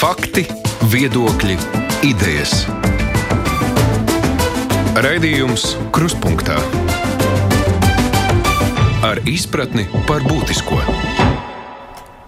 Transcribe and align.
Fakti, 0.00 0.46
viedokļi, 0.88 1.54
idejas. 2.08 2.62
Raidījums 4.96 5.74
Kruspunkta 5.92 6.56
ar 9.04 9.20
izpratni 9.28 9.84
par 10.08 10.24
būtisko. 10.24 10.78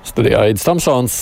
Studijā 0.04 0.42
Aits 0.50 0.68
Tamsons. 0.68 1.16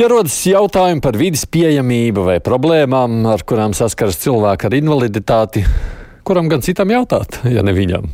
Ja 0.00 0.08
rodas 0.08 0.38
jautājumi 0.48 1.04
par 1.04 1.20
vidas 1.20 1.44
pieejamību 1.44 2.24
vai 2.30 2.40
problēmām, 2.40 3.20
ar 3.28 3.44
kurām 3.44 3.76
saskaras 3.76 4.16
cilvēki 4.24 4.70
ar 4.70 4.80
invaliditāti, 4.80 5.66
kuram 6.24 6.48
gan 6.48 6.64
citam 6.64 6.96
jautāt, 6.96 7.42
ja 7.44 7.60
ne 7.60 7.76
viņam? 7.76 8.08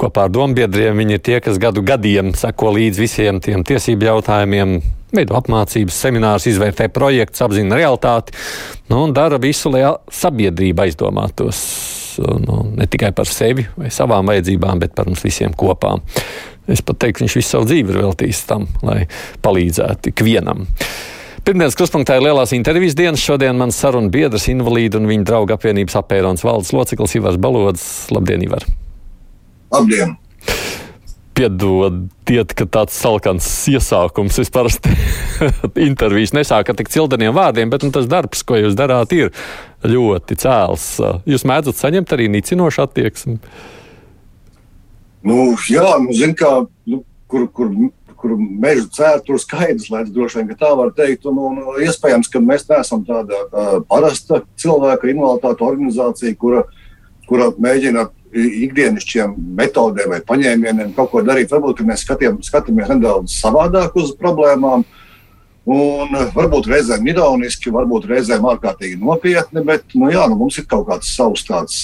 Kopā 0.00 0.30
ar 0.30 0.32
dombiedriem 0.32 0.96
viņi 0.96 1.20
ir 1.20 1.26
tie, 1.28 1.42
kas 1.44 1.60
gadu 1.60 1.84
gadiem 1.84 2.32
seko 2.32 2.72
līdz 2.78 3.04
visiem 3.04 3.44
tiem 3.44 3.68
tiesību 3.68 4.14
jautājumiem, 4.14 4.78
veido 5.14 5.36
apmācības, 5.38 6.00
seminārus, 6.04 6.48
izvērtē 6.50 6.88
projektus, 6.92 7.42
apzina 7.44 7.78
realitāti 7.78 8.34
nu, 8.90 9.04
un 9.04 9.14
dara 9.16 9.40
visu, 9.40 9.72
lai 9.72 9.86
sabiedrība 10.12 10.88
aizdomātos 10.88 11.62
nu, 12.18 12.62
ne 12.76 12.86
tikai 12.90 13.12
par 13.16 13.30
sevi 13.30 13.66
vai 13.78 13.92
savām 13.94 14.28
vajadzībām, 14.28 14.80
bet 14.82 14.94
par 14.96 15.08
mums 15.10 15.22
visiem 15.24 15.54
kopā. 15.56 15.96
Es 16.68 16.82
pat 16.84 16.98
teiktu, 17.04 17.24
viņš 17.24 17.36
visu 17.38 17.54
savu 17.54 17.68
dzīvi 17.68 17.94
ir 17.94 18.02
veltījis 18.02 18.42
tam, 18.48 18.66
lai 18.84 19.06
palīdzētu 19.44 20.12
ikvienam. 20.12 20.66
Pirmdienas 21.48 21.78
kruspunktā 21.78 22.18
ir 22.18 22.26
lielās 22.26 22.52
intervijas 22.52 22.96
dienas. 22.98 23.22
Šodien 23.24 23.56
mans 23.56 23.78
sarunu 23.80 24.12
biedrs, 24.12 24.50
invalīdu 24.52 25.00
un 25.00 25.08
viņa 25.08 25.24
draugu 25.30 25.54
apvienības 25.56 25.96
apēronas 26.02 26.44
valdes 26.44 26.74
loceklis 26.76 27.16
Ivars 27.16 27.40
Balods. 27.40 27.86
Labdien, 28.12 28.44
Ivar! 28.44 28.66
Labdien! 29.72 30.18
Piedodiet, 31.38 32.50
ka 32.58 32.64
tāds 32.66 32.96
salkans 32.98 33.46
iesākums. 33.70 34.40
Es 34.42 34.48
parasti 34.50 34.90
intervijas 35.88 36.32
nesāku 36.34 36.72
ar 36.72 36.78
tik 36.80 36.90
cildeniem 36.90 37.30
vārdiem, 37.36 37.70
bet 37.70 37.84
nu, 37.86 37.92
tas 37.94 38.08
darbs, 38.10 38.42
ko 38.42 38.58
jūs 38.58 38.74
darāt, 38.78 39.14
ir 39.14 39.30
ļoti 39.86 40.34
cēls. 40.42 40.88
Jūs 41.30 41.46
mēdzat 41.46 41.78
saņemt 41.78 42.16
arī 42.16 42.26
nicinošu 42.34 42.82
attieksmi? 42.88 43.38
Nu, 45.28 45.54
jā, 45.70 45.86
nu, 46.02 46.18
zin, 46.18 46.34
kā, 46.38 46.50
nu, 46.90 47.04
kur, 47.30 47.46
kur, 47.54 47.70
kur 48.18 48.34
meža 48.38 48.88
cēlā, 48.98 49.22
tur 49.22 49.38
skaidrs, 49.38 49.92
lai 49.94 50.02
droši 50.10 50.42
vien 50.42 50.58
tā 50.58 50.74
var 50.74 50.90
teikt. 50.98 51.30
Un, 51.30 51.38
un, 51.38 51.64
iespējams, 51.86 52.34
ka 52.34 52.42
mēs 52.42 52.66
neesam 52.66 53.06
tāda 53.06 53.44
uh, 53.46 53.72
parasta 53.86 54.42
cilvēka 54.58 55.14
invaliditāte 55.14 55.70
organizācija, 55.70 56.34
kura, 56.42 56.66
kura 57.30 57.52
mēģina 57.62 58.08
ikdienišķiem 58.34 59.34
metodēm 59.58 60.14
vai 60.14 60.20
paņēmieniem 60.28 60.94
kaut 60.96 61.12
ko 61.12 61.22
darīt. 61.24 61.52
Varbūt 61.52 61.84
mēs 61.88 62.04
skatījām, 62.04 62.40
skatāmies 62.44 62.90
nedaudz 62.92 63.36
savādāk 63.40 63.96
uz 64.00 64.14
problēmām. 64.18 64.84
Un 65.68 66.14
varbūt 66.32 66.70
reizēm 66.70 67.04
ironiski, 67.10 67.68
varbūt 67.74 68.06
reizēm 68.08 68.46
ārkārtīgi 68.48 68.96
nopietni, 69.02 69.60
bet 69.68 69.92
nu, 69.92 70.06
jā, 70.08 70.22
nu, 70.30 70.38
mums 70.40 70.56
ir 70.56 70.64
kaut 70.64 70.86
kāds 70.88 71.10
savs 71.12 71.42
tāds, 71.44 71.82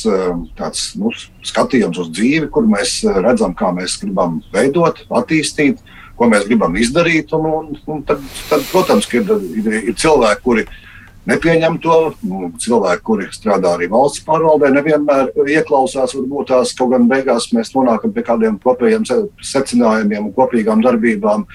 tāds 0.56 0.86
nu, 0.96 1.12
skatījums 1.44 2.00
uz 2.00 2.08
dzīvi, 2.16 2.48
kur 2.54 2.64
mēs 2.64 3.02
redzam, 3.18 3.52
kā 3.52 3.74
mēs 3.76 3.98
gribam 4.00 4.38
veidot, 4.54 5.02
attīstīt, 5.20 5.84
ko 6.16 6.30
mēs 6.32 6.48
gribam 6.48 6.80
izdarīt. 6.80 7.36
Un, 7.36 7.50
un, 7.50 7.68
un 7.92 8.00
tad, 8.08 8.24
tad, 8.48 8.64
protams, 8.72 9.10
ir, 9.12 9.28
ir, 9.52 9.70
ir 9.82 10.00
cilvēki, 10.00 10.44
kuri 10.48 10.64
ir 10.64 10.80
nepieņem 11.30 11.78
to. 11.84 11.98
Nu, 12.26 12.50
cilvēki, 12.60 13.04
kuri 13.06 13.28
strādā 13.34 13.74
arī 13.76 13.88
valsts 13.92 14.24
pārvaldē, 14.26 14.70
nevienmēr 14.74 15.32
ieklausās. 15.56 16.16
Varbūt 16.18 16.52
tās 16.52 16.74
kaut 16.78 16.94
gan 16.94 17.08
beigās 17.10 17.50
mēs 17.56 17.74
nonākam 17.76 18.14
pie 18.14 18.24
kādiem 18.26 18.60
kopējiem 18.62 19.06
secinājumiem 19.40 20.30
un 20.30 20.36
kopīgām 20.36 20.84
darbībām. 20.84 21.46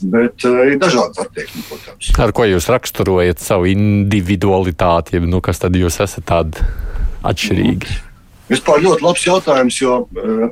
Bet 0.00 0.46
uh, 0.48 0.62
ir 0.64 0.78
dažādas 0.80 1.26
attieksmes, 1.26 1.66
protams. 1.68 2.12
Ar 2.24 2.32
ko 2.32 2.46
jūs 2.48 2.70
raksturojat 2.72 3.42
savu 3.42 3.68
individualitāti? 3.68 5.20
Nu, 5.20 5.42
kas 5.44 5.60
tad 5.60 5.76
jūs 5.76 6.00
esat 6.00 6.24
tādi 6.30 6.64
atšķirīgi? 7.28 7.98
Vispār 8.48 8.80
ļoti 8.82 9.04
labs 9.04 9.26
jautājums, 9.26 9.76
jo 9.82 9.98
uh, 10.06 10.48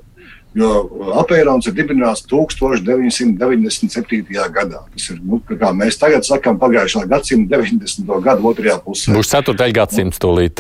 Jo 0.57 0.89
apēnons 1.21 1.67
ir 1.69 1.75
dibināts 1.77 2.23
1997. 2.31 4.25
gadā. 4.55 4.81
Tas 4.95 5.11
ir, 5.13 5.19
nu, 5.21 5.41
kā 5.45 5.73
mēs 5.77 6.01
tagad 6.01 6.25
sakām, 6.27 6.57
pagājušā 6.61 7.05
gadsimta 7.11 7.59
90. 7.61 8.09
gada 8.25 8.41
otrajā 8.41 8.77
pusē. 8.85 9.13
Būs 9.17 9.29
4. 9.35 9.73
gadsimts 9.77 10.19
tūlīt. 10.23 10.57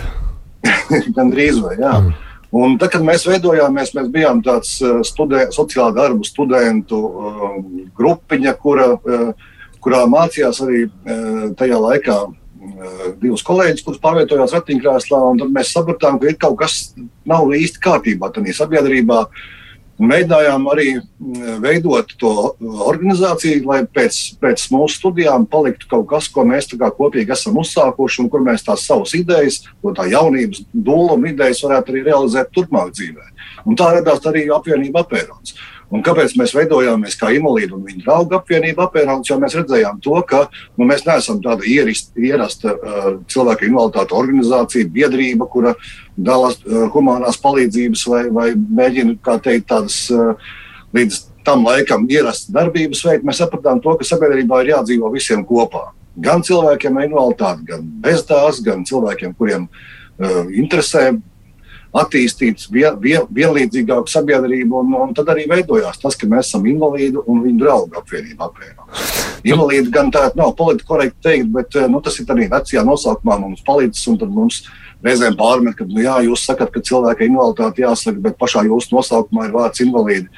Gan 1.16 1.28
drīz 1.32 1.56
vai, 1.64 1.76
jā. 1.80 1.94
Mm. 2.04 2.12
Un 2.58 2.78
tad, 2.80 2.88
kad 2.94 3.02
mēs 3.04 3.26
veidojāmies, 3.28 3.94
mēs 3.96 4.08
bijām 4.12 4.38
tāds 4.44 4.70
uh, 4.80 5.00
studē, 5.04 5.40
sociālā 5.52 5.90
darbu 5.96 6.24
studentu 6.24 6.96
uh, 7.08 7.56
grupiņa, 7.96 8.52
kura, 8.60 8.86
uh, 8.96 9.32
kurā 9.84 10.00
mācījās 10.08 10.56
arī 10.64 10.80
uh, 10.88 10.92
tajā 11.58 11.78
laikā 11.80 12.16
uh, 12.24 12.32
divus 13.20 13.44
kolēģus, 13.44 13.84
kurus 13.84 14.00
pārvietojās 14.04 14.56
ratiņkrēslā. 14.56 15.18
Tad 15.42 15.50
mēs 15.52 15.74
sapratām, 15.76 16.16
ka 16.20 16.24
ir 16.28 16.36
kaut 16.40 16.56
kas 16.60 16.74
nav 17.28 17.52
īsti 17.56 17.84
kārtībā 17.84 18.32
tajā 18.32 18.52
sabiedrībā. 18.62 19.20
Uh, 19.28 19.28
Mēģinājām 19.98 20.66
arī 20.70 20.86
mm, 20.94 21.56
veidot 21.64 22.12
to 22.20 22.32
organizāciju, 22.62 23.64
lai 23.66 23.80
pēc, 23.82 24.18
pēc 24.38 24.66
mūsu 24.70 25.00
studijām 25.00 25.46
paliktu 25.50 25.88
kaut 25.90 26.06
kas, 26.12 26.28
ko 26.30 26.44
mēs 26.46 26.70
kopīgi 26.70 27.34
esam 27.34 27.58
uzsākuši, 27.58 28.20
un 28.22 28.28
kur 28.30 28.44
mēs 28.46 28.62
tās 28.66 28.86
savas 28.86 29.16
idejas, 29.18 29.64
to 29.82 29.94
tā 29.96 30.06
jaunības 30.12 30.62
dūluma 30.72 31.32
idejas 31.32 31.64
varētu 31.66 31.94
arī 31.94 32.04
realizēt 32.06 32.54
turpmāk 32.54 32.94
dzīvē. 32.94 33.26
Un 33.66 33.78
tā 33.78 33.90
radās 33.96 34.22
arī 34.30 34.46
apvienība 34.54 35.02
apērons. 35.02 35.56
Un 35.88 36.02
kāpēc 36.04 36.34
mēs 36.36 36.52
veidojāmies 36.52 37.16
kā 37.16 37.30
invalīdu 37.32 37.78
un 37.78 37.86
viņa 37.86 38.02
draugu 38.04 38.36
apvienība 38.36 38.84
apvienības? 38.84 39.30
Jo 39.30 39.38
mēs 39.40 39.56
redzējām 39.56 40.00
to, 40.04 40.18
ka 40.28 40.42
nu, 40.76 40.84
mēs 40.88 41.06
neesam 41.06 41.40
tāda 41.44 41.64
ierist, 41.64 42.10
ierasta 42.20 42.74
uh, 42.74 43.06
cilvēku 43.32 43.70
invaliditāte 43.70 44.16
organizācija, 44.18 44.90
biedrība, 44.92 45.48
kura 45.48 45.72
dalās 46.12 46.60
uh, 46.66 46.84
humanās 46.92 47.40
palīdzības 47.40 48.04
vai, 48.12 48.22
vai 48.36 48.48
mēģina, 48.56 49.16
kā 49.24 49.38
teikt, 49.44 49.70
tādas 49.72 50.02
uh, 50.12 50.50
līdz 50.96 51.22
tam 51.48 51.64
laikam 51.64 52.04
ierastas 52.12 52.52
darbības 52.52 53.00
veikt. 53.08 53.24
Mēs 53.24 53.40
sapratām 53.40 53.80
to, 53.80 53.96
ka 53.96 54.04
sabiedrībā 54.04 54.60
ir 54.60 54.74
jādzīvo 54.74 55.08
visiem 55.14 55.46
kopā. 55.48 55.86
Gan 56.20 56.44
cilvēkiem 56.44 56.98
ar 56.98 57.08
invaliditāti, 57.08 57.64
gan 57.70 57.88
bez 58.04 58.26
tās, 58.28 58.60
gan 58.60 58.84
cilvēkiem, 58.84 59.32
kuriem 59.40 59.64
uh, 59.70 60.44
interesē 60.52 61.14
attīstīt 61.96 62.66
vien, 62.72 62.96
vien, 63.00 63.24
vienlīdzīgāku 63.34 64.10
sabiedrību. 64.12 64.82
Un, 64.82 64.96
un 65.02 65.14
tad 65.16 65.30
arī 65.32 65.46
veidojās 65.50 66.00
tas, 66.02 66.16
ka 66.18 66.28
mēs 66.28 66.50
esam 66.50 66.66
invalīdi 66.68 67.22
un 67.24 67.40
viņu 67.44 67.62
draugu 67.62 68.00
apvienība. 68.00 68.50
Invalīdi 69.46 69.92
gan 69.94 70.12
tā 70.14 70.28
nav 70.38 70.54
politiski 70.58 70.88
korekti 70.88 71.24
teikt, 71.24 71.48
bet 71.54 71.78
nu, 71.88 72.02
tas 72.04 72.18
ir 72.20 72.28
arī 72.34 72.50
vecajā 72.52 72.84
nosaukumā 72.86 73.38
mums 73.40 73.64
palīdzis. 73.66 74.10
Mums 74.28 74.62
reizēm 75.04 75.38
pārmet, 75.38 75.78
ka 75.78 75.86
nu, 75.88 76.02
jā, 76.04 76.18
jūs 76.26 76.44
sakat, 76.48 76.72
ka 76.74 76.84
cilvēka 76.84 77.26
invaliditāte 77.26 77.84
jāsaka, 77.84 78.22
bet 78.28 78.38
pašā 78.40 78.66
jūsu 78.68 78.96
nosaukumā 78.98 79.48
ir 79.48 79.56
vārds 79.56 79.84
invalīdi. 79.84 80.28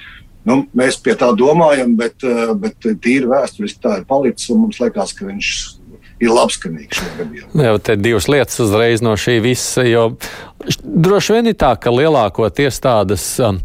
Nu, 0.46 0.62
mēs 0.76 0.96
pie 1.04 1.12
tā 1.20 1.28
domājam, 1.36 1.92
bet, 1.98 2.22
bet 2.60 2.78
tīri 3.04 3.28
vēsturiski 3.28 3.82
tā 3.82 3.98
ir 4.00 4.06
palicis. 4.08 4.48
Mums 4.56 4.80
liekas, 4.80 5.12
ka 5.16 5.26
viņš 5.28 5.50
ir 6.20 6.34
labskanīgi 6.34 7.00
šogad. 7.00 7.38
Jā, 7.64 7.76
te 7.84 7.97
divas 8.00 8.28
lietas 8.31 8.60
uzreiz 8.62 9.04
no 9.04 9.16
šī 9.19 9.38
visa, 9.44 9.86
jo 9.88 10.10
droši 10.84 11.38
vien 11.38 11.53
ir 11.53 11.58
tā, 11.60 11.75
ka 11.81 11.92
lielākoties 11.94 12.82
tādas. 12.84 13.32
Um, 13.42 13.62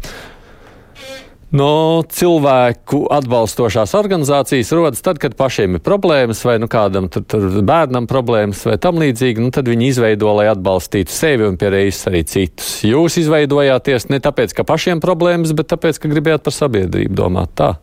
No 1.54 2.02
cilvēku 2.10 3.04
atbalstošās 3.14 3.92
organizācijas 3.94 4.72
rodas 4.74 5.04
tad, 5.04 5.20
kad 5.22 5.36
pašiem 5.38 5.78
ir 5.78 5.82
problēmas, 5.84 6.40
vai 6.44 6.56
nu 6.58 6.66
kādam 6.68 7.06
tur, 7.12 7.22
tur 7.22 7.46
bērnam 7.64 8.08
problēmas, 8.10 8.64
vai 8.66 8.74
tam 8.82 8.98
līdzīgi. 8.98 9.44
Nu, 9.44 9.52
tad 9.54 9.70
viņi 9.70 9.92
izveido, 9.92 10.32
lai 10.36 10.48
atbalstītu 10.50 11.14
sevi 11.14 11.46
un 11.46 11.56
pie 11.60 11.70
reizes 11.72 12.10
arī 12.10 12.24
citus. 12.26 12.72
Jūs 12.84 13.20
izveidojāties 13.22 14.10
ne 14.10 14.18
tāpēc, 14.24 14.56
ka 14.58 14.66
pašiem 14.66 15.00
problēmas, 15.04 15.54
bet 15.56 15.70
tāpēc, 15.70 16.02
ka 16.02 16.10
gribējāt 16.10 16.44
par 16.48 16.56
sabiedrību 16.58 17.14
domāt 17.16 17.54
tā. 17.56 17.76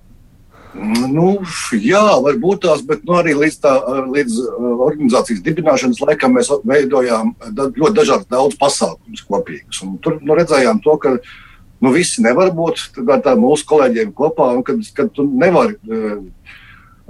Nu, 0.74 1.28
jā, 1.78 2.02
varbūt 2.26 2.64
tās, 2.66 2.82
bet 2.88 3.04
nu, 3.06 3.18
arī 3.20 3.36
līdz, 3.38 3.58
tā, 3.62 3.74
līdz 4.10 4.40
organizācijas 4.58 5.44
dibināšanas 5.46 6.02
laikam 6.02 6.34
mēs 6.34 6.50
veidojām 6.66 7.36
ļoti 7.54 7.94
dažādas 8.00 8.30
daudz 8.32 8.58
pasākumus 8.62 9.22
kopīgus. 9.28 9.84
Un 9.86 10.00
tur 10.02 10.18
nu, 10.22 10.34
redzējām 10.40 10.82
to, 10.82 10.98
ka 10.98 11.14
nu, 11.20 11.94
visi 11.94 12.26
nevar 12.26 12.50
būt 12.58 12.88
tā, 12.98 13.36
mūsu 13.38 13.70
kolēģiem 13.70 14.16
kopā, 14.18 14.50
un 14.58 14.66
kad, 14.66 14.82
kad 14.98 15.14
tu 15.14 15.28
nevari 15.30 15.78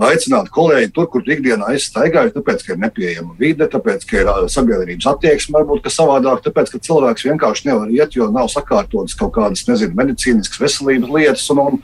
aicināt 0.04 0.50
kolēģi 0.52 0.92
tur, 0.92 1.08
kur 1.14 1.24
ikdienā 1.24 1.72
es 1.78 1.88
staigāju, 1.88 2.34
tāpēc, 2.36 2.64
ka 2.66 2.74
ir 2.74 2.80
nepieejama 2.82 3.36
vide, 3.40 3.68
tāpēc, 3.70 4.04
ka 4.10 4.24
ir 4.24 4.32
sabiedrības 4.52 5.08
attieksme, 5.14 5.60
varbūt 5.60 5.88
savādāk, 5.94 6.42
tāpēc, 6.48 6.74
ka 6.74 6.82
cilvēks 6.88 7.28
vienkārši 7.30 7.70
nevar 7.70 7.94
iet, 7.94 8.18
jo 8.18 8.28
nav 8.34 8.50
sakārtotas 8.52 9.16
kaut 9.20 9.36
kādas, 9.38 9.68
nezinu, 9.70 9.96
medicīniskas 10.00 10.60
veselības 10.66 11.14
lietas. 11.14 11.46
Un, 11.54 11.62
un, 11.64 11.84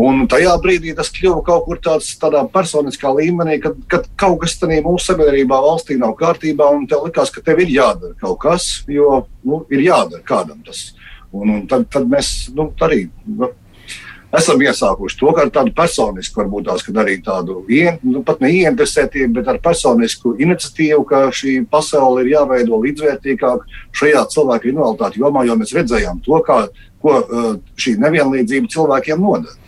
Un 0.00 0.22
tajā 0.30 0.54
brīdī 0.62 0.94
tas 0.96 1.10
kļuva 1.12 1.42
kaut 1.44 1.66
kur 1.66 1.80
tāds, 1.84 2.14
tādā 2.20 2.40
personiskā 2.52 3.10
līmenī, 3.12 3.58
kad, 3.60 3.76
kad 3.92 4.06
kaut 4.16 4.38
kas 4.40 4.56
tādā 4.60 4.78
mūsu 4.84 5.10
sabiedrībā, 5.10 5.58
valstī 5.60 5.98
nav 6.00 6.14
kārtībā, 6.16 6.70
un 6.72 6.86
tev 6.88 7.04
likās, 7.04 7.32
ka 7.32 7.44
tev 7.44 7.60
ir 7.60 7.74
jādara 7.74 8.16
kaut 8.20 8.38
kas, 8.40 8.70
jo 8.88 9.26
nu, 9.44 9.66
ir 9.68 9.84
jādara 9.84 10.24
kādam 10.24 10.62
tas. 10.64 10.94
Un, 11.32 11.50
un 11.58 11.66
tad, 11.68 11.84
tad 11.92 12.08
mēs 12.08 12.52
nu, 12.56 12.70
arī 12.84 13.04
nu, 13.28 13.50
esam 14.32 14.60
iesākuši 14.64 15.18
to, 15.20 15.32
ar 15.36 15.50
tādu 15.52 15.74
personisku, 15.76 16.40
varbūt 16.40 16.70
tās, 16.70 16.84
arī 17.02 17.18
tādu 17.24 17.60
nu, 18.02 18.22
pat 18.24 18.40
neieinteresētību, 18.40 19.34
bet 19.38 19.50
ar 19.52 19.60
personisku 19.64 20.34
iniciatīvu, 20.40 21.04
ka 21.08 21.26
šī 21.36 21.58
pasaule 21.70 22.24
ir 22.24 22.32
jāveido 22.32 22.80
līdzvērtīgāk 22.80 23.68
šajā 23.92 24.24
cilvēku 24.32 24.72
invaliditāte 24.72 25.20
jomā, 25.20 25.44
jo 25.44 25.58
mēs 25.60 25.76
redzējām 25.76 26.24
to, 26.24 26.40
kā 26.46 26.62
ko 27.02 27.18
uh, 27.20 27.48
šī 27.80 27.96
nevienlīdzība 28.02 28.70
cilvēkiem 28.72 29.22
nodara. 29.22 29.58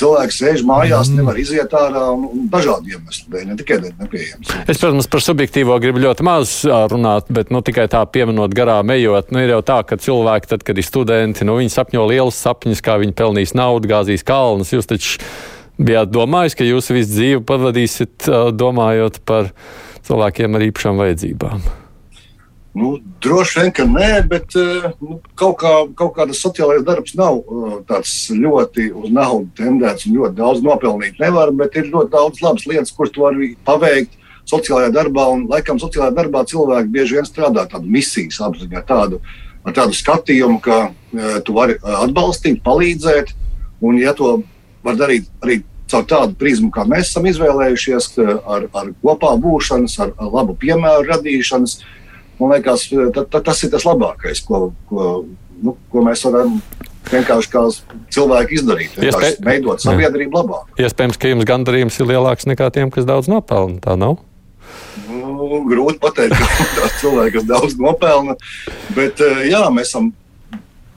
Cilvēks 0.00 0.38
sēž 0.40 0.62
mājās, 0.64 1.10
mm. 1.10 1.20
nevar 1.20 1.38
iziet 1.40 1.74
ārā 1.76 2.06
un, 2.14 2.24
un 2.30 2.46
dažādu 2.52 2.94
iemeslu 2.94 3.34
dēļ, 3.34 3.44
ne 3.50 3.56
tikai 3.60 3.76
dēļ 3.82 3.92
nepieejams. 4.00 4.52
Es, 4.64 4.80
protams, 4.80 5.08
par 5.12 5.24
subjektīvo 5.24 5.76
gribu 5.82 6.00
ļoti 6.06 6.24
maz 6.26 6.54
runāt, 6.92 7.28
bet 7.28 7.52
nu, 7.52 7.60
tikai 7.66 7.84
tā 7.92 8.00
pieminot 8.08 8.54
garām 8.56 8.92
ejot, 8.94 9.28
nu, 9.34 9.42
ir 9.44 9.52
jau 9.52 9.60
tā, 9.66 9.80
ka 9.84 10.00
cilvēki, 10.00 10.50
tad, 10.54 10.64
kad 10.66 10.80
ir 10.80 10.86
studenti, 10.86 11.44
nu, 11.48 11.58
viņi 11.60 11.74
sapņo 11.74 12.06
lielus 12.08 12.40
sapņus, 12.40 12.80
kā 12.86 12.96
viņi 13.02 13.16
pelnīs 13.18 13.52
naudu, 13.58 13.90
gāzīs 13.92 14.24
kalnus. 14.26 14.72
Jūs 14.72 14.88
taču 14.88 15.20
bijāt 15.80 16.12
domājis, 16.14 16.56
ka 16.56 16.66
jūs 16.68 16.90
visu 16.94 17.12
dzīvi 17.12 17.44
pavadīsiet 17.48 18.30
domājot 18.56 19.20
par 19.28 19.52
cilvēkiem 20.08 20.56
ar 20.56 20.68
īpašām 20.70 21.04
vajadzībām. 21.04 21.70
Nu, 22.74 23.00
droši 23.22 23.58
vien, 23.58 23.72
ka 23.74 23.82
nē, 23.82 24.10
bet 24.30 24.54
eh, 24.54 24.92
nu, 25.02 25.16
kaut, 25.34 25.56
kā, 25.58 25.72
kaut 25.98 26.12
kāda 26.14 26.36
sociālais 26.38 26.84
darbs 26.86 27.16
nav 27.18 27.40
eh, 27.40 27.72
tāds 27.88 28.12
ļoti 28.30 28.92
uz 28.94 29.10
naudu 29.10 29.48
tendēts 29.58 30.06
un 30.06 30.20
ļoti 30.20 30.38
daudz 30.38 30.62
nopelnīt 30.62 31.18
nevar, 31.18 31.50
bet 31.50 31.74
ir 31.80 31.90
ļoti 31.90 32.12
daudz 32.14 32.42
labas 32.44 32.68
lietas, 32.70 32.94
kuras 32.94 33.10
tu 33.16 33.24
vari 33.24 33.50
paveikt 33.66 34.14
sociālajā 34.50 34.92
darbā. 34.94 35.26
Un, 35.34 35.48
laikam, 35.50 35.82
sociālajā 35.82 36.14
darbā 36.20 36.44
cilvēki 36.46 36.94
bieži 36.94 37.18
vien 37.18 37.26
strādā 37.26 37.66
tādu 37.70 37.90
misijas 37.90 38.38
apziņā, 38.46 38.84
tādu, 38.86 39.18
ar 39.66 39.74
tādu 39.74 39.98
skatījumu, 39.98 40.62
ka 40.62 40.78
uh, 40.88 41.34
tu 41.44 41.54
vari 41.58 41.76
atbalstīt, 41.82 42.62
palīdzēt, 42.64 43.34
un 43.84 43.98
ja 44.00 44.14
to 44.16 44.38
var 44.86 44.96
darīt 44.98 45.28
arī 45.44 45.60
caur 45.90 46.06
tādu 46.08 46.36
prizmu, 46.38 46.70
kā 46.72 46.86
mēs 46.88 47.10
esam 47.10 47.26
izvēlējušies, 47.28 48.12
ar, 48.46 48.66
ar 48.72 48.92
kopā 49.02 49.34
būšanas, 49.42 49.96
ar, 50.02 50.14
ar 50.16 50.36
labu 50.38 50.54
piemēru 50.58 51.08
radīšanas, 51.10 51.80
Man 52.40 52.54
liekas, 52.54 52.86
ta, 53.14 53.24
ta, 53.28 53.42
tas 53.50 53.60
ir 53.66 53.72
tas 53.72 53.84
labākais, 53.84 54.40
ko, 54.46 54.70
ko, 54.88 55.10
nu, 55.60 55.76
ko 55.92 56.04
mēs 56.06 56.24
varam 56.24 56.56
vienkārši 57.10 57.50
kā 57.52 57.64
cilvēki 58.14 58.58
izdarīt. 58.60 58.96
Iespēj... 59.04 59.36
Veidot 59.44 59.82
sabiedrību 59.82 60.40
labāk. 60.40 60.72
Iespējams, 60.80 61.20
ka 61.20 61.32
jums 61.32 61.48
gandarījums 61.48 62.00
ir 62.00 62.10
lielāks 62.12 62.48
nekā 62.48 62.70
tiem, 62.74 62.92
kas 62.94 63.08
daudz 63.08 63.30
nopelna. 63.30 63.80
Tā 63.84 63.96
nav. 64.00 64.18
Nu, 65.10 65.64
grūti 65.68 66.00
pateikt, 66.02 66.36
ka 66.76 67.26
kas 67.34 67.46
daudz 67.48 67.76
nopelna, 67.80 68.36
bet 68.96 69.20
eh, 69.24 69.46
jā, 69.50 69.64
mēs 69.74 69.92
esam 69.92 70.12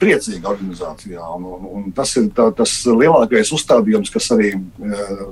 priecīgi 0.00 0.46
organizācijā. 0.48 1.22
Un, 1.36 1.48
un, 1.48 1.66
un 1.78 1.90
tas 1.96 2.12
ir 2.20 2.28
tā, 2.36 2.50
tas 2.56 2.72
lielākais 2.88 3.52
uzstādījums, 3.56 4.12
kas 4.12 4.30
arī 4.34 4.54
uh, 4.56 5.28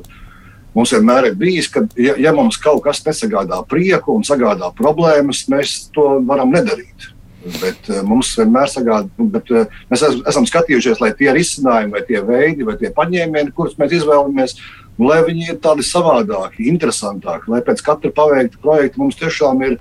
Mums 0.73 0.93
vienmēr 0.95 1.29
ir 1.29 1.35
bijis, 1.37 1.69
ka, 1.73 1.85
ja, 2.01 2.15
ja 2.21 2.33
mums 2.37 2.57
kaut 2.61 2.81
kas 2.87 3.03
nesagādā 3.05 3.59
prieku 3.69 4.15
un 4.17 4.25
sagādā 4.25 4.71
problēmas, 4.77 5.45
mēs 5.53 5.75
to 5.93 6.07
varam 6.29 6.55
nedarīt. 6.55 7.11
Bet 7.59 7.91
uh, 7.91 8.01
mums 8.07 8.31
vienmēr 8.39 8.71
sagādā, 8.71 9.11
nu, 9.19 9.27
bet 9.35 9.51
uh, 9.53 9.67
mēs 9.91 10.05
esam 10.31 10.47
skatījušies, 10.49 11.03
lai 11.03 11.11
tie 11.19 11.33
risinājumi, 11.35 11.93
vai 11.97 12.05
tie 12.07 12.23
veidi, 12.25 12.65
vai 12.69 12.79
tie 12.81 12.93
paņēmieni, 12.95 13.53
kurus 13.57 13.75
mēs 13.81 13.97
izvēlamies, 13.99 14.57
lai 15.03 15.19
viņi 15.27 15.51
ir 15.51 15.59
tādi 15.63 15.85
savādāki, 15.87 16.69
interesantāki, 16.71 17.51
lai 17.53 17.61
pēc 17.67 17.83
katra 17.85 18.13
paveikta 18.15 18.63
projekta 18.63 19.03
mums 19.03 19.19
tiešām 19.21 19.65
ir 19.67 19.79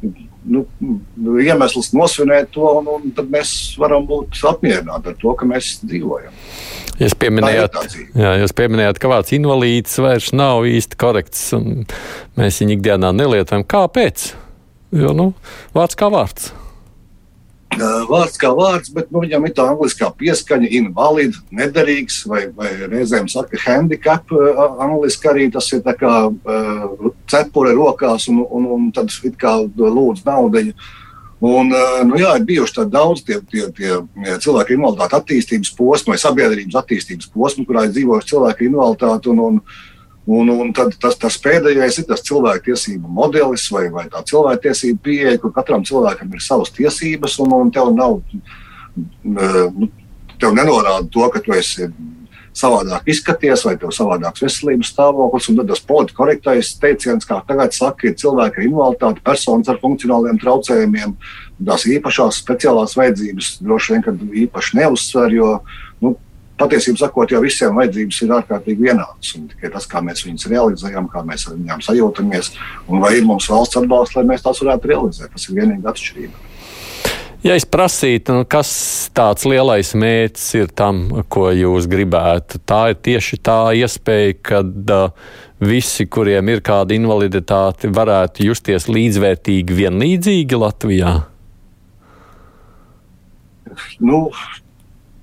nu, 0.00 0.64
iemesls 1.42 1.92
nosvinēt 1.96 2.54
to, 2.54 2.66
un, 2.80 2.88
un 2.94 3.14
tad 3.16 3.28
mēs 3.32 3.74
varam 3.80 4.06
būt 4.08 4.40
apmierināti 4.50 5.12
ar 5.12 5.18
to, 5.20 5.34
ka 5.36 5.48
mēs 5.48 5.78
dzīvojam. 5.84 6.32
Jūs 7.00 7.14
pieminējāt, 7.16 7.76
jā, 8.12 8.34
jūs 8.42 8.52
pieminējāt, 8.56 8.98
ka 9.00 9.08
vārds 9.08 9.32
invalīds 9.32 9.96
vairs 10.04 10.34
nav 10.36 10.66
īsti 10.68 10.98
korekts, 11.00 11.46
un 11.56 11.86
mēs 12.36 12.60
viņu 12.60 12.76
ikdienā 12.76 13.14
nelietojam. 13.16 13.64
Kāpēc? 13.64 14.34
Jo, 15.00 15.14
nu, 15.16 15.30
vārds 15.76 15.96
kā 15.96 16.10
vārds. 16.12 16.50
Vārds 17.78 18.36
kā 18.40 18.50
vārds, 18.52 18.90
bet 18.92 19.12
nu, 19.14 19.22
viņam 19.22 19.44
ir 19.46 19.52
tā 19.54 19.64
angļuiskā 19.70 20.08
pieskaņa, 20.18 20.68
invalīds, 20.80 21.38
nederīgs, 21.54 22.24
vai, 22.28 22.42
vai 22.56 22.72
reizēm 22.90 23.28
saka, 23.30 23.56
handicap. 23.62 24.32
Angliski 24.82 25.30
arī 25.30 25.46
tas 25.54 25.70
ir 25.72 25.84
kā 25.86 26.14
cepure 27.30 27.76
rokās, 27.78 28.26
un, 28.32 28.42
un, 28.42 28.66
un 28.74 28.90
tad 28.92 29.14
it 29.24 29.38
kā 29.40 29.60
lūdz 29.64 30.26
naudu. 30.26 30.72
Un, 31.40 31.70
eh, 31.72 32.00
nu, 32.04 32.18
jā, 32.20 32.34
ir 32.36 32.44
bijuši 32.44 32.84
daudz 32.92 33.22
tie, 33.24 33.38
tie, 33.48 33.70
tie 33.72 33.94
cilvēku 34.44 34.74
invaliditātes 34.74 35.22
attīstības 35.22 35.70
posmi 35.76 36.12
vai 36.12 36.18
sabiedrības 36.20 36.76
attīstības 36.82 37.30
posmi, 37.32 37.64
kurā 37.64 37.86
ir 37.86 37.94
dzīvojuši 37.94 38.28
cilvēku 38.34 38.66
invaliditāti. 38.66 39.32
Un, 39.32 39.40
un, 39.46 39.62
un, 40.36 40.52
un 40.52 40.74
tad 40.76 40.92
tas, 41.00 41.16
tas 41.16 41.38
pēdējais 41.40 42.02
ir 42.02 42.08
tas 42.10 42.20
cilvēktiesību 42.28 43.08
modelis 43.08 43.64
vai, 43.72 43.86
vai 43.94 44.04
tā 44.12 44.20
cilvēktiesība 44.28 45.00
pieeja, 45.08 45.38
kur 45.40 45.54
katram 45.56 45.86
cilvēkam 45.88 46.36
ir 46.36 46.44
savas 46.44 46.74
tiesības, 46.76 47.38
un, 47.40 47.56
un 47.56 47.72
tev 47.72 47.88
nav. 47.96 48.20
Eh, 49.00 49.64
nu, 49.80 49.88
tev 50.40 50.52
nenorāda 50.56 51.08
to, 51.08 51.24
ka 51.32 51.40
tu 51.40 51.56
esi 51.56 51.88
savādāk 52.60 53.08
izskaties, 53.10 53.64
vai 53.66 53.74
tev 53.80 53.92
savādāks 53.96 54.44
veselības 54.44 54.92
stāvoklis. 54.92 55.50
Un 55.50 55.60
tad 55.60 55.70
tas 55.72 55.84
politiski 55.88 56.18
korektais 56.20 56.72
teiciens, 56.80 57.28
kā 57.28 57.40
tagad 57.48 57.74
saka, 57.76 58.08
ir 58.08 58.18
cilvēki 58.20 58.60
ar 58.60 58.66
invaliditāti, 58.68 59.24
personas 59.26 59.70
ar 59.72 59.80
funkcionāliem 59.82 60.40
traucējumiem, 60.42 61.14
tās 61.66 61.86
īpašās 61.90 62.42
speciālās 62.44 62.96
vajadzības 62.98 63.54
droši 63.64 63.96
vien, 63.96 64.26
īpaši 64.46 64.80
neuzsver, 64.80 65.36
jo 65.36 65.54
nu, 66.04 66.14
patiesībā 66.60 67.00
sakot, 67.00 67.32
jau 67.32 67.40
visiem 67.44 67.76
vajadzības 67.78 68.20
ir 68.24 68.36
ārkārtīgi 68.36 68.88
vienādas. 68.90 69.32
Tikai 69.54 69.72
tas, 69.72 69.88
kā 69.88 70.04
mēs 70.04 70.24
viņus 70.26 70.50
realizējam, 70.52 71.08
kā 71.12 71.24
mēs 71.26 71.48
ar 71.48 71.56
viņiem 71.56 71.82
sajūtamies, 71.86 72.52
un 72.88 73.02
vai 73.04 73.16
ir 73.18 73.26
mums 73.28 73.48
valsts 73.50 73.80
atbalsts, 73.80 74.18
lai 74.18 74.28
mēs 74.28 74.44
tās 74.44 74.62
varētu 74.64 74.92
realizēt, 74.92 75.32
tas 75.34 75.48
ir 75.48 75.60
vienīgā 75.60 75.92
atšķirība. 75.94 76.49
Ja 77.40 77.54
es 77.56 77.64
prasītu, 77.64 78.34
nu, 78.36 78.44
kas 78.44 78.70
tāds 79.16 79.46
lielais 79.48 79.94
mērķis 79.96 80.48
ir 80.58 80.72
tam, 80.76 81.06
ko 81.32 81.46
jūs 81.56 81.86
gribētu, 81.88 82.60
tā 82.68 82.90
ir 82.92 82.98
tieši 83.00 83.38
tā 83.40 83.60
iespēja, 83.80 84.34
kad 84.44 84.92
uh, 84.92 85.30
visi, 85.64 86.04
kuriem 86.04 86.52
ir 86.52 86.60
kāda 86.64 86.92
invaliditāte, 86.92 87.88
varētu 87.96 88.44
justies 88.44 88.90
līdzvērtīgi, 88.92 89.78
vienlīdzīgi 89.78 90.60
Latvijā? 90.60 91.14
Nu, 94.04 94.20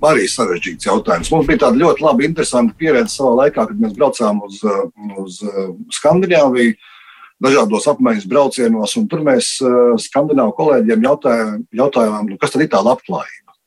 arī 0.09 0.25
sarežģīts 0.33 0.89
jautājums. 0.89 1.29
Mums 1.35 1.45
bija 1.51 1.67
tāda 1.67 1.83
ļoti 1.83 2.05
laba, 2.07 2.25
interesanta 2.25 2.73
pieredze 2.81 3.13
savā 3.13 3.35
laikā, 3.43 3.69
kad 3.69 3.85
mēs 3.85 3.93
braucām 3.97 4.41
uz, 4.47 4.63
uz 5.21 5.41
Skandināviju 5.99 6.73
dažādos 7.43 7.87
apmaiņas 7.91 8.29
braucienos, 8.29 8.95
un 8.99 9.09
tur 9.09 9.23
mēs 9.25 9.55
uh, 9.63 9.95
skandināvu 10.01 10.55
kolēģiem 10.57 11.09
jautājām, 11.09 11.65
jautājām 11.81 12.31
nu, 12.31 12.37
kas 12.41 12.53
tad 12.53 12.65
ir 12.65 12.71
tā 12.73 12.81
labklājība. 12.85 13.57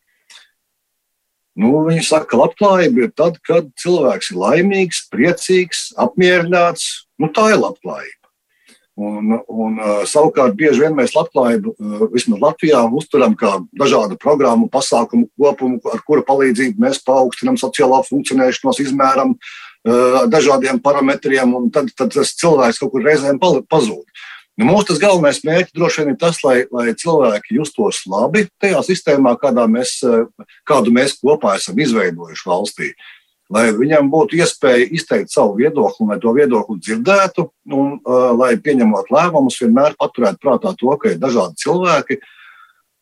Nu, 1.60 1.74
viņi 1.88 2.06
saka, 2.06 2.30
ka 2.30 2.40
labklājība 2.40 3.04
ir 3.04 3.12
tad, 3.18 3.36
kad 3.46 3.68
cilvēks 3.82 4.32
ir 4.32 4.40
laimīgs, 4.40 5.04
priecīgs, 5.12 5.90
apmierināts. 6.00 7.06
Nu, 7.20 7.28
tā 7.34 7.50
ir 7.52 7.60
labklājība. 7.60 8.16
Un, 9.00 9.32
un, 9.48 9.76
uh, 9.80 10.02
savukārt, 10.08 10.56
bieži 10.58 10.82
vien 10.82 10.96
mēs 10.96 11.14
labklājību, 11.16 11.72
uh, 11.72 12.04
vismaz 12.12 12.42
Latvijā, 12.42 12.82
uztveram 13.00 13.36
kā 13.38 13.54
dažādu 13.80 14.18
programmu, 14.20 14.68
pasākumu 14.72 15.30
kopumu, 15.40 15.80
ar 15.88 16.02
kura 16.04 16.24
palīdzību 16.26 16.84
mēs 16.84 17.00
paaugstinām 17.06 17.56
sociālā 17.60 18.02
funkcionēšanos, 18.08 18.82
izmēram 18.84 19.36
dažādiem 19.84 20.80
parametriem, 20.82 21.54
un 21.56 21.70
tad, 21.72 21.88
tad 21.96 22.12
tas 22.12 22.34
cilvēks 22.36 22.80
kaut 22.82 22.92
kur 22.92 23.04
reizēm 23.04 23.40
pazūd. 23.40 24.04
Nu, 24.60 24.66
mūsu 24.68 24.98
galvenais 25.00 25.40
mērķis 25.46 25.72
droši 25.72 26.02
vien 26.02 26.10
ir 26.12 26.18
tas, 26.20 26.42
lai, 26.44 26.66
lai 26.68 26.92
cilvēki 26.92 27.56
justos 27.56 28.02
labi 28.10 28.44
tajā 28.60 28.82
sistēmā, 28.84 29.38
mēs, 29.72 30.00
kādu 30.68 30.92
mēs 30.92 31.16
kopā 31.22 31.56
esam 31.56 31.80
izveidojuši 31.80 32.50
valstī. 32.50 32.90
Lai 33.50 33.70
viņam 33.74 34.10
būtu 34.12 34.36
iespēja 34.38 34.90
izteikt 34.94 35.32
savu 35.32 35.56
viedokli, 35.58 36.06
lai 36.06 36.20
to 36.22 36.34
viedokli 36.36 36.76
dzirdētu, 36.78 37.48
un 37.72 37.96
uh, 37.96 38.28
lai 38.36 38.52
pieņemot 38.62 39.08
lēmumus, 39.10 39.58
vienmēr 39.64 39.96
paturētu 39.98 40.38
prātā 40.44 40.74
to, 40.78 40.92
ka 41.00 41.10
ir 41.10 41.18
dažādi 41.18 41.58
cilvēki, 41.64 42.20
uh, 42.20 42.36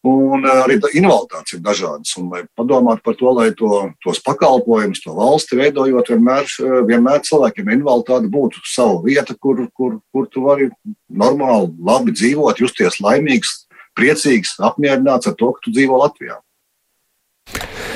Un 0.06 0.44
eh, 0.46 0.58
arī 0.62 0.76
invaliditātes 0.94 1.56
ir 1.56 1.62
dažādas. 1.64 2.12
Un, 2.20 2.28
lai 2.30 2.44
padomātu 2.56 3.02
par 3.02 3.16
to, 3.18 3.30
lai 3.34 3.48
to, 3.58 3.70
tos 4.04 4.20
pakalpojumus, 4.22 5.02
to 5.02 5.14
valsti 5.16 5.58
veidojot, 5.58 6.12
vienmēr, 6.14 6.46
eh, 6.46 6.76
vienmēr 6.86 7.24
cilvēkiem 7.26 7.72
invaliditāte 7.74 8.30
būtu 8.30 8.62
sava 8.62 9.00
vieta, 9.02 9.34
kur, 9.34 9.64
kur, 9.74 9.98
kur 10.14 10.28
tu 10.30 10.44
vari 10.46 10.70
normāli, 11.10 11.72
labi 11.82 12.14
dzīvot, 12.14 12.62
justies 12.62 13.00
laimīgs, 13.02 13.64
priecīgs, 13.98 14.54
apmierināts 14.62 15.26
ar 15.26 15.34
to, 15.34 15.50
ka 15.56 15.66
tu 15.66 15.74
dzīvo 15.74 15.98
Latvijā. 16.04 16.38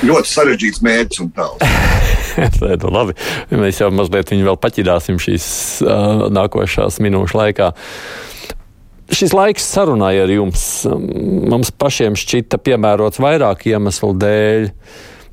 Ļoti 0.03 0.27
sarežģīts 0.27 0.83
mērķis 0.83 1.23
un 1.23 1.31
tālāk. 1.31 1.63
nu, 2.83 2.91
labi, 2.91 3.15
mēs 3.55 3.79
jau 3.79 3.87
mazliet 3.95 4.33
viņu 4.33 4.49
vēl 4.49 4.59
paķidāsim 4.59 5.21
šīs 5.21 5.45
uh, 5.85 6.27
nākošās 6.33 6.99
minūšu 7.03 7.39
laikā. 7.39 7.71
Šis 9.13 9.33
laiks 9.35 9.65
sarunai 9.69 10.15
ar 10.23 10.31
jums 10.31 10.61
mums 10.89 11.69
pašiem 11.77 12.15
šķita 12.17 12.57
piemērots 12.65 13.21
vairāk 13.21 13.67
iemeslu 13.69 14.09
dēļ. 14.17 14.65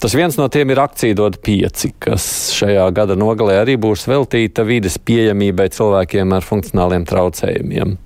Tas 0.01 0.17
viens 0.17 0.37
no 0.37 0.49
tiem 0.53 0.73
ir 0.73 0.81
akcija 0.83 1.17
dod 1.17 1.39
pieci, 1.45 1.93
kas 2.01 2.25
šajā 2.57 2.87
gada 2.97 3.17
nogalē 3.21 3.59
arī 3.63 3.79
būs 3.81 4.05
veltīta 4.09 4.67
vides 4.69 4.99
pieejamībai 5.01 5.69
cilvēkiem 5.73 6.37
ar 6.37 6.45
funkcionāliem 6.45 7.07
traucējumiem. 7.09 7.97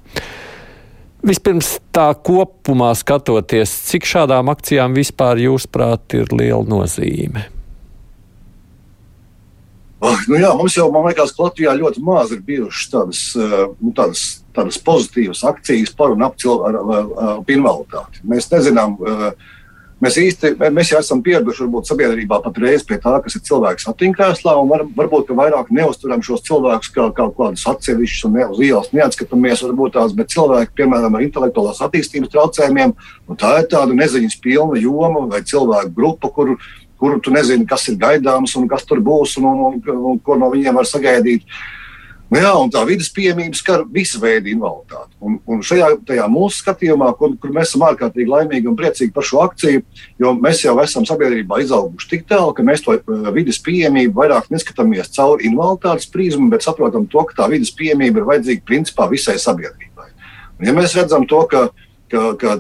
Vispirms 1.25 1.79
tā 1.95 2.11
kopumā 2.21 2.93
skatoties, 2.99 3.73
cik 3.89 4.07
šādām 4.11 4.53
akcijām 4.53 4.95
vispār 4.95 5.43
jūsuprāt 5.47 6.19
ir 6.21 6.31
liela 6.37 6.67
nozīme? 6.69 7.49
Oh, 10.05 10.21
nu 10.29 10.37
jā, 10.37 10.51
mums 10.53 10.75
jau, 10.77 10.91
man 10.93 11.07
liekas, 11.09 11.33
ka 11.33 11.47
Latvijā 11.47 11.73
ļoti 11.79 12.03
maz 12.05 12.33
ir 12.35 12.43
bijušas 12.45 12.91
tādas, 12.93 13.21
eh, 13.41 13.55
nu, 13.81 13.93
tādas, 13.97 14.25
tādas 14.53 14.77
pozitīvas 14.85 15.41
akcijas 15.49 15.95
par 15.97 16.13
un 16.13 16.27
ap 16.27 16.37
cilvēku 16.37 17.55
invaliditāti. 17.55 18.21
Mēs 18.29 18.51
nezinām, 18.53 18.99
uh, 19.01 19.31
Mēs 20.05 20.17
īsti 20.21 20.51
mēs 20.75 20.91
jau 20.91 20.99
esam 21.01 21.21
pieraduši 21.25 21.63
varbūt, 21.65 21.87
sabiedrībā 21.89 22.41
patreiz 22.45 22.83
pie 22.85 22.99
tā, 23.01 23.15
kas 23.25 23.39
ir 23.39 23.45
cilvēks 23.47 23.87
attīstīšanā, 23.89 24.57
un 24.61 24.69
var, 24.69 24.83
varbūt 24.99 25.31
vairāk 25.39 25.71
neuzturam 25.73 26.23
šos 26.25 26.43
cilvēkus 26.49 26.91
kā, 26.93 27.07
kā 27.17 27.29
kādus 27.39 27.65
atsevišķus 27.71 28.27
un 28.29 28.35
ne, 28.37 28.45
uz 28.51 28.61
ielas 28.67 28.91
neatskatāmies, 28.93 29.63
varbūt 29.65 29.95
tās, 29.97 30.13
bet 30.19 30.35
cilvēki, 30.35 30.75
piemēram, 30.81 31.15
ar 31.15 31.25
intelektuālās 31.25 31.81
attīstības 31.87 32.35
traucējumiem, 32.35 32.93
tā 33.41 33.55
ir 33.63 33.71
tāda 33.73 33.97
neziņas 33.97 34.37
pilna 34.45 34.83
joma 34.83 35.25
vai 35.31 35.45
cilvēku 35.47 35.95
grupa, 35.97 36.33
kuru, 36.37 36.59
kuru 37.05 37.21
tu 37.21 37.33
nezini, 37.35 37.69
kas 37.69 37.85
ir 37.93 38.01
gaidāms 38.01 38.57
un 38.57 38.69
kas 38.71 38.87
tur 38.89 39.05
būs 39.05 39.37
un, 39.37 39.51
un, 39.53 39.81
un, 39.85 40.05
un 40.15 40.21
ko 40.25 40.39
no 40.41 40.49
viņiem 40.55 40.81
var 40.81 40.89
sagaidīt. 40.89 41.45
Nu 42.33 42.41
jā, 42.41 42.51
un 42.57 42.71
tā 42.73 42.81
vidas 42.89 43.11
pieejamība 43.13 43.59
skar 43.59 43.83
visu 43.93 44.19
veidu 44.19 44.49
invaliditāti. 44.49 45.13
Un, 45.21 45.37
un 45.45 45.61
šajā 45.63 46.25
mūsu 46.33 46.63
skatījumā, 46.63 47.11
kur, 47.19 47.35
kur 47.39 47.53
mēs 47.53 47.69
esam 47.69 47.85
ārkārtīgi 47.91 48.33
laimīgi 48.33 48.71
un 48.71 48.79
priecīgi 48.79 49.13
par 49.15 49.27
šo 49.29 49.43
akciju, 49.45 49.83
jo 50.19 50.33
mēs 50.41 50.65
jau 50.65 50.75
esam 50.83 51.05
sabiedrībā 51.07 51.61
izauguši 51.63 52.11
tik 52.11 52.25
tālu, 52.33 52.55
ka 52.57 52.65
mēs 52.67 52.83
to 52.87 52.97
uh, 52.97 53.29
vidas 53.37 53.61
pieejamību 53.63 54.17
vairāk 54.17 54.49
neskatāmies 54.51 55.13
caur 55.15 55.45
invaliditātes 55.45 56.09
prizmu, 56.11 56.49
bet 56.51 56.65
saprotam 56.65 57.05
to, 57.13 57.27
ka 57.29 57.43
tā 57.43 57.51
vidas 57.53 57.75
pieejamība 57.77 58.23
ir 58.23 58.31
vajadzīga 58.33 58.67
principā 58.73 59.07
visai 59.13 59.37
sabiedrībai. 59.45 60.09
Un, 60.57 60.71
ja 60.71 60.75
mēs 60.75 60.97
redzam 60.97 61.29
to, 61.29 61.45
ka 61.53 61.69
ka, 62.11 62.23
ka, 62.39 62.55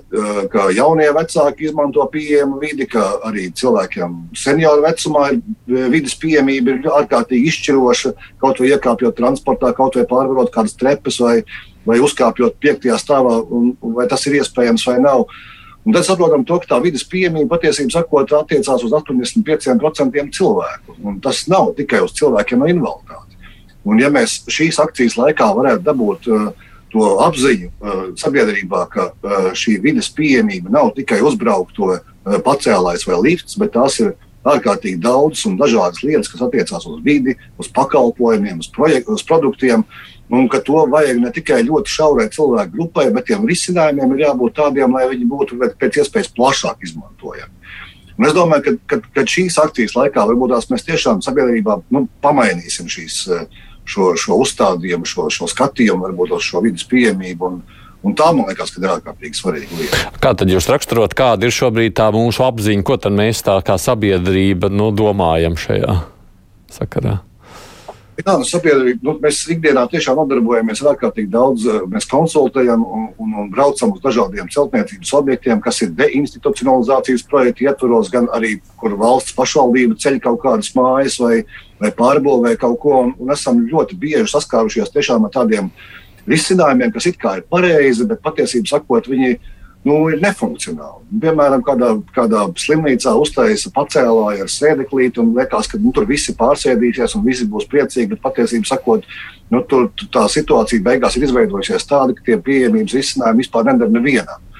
ka 0.52 0.66
jaunie 0.74 1.08
vecāki 1.14 1.68
izmanto 1.68 2.04
pieejamu 2.12 2.58
vidi, 2.62 2.86
ka 2.90 3.04
arī 3.28 3.48
cilvēkiem 3.56 4.16
senioru 4.38 4.84
vecumā 4.86 5.26
ir 5.34 5.40
e, 5.40 5.86
vidas 5.92 6.16
pieejamība 6.20 6.74
ir 6.74 6.88
ārkārtīgi 7.00 7.50
izšķiroša. 7.52 8.14
Kaut 8.42 8.62
vai 8.62 8.70
iekāpjot 8.72 9.16
transportā, 9.18 9.72
kaut 9.76 9.98
vai 9.98 10.06
pārvarot 10.10 10.52
kādas 10.54 10.76
trepes 10.80 11.20
vai, 11.22 11.36
vai 11.86 12.00
uzkāpjot 12.04 12.56
piektajā 12.62 12.98
stāvā, 13.00 13.36
un, 13.44 13.74
vai 13.96 14.08
tas 14.10 14.24
ir 14.28 14.40
iespējams 14.40 14.86
vai 14.88 14.98
nav. 15.04 15.26
Un 15.84 15.92
tad 15.92 16.06
saprotam, 16.06 16.46
to, 16.48 16.56
ka 16.62 16.70
tā 16.70 16.80
vidas 16.80 17.04
pieejamība 17.04 17.58
patiesībā 17.58 18.06
attiecās 18.40 18.84
uz 18.86 18.92
85% 18.96 20.32
cilvēku. 20.32 20.96
Un 21.04 21.20
tas 21.20 21.44
nav 21.52 21.74
tikai 21.76 22.00
uz 22.06 22.16
cilvēkiem 22.16 22.64
ar 22.64 22.72
invaliditāti. 22.72 23.36
Un, 23.84 24.00
ja 24.00 24.08
mēs 24.08 24.40
šīs 24.48 24.80
akcijas 24.80 25.18
laikā 25.20 25.50
varētu 25.52 25.84
dabūt 25.84 26.30
uh, 26.32 26.63
to 26.94 27.08
apziņu 27.24 27.70
sabiedrībā, 28.20 28.84
ka 28.92 29.08
šī 29.58 29.80
vidas 29.82 30.10
pieejamība 30.14 30.70
nav 30.72 30.92
tikai 30.96 31.20
uzbraukto 31.26 31.98
pacēlājs 32.46 33.08
vai 33.08 33.18
lifts, 33.28 33.58
bet 33.60 33.74
tās 33.74 33.98
ir 34.04 34.14
ārkārtīgi 34.44 35.00
daudz 35.02 35.44
un 35.48 35.56
dažādas 35.60 36.02
lietas, 36.04 36.28
kas 36.30 36.44
attiecās 36.44 36.84
uz 36.88 37.00
vidi, 37.04 37.34
uz 37.60 37.70
pakalpojumiem, 37.74 38.60
uz, 38.60 38.68
projektu, 38.72 39.16
uz 39.16 39.24
produktiem. 39.26 39.86
Un 40.32 40.46
ka 40.48 40.62
to 40.64 40.86
vajag 40.88 41.18
ne 41.20 41.30
tikai 41.32 41.60
ļoti 41.66 41.92
šaurai 41.92 42.30
cilvēku 42.32 42.72
grupai, 42.72 43.10
bet 43.12 43.26
tiem 43.28 43.44
risinājumiem 43.48 44.14
ir 44.14 44.22
jābūt 44.24 44.56
tādiem, 44.56 44.94
lai 44.96 45.04
viņi 45.10 45.26
būtu 45.28 45.58
pēc 45.80 46.00
iespējas 46.00 46.32
plašāk 46.36 46.86
izmantojami. 46.86 47.52
Un 48.14 48.28
es 48.28 48.32
domāju, 48.36 48.64
ka, 48.64 48.72
ka, 48.94 49.12
ka 49.18 49.24
šīs 49.28 49.58
akcijas 49.60 49.96
laikā 49.98 50.24
varbūt 50.30 50.54
mēs 50.70 50.86
tiešām 50.86 51.20
sabiedrībā 51.24 51.80
nu, 51.92 52.06
pamainīsim 52.24 52.88
šīs 52.88 53.18
uh, 53.28 53.44
šo, 53.88 54.12
šo 54.20 54.40
uzstādījumu, 54.44 55.08
šo, 55.08 55.28
šo 55.32 55.48
skatījumu, 55.50 56.06
varbūt 56.08 56.36
uz 56.36 56.46
šo 56.46 56.64
vidas 56.64 56.86
pieejamību. 56.90 57.50
Un, 57.52 57.64
Un 58.04 58.12
tā, 58.12 58.26
man 58.36 58.44
liekas, 58.50 58.74
ir 58.76 58.84
ārkārtīgi 58.84 59.38
svarīga 59.38 59.78
lieta. 59.78 59.98
Kā 60.20 60.34
tad 60.36 60.50
jūs 60.52 60.66
raksturot, 60.68 61.14
kāda 61.16 61.48
ir 61.48 61.54
šobrīd 61.56 61.94
tā 61.96 62.10
mūsu 62.12 62.44
apziņa, 62.44 62.84
ko 62.84 62.98
mēs 63.08 63.40
tā 63.46 63.54
kā 63.64 63.78
sabiedrība 63.80 64.68
nu, 64.68 64.90
domājam 64.92 65.56
šajā 65.56 65.94
sakarā? 66.74 67.22
Jā, 68.14 68.37
nu, 68.38 68.47
sabiedrība, 68.47 69.00
nu, 69.02 69.16
mēs 69.18 69.40
ikdienā 69.50 69.83
tiešām 69.90 70.21
nodarbojamies 70.21 70.85
ar 70.85 70.92
ārkārtīgi 70.92 71.33
daudz. 71.33 71.64
Eh, 71.66 71.80
mēs 71.90 72.06
konsultējam 72.06 72.85
un, 72.87 73.09
un, 73.18 73.33
un 73.42 73.49
braucam 73.50 73.90
uz 73.97 74.04
dažādiem 74.04 74.47
celtniecības 74.54 75.11
objektiem, 75.18 75.59
kas 75.64 75.83
ir 75.83 75.90
deinstitucionalizācijas 75.99 77.26
projekti 77.26 77.66
ietvaros, 77.66 78.12
gan 78.14 78.28
arī, 78.37 78.61
kur 78.78 78.94
valsts 79.00 79.35
pašvaldība 79.35 79.99
ceļ 79.99 80.21
kaut 80.23 80.38
kādas 80.44 80.71
mājas 80.78 81.18
vai, 81.18 81.40
vai 81.83 81.90
pārbūvē 81.99 82.54
kaut 82.62 82.78
ko. 82.85 83.00
Un, 83.09 83.12
un 83.18 83.35
esam 83.35 83.64
ļoti 83.66 83.99
bieži 83.99 84.30
saskārušies 84.30 84.94
tiešām 84.94 85.26
ar 85.26 85.35
tādiem 85.35 85.73
risinājumiem, 86.30 86.94
kas 86.94 87.11
it 87.11 87.18
kā 87.21 87.40
ir 87.40 87.49
pareizi, 87.50 88.06
bet 88.06 88.23
patiesībā 88.23 88.76
sakot, 88.76 89.11
viņi 89.11 89.35
ir 89.35 89.42
nu, 89.84 89.98
ir 90.12 90.20
nefunkcionāli. 90.22 91.04
Piemēram, 91.20 91.62
kādā, 91.64 91.90
kādā 92.16 92.46
slimnīcā 92.60 93.12
uztaisīja 93.20 93.72
pacēlāju 93.76 94.46
ar 94.46 94.52
sēdeklīti 94.52 95.20
un 95.22 95.34
liekas, 95.36 95.68
ka 95.70 95.80
nu, 95.80 95.92
tur 95.94 96.08
visi 96.08 96.34
pārsēdīsies 96.38 97.16
un 97.18 97.26
visi 97.26 97.46
būs 97.50 97.68
priecīgi. 97.70 98.14
Bet 98.14 98.24
patiesībā 98.24 98.70
sakot, 98.70 99.04
nu, 99.52 99.60
tur 99.68 99.90
tā 100.14 100.24
situācija 100.32 100.84
beigās 100.84 101.18
ir 101.18 101.28
izveidojusies 101.28 101.86
tāda, 101.90 102.16
ka 102.16 102.24
tie 102.26 102.40
pieejamības 102.40 102.96
risinājumi 102.96 103.44
vispār 103.44 103.68
nedara 103.68 103.92
nevienam. 103.92 104.50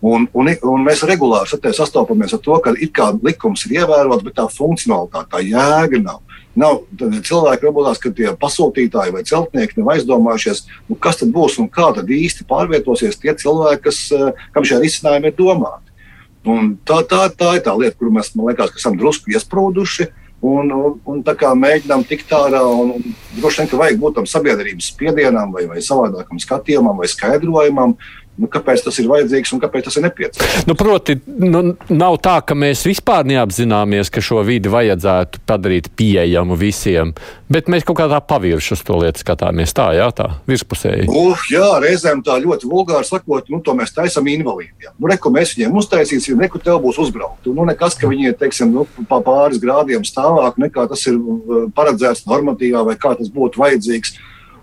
Un, 0.00 0.24
un, 0.32 0.48
un 0.48 0.84
mēs 0.86 1.04
regulāri 1.04 1.72
sastopamies 1.76 2.32
ar 2.32 2.40
to, 2.40 2.56
ka 2.64 2.72
likums 2.72 3.66
ir 3.68 3.82
ievērots, 3.82 4.24
bet 4.24 4.38
tā 4.38 4.46
funkcionalitāte, 4.48 5.28
tā 5.34 5.42
jēga 5.44 6.00
nav. 6.00 6.22
Nav 6.58 6.80
cilvēki, 6.98 7.68
varbūt 7.68 7.86
tās 7.86 8.00
tie 8.16 8.32
pasūtītāji 8.40 9.14
vai 9.14 9.22
celtnieki 9.26 9.78
nav 9.78 9.92
aizdomājušies, 9.94 10.64
nu, 10.88 10.96
kas 10.98 11.20
tad 11.20 11.30
būs 11.34 11.60
un 11.62 11.68
kā 11.70 11.92
tad 11.94 12.10
īsti 12.10 12.46
pārvietosies 12.50 13.20
tie 13.22 13.36
cilvēki, 13.38 13.84
kas, 13.84 14.00
eh, 14.16 14.32
kam 14.54 14.66
šie 14.66 14.80
risinājumi 14.82 15.30
ir 15.30 15.36
domāti. 15.38 15.86
Un 16.48 16.72
tā, 16.88 17.02
tā, 17.04 17.28
tā 17.28 17.54
ir 17.58 17.62
tā 17.66 17.76
lieta, 17.76 17.96
kur 18.00 18.10
mēs, 18.10 18.32
liekas, 18.34 18.72
esam 18.76 18.96
drusku 18.98 19.30
iesprūduši. 19.34 20.08
Un, 20.40 20.70
un, 20.72 20.94
un 21.04 21.18
tā 21.20 21.34
kā 21.36 21.50
mēģinām 21.52 22.06
tikt 22.08 22.30
ārā, 22.32 22.62
un, 22.64 22.94
un 22.96 23.16
droši 23.36 23.60
vien, 23.60 23.68
ka 23.68 23.80
vajag 23.82 23.98
būt 24.00 24.14
tam 24.16 24.28
sabiedrības 24.30 24.88
spiedienam, 24.94 25.52
vai, 25.52 25.66
vai 25.68 25.82
savādākam 25.84 26.40
skatījumam, 26.40 26.96
vai 26.96 27.10
skaidrojumam, 27.12 27.92
Nu, 28.40 28.48
kāpēc 28.48 28.80
tas 28.86 28.96
ir 29.02 29.08
vajadzīgs 29.10 29.52
un 29.52 29.60
kāpēc 29.60 29.84
tas 29.84 29.98
ir 30.00 30.06
nepieciešams? 30.06 30.64
Nu, 30.68 30.76
proti, 30.78 31.18
nu, 31.26 31.60
nav 31.92 32.16
tā, 32.24 32.38
ka 32.46 32.56
mēs 32.56 32.86
vispār 32.88 33.26
neapzināmies, 33.28 34.08
ka 34.12 34.22
šo 34.24 34.40
vidi 34.46 34.72
vajadzētu 34.72 35.42
padarīt 35.48 35.90
pieejamu 35.98 36.56
visiem, 36.56 37.12
bet 37.52 37.68
mēs 37.68 37.84
kaut 37.84 37.98
kādā 38.00 38.22
pavirši 38.24 38.72
uz 38.78 38.84
to 38.86 38.96
lietu 39.02 39.20
skatāmies. 39.20 39.74
Tā, 39.76 39.90
jā, 39.98 40.08
tā 40.16 40.30
virspusēji. 40.48 41.10
Uh, 41.12 41.44
jā, 41.52 41.66
reizēm 41.84 42.24
tā 42.24 42.38
ļoti 42.40 42.70
vulgāri 42.70 43.08
sakot, 43.08 43.52
nu, 43.52 43.60
to 43.66 43.76
mēs 43.76 43.92
taisām 43.96 44.32
invalīdiem. 44.32 44.96
Nu, 44.96 45.12
reku 45.12 45.34
mēs 45.34 45.52
viņiem 45.58 45.76
uztaisīsim, 45.82 46.40
neku 46.40 46.62
tev 46.64 46.80
būs 46.80 47.02
uzbraukti. 47.04 47.52
Nu, 47.52 47.68
nekas, 47.68 47.98
ka 48.00 48.08
viņi 48.08 48.32
ir, 48.32 48.40
teiksim, 48.40 48.72
nu, 48.72 48.88
pa 49.10 49.20
pāris 49.26 49.60
grādiem 49.60 50.06
stāvāk, 50.08 50.56
nekā 50.64 50.88
tas 50.88 51.04
ir 51.10 51.20
uh, 51.20 51.68
paredzēts 51.76 52.24
normatīvā 52.30 52.88
vai 52.88 52.96
kā 53.00 53.12
tas 53.20 53.28
būtu 53.28 53.60
vajadzīgs. 53.60 54.16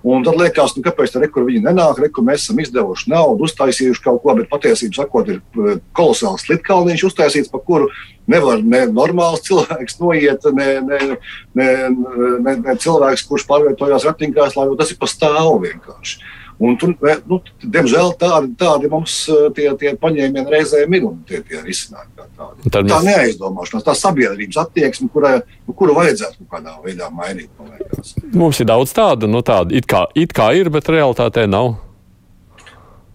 Un 0.08 0.24
tad 0.24 0.38
liekas, 0.40 0.76
nu, 0.78 0.84
kāpēc 0.86 1.12
tur 1.12 1.24
rekur 1.26 1.44
viņi 1.48 1.66
nenāk, 1.66 1.98
rekur 2.00 2.24
mēs 2.24 2.46
esam 2.46 2.62
izdevuši 2.64 3.10
naudu, 3.12 3.48
uztaisījuši 3.48 4.04
kaut 4.06 4.22
ko, 4.24 4.36
bet 4.38 4.48
patiesībā 4.52 5.02
sakot, 5.02 5.32
ir 5.34 5.42
eh, 5.42 5.82
kolosāls 5.98 6.46
litkalniņš 6.48 7.04
uztaisīts, 7.10 7.52
pa 7.52 7.60
kuru 7.60 7.90
nevar 8.32 8.62
ne 8.64 8.86
normāls 8.88 9.44
cilvēks 9.48 10.00
noiet, 10.00 10.48
ne, 10.56 10.70
ne, 10.86 11.02
ne, 11.58 11.70
ne, 12.46 12.56
ne 12.62 12.78
cilvēks, 12.84 13.26
kurš 13.28 13.48
pārvietojās 13.50 14.08
ratiņkrēslā, 14.08 14.68
jo 14.70 14.78
tas 14.80 14.94
ir 14.94 15.02
pa 15.02 15.12
stāvu 15.12 15.60
vienkārši. 15.66 16.22
Un 16.58 16.74
tur, 16.82 16.96
nu, 17.30 17.38
diemžēl 17.62 18.16
tādi, 18.18 18.50
tādi 18.58 18.90
mums 18.90 19.16
eh, 19.30 19.44
tie, 19.54 19.68
tie 19.78 19.92
paņēmieni 20.02 20.50
reizēm 20.50 20.96
ir 20.98 21.04
un 21.06 21.20
tie, 21.30 21.44
tie 21.46 21.62
risinājumi. 21.62 22.16
Tā, 22.18 22.48
tā 22.74 22.82
mēs... 22.82 23.06
neaizdomāšanās, 23.06 23.86
tā 23.86 23.94
sabiedrības 23.98 24.58
attieksme, 24.64 25.10
kurai, 25.14 25.36
nu, 25.68 25.76
kuru 25.78 25.94
vajadzētu 26.00 26.42
kaut 26.42 26.56
kādā 26.56 26.74
veidā 26.82 27.12
mainīt. 27.14 27.52
Mums 28.34 28.62
ir 28.64 28.72
daudz 28.72 28.96
tādu, 28.98 29.30
nu, 29.30 29.44
tādu 29.46 29.78
it, 29.78 29.86
kā, 29.90 30.08
it 30.18 30.34
kā 30.34 30.50
ir, 30.58 30.72
bet 30.74 30.90
realitātē 30.90 31.46
nav. 31.50 31.76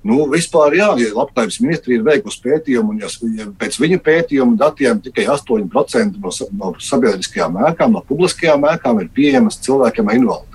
Nu, 0.06 0.24
vispār, 0.30 0.74
jā, 0.78 0.88
ja 0.98 1.10
Labklājības 1.14 1.60
ministrija 1.62 1.98
ir 1.98 2.06
veikusi 2.06 2.40
pētījumu, 2.42 2.94
un 2.94 3.02
ja, 3.02 3.10
ja 3.38 3.50
pēc 3.58 3.78
viņa 3.78 3.98
pētījuma 4.02 4.58
datiem 4.58 5.02
tikai 5.02 5.28
8% 5.30 6.18
no, 6.22 6.32
no 6.58 6.72
sabiedriskajām 6.82 7.60
ēkām, 7.70 7.94
no 7.94 8.02
publiskajām 8.06 8.66
ēkām 8.70 9.02
ir 9.02 9.12
pieejamas 9.14 9.60
cilvēkiem 9.62 10.10
ar 10.10 10.18
invaliditāti 10.18 10.51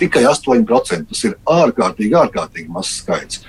tikai 0.00 0.24
8%. 0.28 1.06
Tas 1.10 1.22
ir 1.28 1.36
ārkārtīgi, 1.44 2.16
ārkārtīgi 2.24 2.72
mazs 2.72 3.00
skaits. 3.02 3.44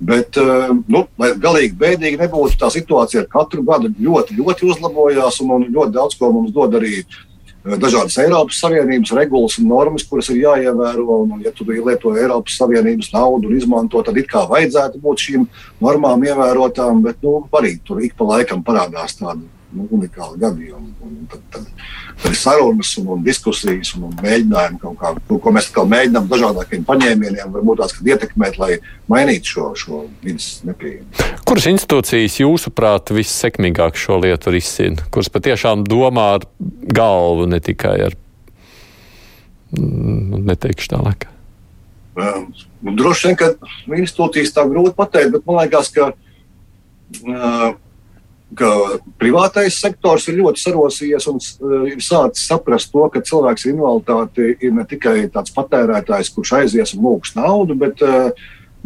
Bet, 0.00 0.36
eh, 0.36 0.72
nu, 0.92 1.06
lai 1.16 1.30
galīgi 1.40 1.76
bēdīgi 1.80 2.20
nebūtu, 2.20 2.58
tā 2.60 2.68
situācija 2.72 3.22
ar 3.22 3.30
katru 3.32 3.64
gadu 3.64 3.88
ļoti, 3.96 4.36
ļoti 4.36 4.68
uzlabojās, 4.68 5.40
un, 5.40 5.54
un 5.56 5.70
ļoti 5.72 5.94
daudz 5.94 6.18
ko 6.20 6.28
mums 6.34 6.52
dod 6.52 6.76
arī 6.76 6.98
eh, 7.00 7.78
dažādas 7.80 8.18
Eiropas 8.20 8.60
Savienības 8.60 9.14
regulas 9.16 9.56
un 9.62 9.70
normas, 9.72 10.04
kuras 10.04 10.28
ir 10.34 10.42
jāievēro. 10.42 11.22
Un, 11.24 11.40
ja 11.46 11.54
tu 11.56 11.64
lieto 11.70 12.12
Eiropas 12.12 12.58
Savienības 12.60 13.08
naudu 13.16 13.48
un 13.48 13.56
izmanto, 13.56 14.04
tad 14.04 14.20
it 14.20 14.28
kā 14.28 14.44
vajadzētu 14.50 15.00
būt 15.00 15.28
šīm 15.28 15.48
normām 15.80 16.28
ievērotām, 16.28 17.00
bet 17.06 17.24
nu, 17.24 17.38
arī 17.56 17.78
tur 17.80 18.04
ik 18.04 18.18
pa 18.20 18.28
laikam 18.36 18.60
parādās 18.66 19.16
tādi 19.16 19.48
nu, 19.74 19.86
unikāli 19.96 20.38
gadījumi. 20.42 20.92
Un 21.04 21.14
tad, 21.30 21.42
tad, 21.52 21.66
tad 22.22 22.30
ir 22.30 22.38
sarunas 22.38 22.92
un, 23.00 23.08
un 23.16 23.24
diskusijas 23.26 23.92
un, 23.96 24.08
un 24.08 24.16
mēģinājumi 24.22 24.80
kaut 24.82 24.98
kā, 25.00 25.12
ko, 25.28 25.38
ko 25.42 25.52
mēs 25.54 25.70
mēģinām 25.76 26.28
dažādākiem 26.30 26.84
paņēmieniem, 26.88 27.52
varbūt 27.54 27.82
tās 27.82 27.96
ietekmēt, 28.00 28.58
lai 28.62 28.78
mainītu 29.12 29.52
šo, 29.54 29.68
šo 29.78 30.02
vidas 30.24 30.50
nepieejamu. 30.66 31.30
Kuras 31.48 31.68
institūcijas 31.72 32.40
jūsuprāt 32.42 33.14
vissekmīgāk 33.16 33.98
šo 34.00 34.20
lietu 34.24 34.54
risina? 34.54 35.08
Kuras 35.14 35.32
patiešām 35.32 35.86
domā 35.88 36.28
ar 36.38 36.46
galvu, 36.96 37.48
ne 37.50 37.62
tikai 37.62 37.96
ar, 38.10 38.18
nu, 39.76 40.42
neteikšu 40.52 40.92
tālāk? 40.94 41.30
Um, 42.16 42.46
droši 42.96 43.28
vien, 43.28 43.36
ka 43.36 43.50
institūcijas 43.92 44.54
tā 44.56 44.64
grūti 44.70 44.96
pateikt, 44.96 45.34
bet 45.34 45.42
man 45.44 45.58
liekas, 45.60 45.90
ka 45.92 46.14
uh, 46.14 47.74
ka 48.54 48.68
privātais 49.18 49.78
sektors 49.80 50.28
ir 50.30 50.38
ļoti 50.38 50.62
sarosījies 50.62 51.26
un 51.32 51.40
uh, 51.40 51.86
ir 51.90 52.02
sācis 52.04 52.46
saprast 52.46 52.92
to, 52.92 53.02
ka 53.10 53.22
cilvēks 53.26 53.66
ar 53.66 53.72
invaliditāti 53.72 54.52
ir 54.62 54.76
ne 54.76 54.84
tikai 54.86 55.16
tāds 55.34 55.54
patērētājs, 55.56 56.30
kurš 56.34 56.52
aizies 56.60 56.94
un 56.94 57.08
lūgs 57.08 57.34
naudu, 57.38 57.74
bet, 57.80 58.04
uh, 58.06 58.30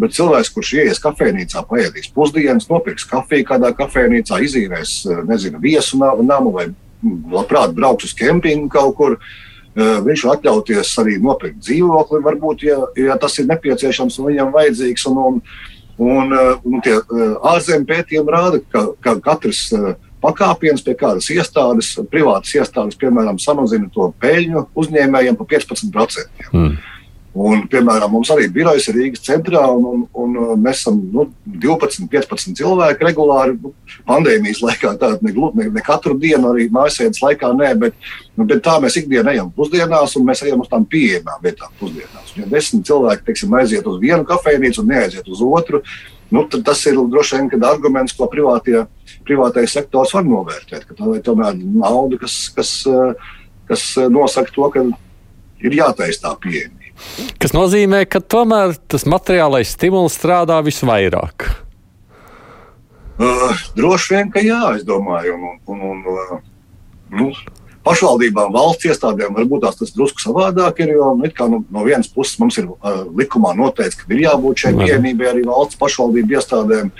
bet 0.01 0.17
cilvēks, 0.17 0.53
kurš 0.55 0.73
ienāks 0.79 1.03
kafejnīcā, 1.05 1.65
paēdīs 1.69 2.09
pusdienas, 2.15 2.71
nopirks 2.73 3.05
kafiju 3.11 3.51
kādā 3.53 3.75
kafejnīcā, 3.77 4.41
izīrēs 4.49 4.97
uh, 5.11 5.21
nezinu, 5.29 5.61
viesu 5.61 6.01
namu 6.01 6.55
vai 6.57 6.71
mm, 6.71 7.29
labprāt 7.37 7.77
brauks 7.77 8.09
uz 8.09 8.17
kempingu 8.17 8.73
kaut 8.73 8.97
kur. 8.97 9.21
Viņš 9.81 10.25
var 10.27 10.35
atļauties 10.35 10.89
arī 10.99 11.13
nopirkt 11.23 11.61
dzīvokli, 11.63 12.19
varbūt, 12.25 12.65
ja, 12.67 12.81
ja 12.99 13.15
tas 13.23 13.37
ir 13.39 13.47
nepieciešams 13.47 14.17
un 14.19 14.27
viņam 14.27 14.51
vajadzīgs. 14.51 15.05
Un, 15.07 15.21
un, 15.23 15.37
Un, 16.01 16.33
uh, 16.33 16.55
un 16.65 16.81
tie 16.85 16.95
uh, 16.97 17.35
ārzemju 17.53 17.85
pētījumi 17.89 18.33
rāda, 18.33 18.63
ka, 18.73 18.87
ka 19.05 19.19
katrs 19.25 19.67
uh, 19.77 19.91
pakāpiens 20.25 20.85
pie 20.85 20.95
kādas 20.97 21.29
iestādes, 21.33 21.93
privātas 22.13 22.55
iestādes, 22.57 22.97
piemēram, 23.01 23.41
samazina 23.41 23.91
to 23.93 24.11
peļņu 24.23 24.67
uzņēmējiem 24.81 25.37
par 25.37 25.51
15%. 25.53 26.49
Mm. 26.53 26.79
Un, 27.31 27.61
piemēram, 27.71 28.11
mums 28.11 28.27
arī 28.35 28.49
birojas 28.51 28.89
ir 28.91 28.97
Rīgas 28.99 29.23
centrā, 29.23 29.61
un, 29.71 29.85
un, 29.87 30.01
un 30.19 30.33
uh, 30.35 30.55
mēs 30.59 30.81
esam 30.81 30.97
nu, 31.15 31.29
12, 31.63 32.09
15 32.11 32.57
cilvēki 32.59 33.07
regulāri. 33.07 33.55
Nu, 33.63 33.71
pandēmijas 34.09 34.65
laikā 34.65 34.97
tāda 34.99 35.21
ne, 35.23 35.31
ne, 35.55 35.69
ne 35.77 35.85
katru 35.87 36.17
dienu, 36.19 36.51
arī 36.51 36.67
mājasēdes 36.75 37.23
laikā, 37.23 37.53
nē, 37.55 37.69
bet, 37.79 38.09
nu, 38.35 38.49
bet 38.51 38.65
tā 38.67 38.75
mēs 38.83 38.99
ikdienā 38.99 39.37
ejam 39.37 39.53
pusdienās, 39.55 40.17
un 40.19 40.27
mēs 40.27 40.43
ejam 40.43 40.65
uz 40.65 40.71
tām 40.73 40.89
pieejamām 40.91 41.45
vietām 41.45 41.71
pusdienās. 41.79 42.33
Ja 42.35 42.49
desmit 42.51 42.91
cilvēki 42.91 43.29
teiksim, 43.29 43.55
aiziet 43.61 43.87
uz 43.87 44.01
vienu 44.03 44.27
kafejnīcu 44.27 44.83
un 44.83 44.91
neaiziet 44.91 45.31
uz 45.31 45.45
otru, 45.47 45.85
nu, 46.35 46.43
tad 46.51 46.67
tas 46.67 46.83
ir 46.91 46.99
droši 46.99 47.45
vien 47.45 47.69
arguments, 47.71 48.17
ko 48.19 48.27
privātie, 48.33 48.83
privātais 49.29 49.79
sektors 49.79 50.17
var 50.19 50.27
novērtēt. 50.27 50.91
Tā 50.99 51.15
ir 51.15 51.23
tomēr 51.31 51.63
nauda, 51.63 52.19
kas, 52.27 52.43
kas, 52.59 52.75
uh, 52.91 53.15
kas 53.71 53.87
nosaka 54.11 54.51
to, 54.59 54.67
ka 54.75 54.87
ir 55.63 55.79
jātaisa 55.79 56.27
tā 56.27 56.37
pieeja. 56.43 56.75
Kas 57.41 57.55
nozīmē, 57.57 58.05
ka 58.09 58.21
tomēr 58.21 58.77
tas 58.91 59.07
materiālais 59.09 59.73
stimuls 59.77 60.17
strādā 60.19 60.61
visvairāk. 60.65 61.49
Uh, 63.21 63.57
droši 63.77 64.15
vien, 64.15 64.29
ka 64.33 64.41
jā, 64.41 64.61
es 64.79 64.85
domāju. 64.89 65.35
Un, 65.37 65.57
un, 65.69 65.81
un, 65.91 66.05
uh, 66.09 66.39
nu, 67.13 67.27
pašvaldībām, 67.85 68.53
valsts 68.55 68.89
iestādēm 68.89 69.35
varbūt 69.37 69.67
tas 69.67 69.93
drusku 69.93 70.23
savādāk 70.25 70.81
ir. 70.85 70.95
Jo 70.97 71.13
nu, 71.19 71.29
no, 71.29 71.63
no 71.69 71.85
vienas 71.85 72.09
puses 72.09 72.39
mums 72.41 72.57
ir 72.61 72.71
uh, 72.71 73.03
likumā 73.17 73.53
noteikts, 73.59 74.01
ka 74.01 74.09
ir 74.15 74.25
jābūt 74.25 74.65
šai 74.65 74.73
pieejamībai 74.79 75.33
arī 75.35 75.45
valsts 75.49 75.81
pašvaldību 75.81 76.39
iestādēm. 76.39 76.95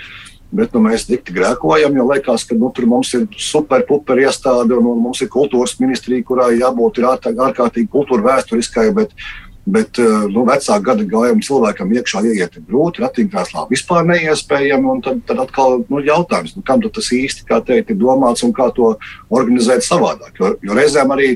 Bet 0.51 0.73
nu, 0.75 0.81
mēs 0.83 1.07
tik 1.07 1.29
grēkojam, 1.31 1.95
jo 1.95 2.05
liekas, 2.09 2.43
ka 2.43 2.57
nu, 2.59 2.69
tur 2.75 2.89
mums 2.91 3.13
ir 3.15 3.23
super-puper 3.39 4.19
iestāde 4.25 4.75
un, 4.75 4.89
un 4.91 5.05
mums 5.05 5.21
ir 5.23 5.29
kultūras 5.31 5.77
ministrija, 5.79 6.25
kurai 6.27 6.57
jābūt 6.59 6.99
ārkārtīgi 7.07 7.87
kultūra 7.93 8.33
vēsturiskai. 8.33 8.89
Bet, 8.97 9.15
Bet 9.65 9.99
eh, 10.01 10.25
nu, 10.33 10.41
vecāku 10.47 10.85
gadu 10.87 11.05
gājumu 11.05 11.45
cilvēkam 11.45 11.91
iekšā 11.93 12.23
ieiet 12.31 12.57
grūti, 12.65 13.03
ratiņkrēslā 13.03 13.67
vispār 13.69 14.07
neiespējami. 14.09 14.95
Tad, 15.05 15.19
tad 15.29 15.41
atkal 15.43 15.83
nu, 15.85 16.01
jautājums, 16.05 16.55
nu, 16.57 16.63
kam 16.65 16.81
tas 16.81 17.11
īsti 17.13 17.45
teikt, 17.45 17.93
ir 17.93 17.99
domāts 18.01 18.41
un 18.47 18.55
kā 18.57 18.71
to 18.73 18.95
organizēt 19.29 19.85
savādāk. 19.85 20.33
Jo, 20.41 20.55
jo 20.65 20.77
reizēm 20.77 21.13
arī 21.13 21.35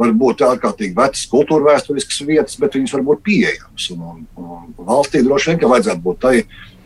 var 0.00 0.12
būt 0.12 0.44
ārkārtīgi 0.44 0.96
vecas 0.96 1.26
kultūra 1.28 1.72
vēsturiskas 1.72 2.24
vietas, 2.28 2.56
bet 2.60 2.76
viņas 2.76 2.96
var 2.96 3.04
būt 3.10 3.22
pieejamas. 3.28 3.90
Un, 3.92 4.24
un, 4.36 4.48
un 4.72 4.88
valstī 4.88 5.22
droši 5.24 5.52
vien 5.52 5.70
vajadzētu 5.72 6.04
būt 6.04 6.20
tai, 6.24 6.34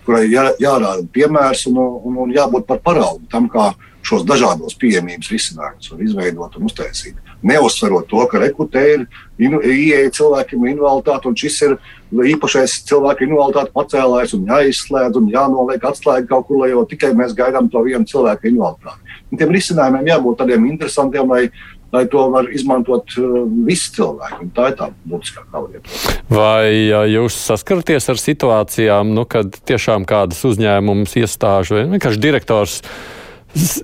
kurai 0.07 0.27
jā, 0.31 0.49
jārāda 0.63 1.07
piemērs 1.15 1.67
un, 1.71 1.79
un, 1.79 2.21
un 2.25 2.35
jābūt 2.35 2.67
par 2.67 2.83
paraugu 2.83 3.27
tam, 3.31 3.47
kā 3.51 3.73
šos 4.07 4.25
dažādos 4.27 4.79
pieejamības 4.81 5.31
risinājumus 5.31 5.91
var 5.93 6.07
izveidot 6.07 6.57
un 6.59 6.71
uztaisīt. 6.71 7.19
Neuzsverot 7.47 8.09
to, 8.11 8.21
ka 8.29 8.41
rekrutē 8.43 8.83
ir 8.95 9.07
ieeja 9.41 10.11
cilvēkiem 10.13 10.67
invaliditāte, 10.75 11.31
un 11.31 11.37
šis 11.41 11.57
ir 11.65 11.77
īpašais 12.35 12.75
cilvēku 12.91 13.25
invaliditāte 13.25 13.73
pacēlājs 13.77 14.35
un 14.37 14.49
jāizslēdz 14.51 15.21
un 15.21 15.31
jānoliek 15.33 15.85
atslēga 15.89 16.29
kaut 16.29 16.49
kur, 16.49 16.61
lai 16.63 16.73
jau 16.75 16.85
tikai 16.91 17.15
mēs 17.17 17.33
gaidām 17.39 17.71
to 17.73 17.85
vienu 17.87 18.05
cilvēku 18.11 18.51
invaliditāti. 18.51 19.17
Un 19.31 19.41
tiem 19.41 19.55
risinājumiem 19.55 20.11
jābūt 20.11 20.41
tādiem 20.43 20.67
interesantiem, 20.69 21.31
lai, 21.33 21.47
lai 21.95 22.03
to 22.13 22.27
var 22.35 22.51
izmantot 22.53 23.15
uh, 23.17 23.39
visi 23.67 23.95
cilvēki. 23.97 24.41
Un 24.45 24.51
tā 24.57 24.73
ir 24.73 24.77
tā 24.81 24.91
būtiskākā 25.09 25.63
lieta. 25.65 26.19
Vai 26.29 26.67
jūs 27.15 27.39
saskaraties 27.47 28.11
ar 28.13 28.21
situācijām, 28.21 29.15
nu, 29.17 29.25
kad 29.31 29.55
tiešām 29.71 30.05
kādas 30.11 30.43
uzņēmumus 30.51 31.17
iestāžu 31.23 31.79
vai 31.79 31.87
vienkārši 31.95 32.23
direktors 32.27 32.83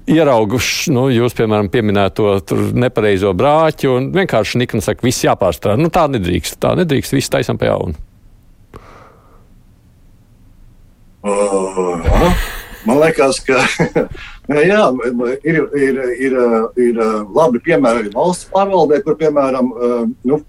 ierauguši, 0.07 0.93
nu, 0.95 1.07
jūs, 1.11 1.35
piemēram, 1.37 1.69
pieminēto 1.73 2.37
nepareizo 2.77 3.33
brāķi, 3.37 3.89
un 3.91 4.11
vienkārši 4.15 4.61
Nikna 4.63 4.83
saka, 4.85 5.05
viss 5.07 5.25
jāpārstrādā. 5.27 5.81
Nu, 5.81 5.91
tā 5.93 6.07
nedrīkst, 6.11 6.59
tā 6.63 6.77
nedrīkst, 6.79 7.17
viss 7.17 7.33
taisam 7.33 7.59
pa 7.59 7.73
jaunu. 7.73 7.97
Uh, 11.27 12.45
man 12.87 13.01
liekas, 13.03 13.41
ka 13.43 13.59
jā, 14.71 14.85
ir, 15.43 15.59
ir, 15.75 16.03
ir, 16.29 16.37
ir 16.79 17.01
labi 17.35 17.63
piemēri 17.67 18.05
arī 18.05 18.13
valsts 18.15 18.47
pārvaldē, 18.53 19.01
kur, 19.03 19.19
piemēram, 19.19 19.73
uh, 19.75 20.05
nu, 20.31 20.41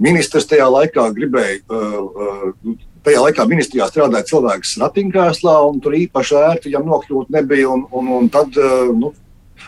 ministrs 0.00 0.48
tajā 0.50 0.68
laikā 0.68 1.08
gribēja 1.16 1.62
uh, 1.72 2.76
Tajā 3.06 3.20
laikā 3.24 3.46
ministrijā 3.48 3.86
strādāja 3.88 4.28
cilvēks 4.28 4.74
ratiņkrēslā, 4.82 5.56
un 5.70 5.80
tur 5.80 5.96
īpaši 5.96 6.36
ērti 6.36 6.68
viņam 6.68 6.88
nokļūt 6.90 7.30
nebija. 7.32 7.70
Un, 7.72 7.86
un, 7.96 8.10
un 8.18 8.28
tad, 8.32 8.56
eh, 8.60 8.90
nu, 8.92 9.12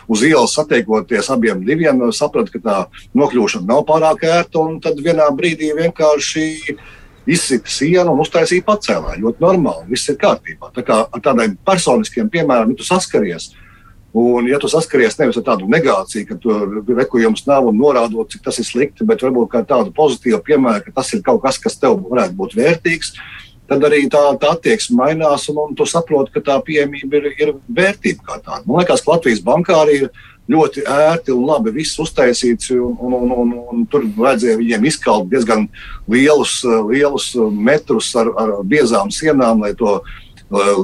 uz 0.07 0.25
ielas 0.27 0.53
satiekoties 0.57 1.31
abiem 1.33 1.63
diviem, 1.65 2.03
sapratu, 2.13 2.53
ka 2.53 2.61
tā 2.67 2.77
nokļūšana 3.17 3.69
nav 3.69 3.85
pārāk 3.89 4.27
ērta. 4.29 4.67
Tad 4.83 5.01
vienā 5.01 5.29
brīdī 5.33 5.71
vienkārši 5.79 6.45
izsita 7.25 7.71
sienu 7.71 8.13
un 8.13 8.21
uztaisīja 8.21 8.65
pacēlāju. 8.67 9.23
Ļoti 9.25 9.43
normāli, 9.43 9.89
viss 9.93 10.11
ir 10.11 10.19
kārtībā. 10.21 10.69
Tā 10.75 10.83
kā 10.85 11.03
ar 11.07 11.23
tādiem 11.23 11.55
personiskiem 11.65 12.29
piemēriem, 12.29 12.73
ja 12.73 12.81
tu 12.81 12.87
saskaries, 12.87 13.53
Un, 14.13 14.45
ja 14.45 14.59
tu 14.61 14.69
saskaries 14.69 15.15
nevis 15.17 15.39
ar 15.39 15.45
tādu 15.47 15.65
negāciju, 15.73 16.27
ka 16.29 16.35
tur 16.37 16.83
rekujums 16.99 17.47
nav 17.47 17.65
un 17.65 17.79
norādot, 17.79 18.29
cik 18.29 18.43
tas 18.45 18.59
ir 18.61 18.67
slikti, 18.67 19.07
bet 19.09 19.23
varbūt 19.25 19.55
tādu 19.65 19.89
pozitīvu 19.97 20.37
piemēru, 20.45 20.83
ka 20.85 20.99
tas 20.99 21.09
ir 21.17 21.23
kaut 21.25 21.41
kas, 21.41 21.57
kas 21.57 21.79
tev 21.81 21.97
varētu 22.11 22.37
būt 22.37 22.53
vērtīgs, 22.59 23.15
tad 23.71 23.87
arī 23.87 24.03
tā, 24.13 24.21
tā 24.37 24.51
attieksme 24.53 24.99
mainās 24.99 25.47
un, 25.49 25.63
un 25.63 25.73
tu 25.73 25.87
saproti, 25.89 26.29
ka 26.35 26.43
tā 26.45 26.59
pieejamība 26.61 27.23
ir, 27.23 27.27
ir 27.41 27.53
vērtība 27.65 28.27
kā 28.27 28.37
tāda. 28.37 28.61
Man 28.67 28.83
liekas, 28.83 29.01
ka 29.01 29.15
Latvijas 29.15 29.41
bankā 29.49 29.79
arī 29.81 29.97
ir 30.03 30.07
ļoti 30.53 30.85
ērti 30.93 31.33
un 31.33 31.49
labi 31.49 31.73
viss 31.79 31.97
uztaisīts, 32.03 32.69
un, 32.77 32.93
un, 32.93 33.17
un, 33.17 33.35
un, 33.47 33.57
un 33.73 33.83
tur 33.89 34.05
vajadzēja 34.13 34.61
viņiem 34.61 34.89
izkalt 34.93 35.29
diezgan 35.33 35.65
lielus, 36.05 36.59
lielus 36.91 37.31
metrus 37.49 38.13
ar, 38.19 38.29
ar 38.37 38.55
biezām 38.61 39.09
sienām, 39.09 39.65
lai 39.65 39.73
to 39.79 40.01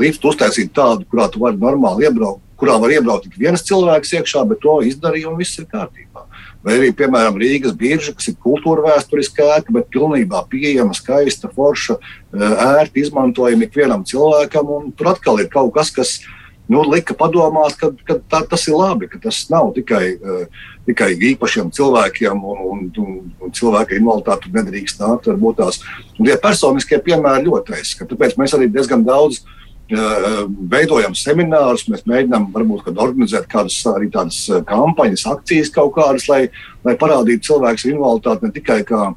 liftu 0.01 0.33
uztaisītu 0.33 0.73
tādu, 0.81 1.05
kurā 1.11 1.29
tu 1.29 1.45
vari 1.45 1.61
normāli 1.61 2.09
iebraukt 2.09 2.48
kurā 2.59 2.75
var 2.81 2.93
iebraukt 2.93 3.27
tikai 3.27 3.45
viens 3.47 3.63
cilvēks 3.65 4.15
iekšā, 4.19 4.43
bet 4.49 4.61
to 4.63 4.79
izdarīja 4.87 5.31
un 5.31 5.37
viss 5.39 5.59
ir 5.61 5.67
kārtībā. 5.71 6.25
Vai 6.65 6.75
arī, 6.75 6.89
piemēram, 6.95 7.37
Rīgas 7.39 7.75
birža, 7.79 8.11
kas 8.17 8.27
ir 8.31 8.35
kultūra 8.43 8.83
vēsturiska 8.89 9.45
ēka, 9.55 9.75
bet 9.77 9.87
pilnībā 9.93 10.41
pieejama, 10.51 10.97
skaista, 10.97 11.47
forša, 11.55 11.95
eh, 12.35 12.57
ērti 12.81 13.05
izmantojama 13.05 13.63
ikvienam 13.63 14.03
cilvēkam. 14.03 14.91
Tur 14.97 15.13
atkal 15.13 15.39
ir 15.39 15.47
kaut 15.47 15.73
kas, 15.73 15.91
kas 15.95 16.19
nu, 16.67 16.83
lika 16.83 17.15
padomāt, 17.15 17.77
ka, 17.79 17.93
ka 18.05 18.19
tā, 18.29 18.43
tas 18.49 18.67
ir 18.67 18.75
labi, 18.75 19.07
ka 19.07 19.17
tas 19.23 19.39
nav 19.49 19.71
tikai, 19.73 20.19
uh, 20.21 20.43
tikai 20.85 21.15
īpašiem 21.31 21.71
cilvēkiem, 21.73 22.43
un, 22.45 22.59
un, 22.71 22.83
un, 23.01 23.15
un 23.41 23.55
cilvēka 23.57 23.97
invaliditāte 23.97 24.51
nedrīkst 24.53 25.01
nākt. 25.01 25.31
Varbūt 25.31 25.57
tās 25.63 25.81
un 26.19 26.27
tie 26.27 26.35
personiskie 26.37 26.99
piemēri 27.01 27.47
ļoti 27.47 27.73
aizskata. 27.79 28.13
Tāpēc 28.13 28.37
mēs 28.37 28.53
arī 28.53 28.69
diezgan 28.69 29.01
daudz 29.07 29.41
uh, 29.41 29.58
veidojam 29.89 31.15
seminārus, 31.17 31.87
mēs 31.89 32.05
mēģinām 32.09 32.49
varbūt 32.53 32.91
organizēt 32.93 33.47
kādas 33.49 33.79
arī 33.89 34.11
tādas 34.13 34.43
kampaņas, 34.69 35.25
akcijas 35.31 35.73
kaut 35.73 35.95
kādas, 35.95 36.27
lai, 36.29 36.43
lai 36.85 36.93
parādītu 36.99 37.49
cilvēku 37.49 37.87
ar 37.87 37.93
invaliditāti 37.93 38.45
ne 38.45 38.53
tikai 38.53 38.79
kā 38.85 39.07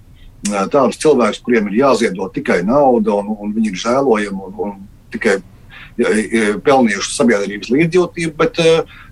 tādus 0.72 0.98
cilvēkus, 1.02 1.42
kuriem 1.44 1.68
ir 1.70 1.82
jāziedo 1.82 2.28
tikai 2.32 2.62
nauda 2.66 3.20
un, 3.20 3.35
un 3.38 3.52
viņi 3.54 3.72
ir 3.72 3.82
žēlojami 3.85 4.46
un, 4.48 4.54
un 4.64 4.78
tikai 5.12 5.38
pelnījuši 5.98 7.14
sabiedrības 7.14 7.70
līdzjūtību, 7.72 8.32
bet, 8.38 8.58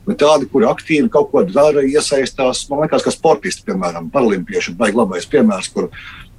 bet 0.06 0.18
tādi, 0.22 0.48
kuri 0.50 0.68
aktīvi 0.70 1.10
kaut 1.12 1.30
ko 1.32 1.44
dara, 1.44 1.84
iesaistās. 1.84 2.64
Man 2.70 2.84
liekas, 2.84 3.04
ka 3.04 3.12
sportisti, 3.12 3.66
piemēram, 3.68 4.08
paralimpieši, 4.12 4.72
ir 4.72 4.80
baigi 4.80 4.96
labais 4.96 5.28
piemērs, 5.30 5.68
kur, 5.74 5.90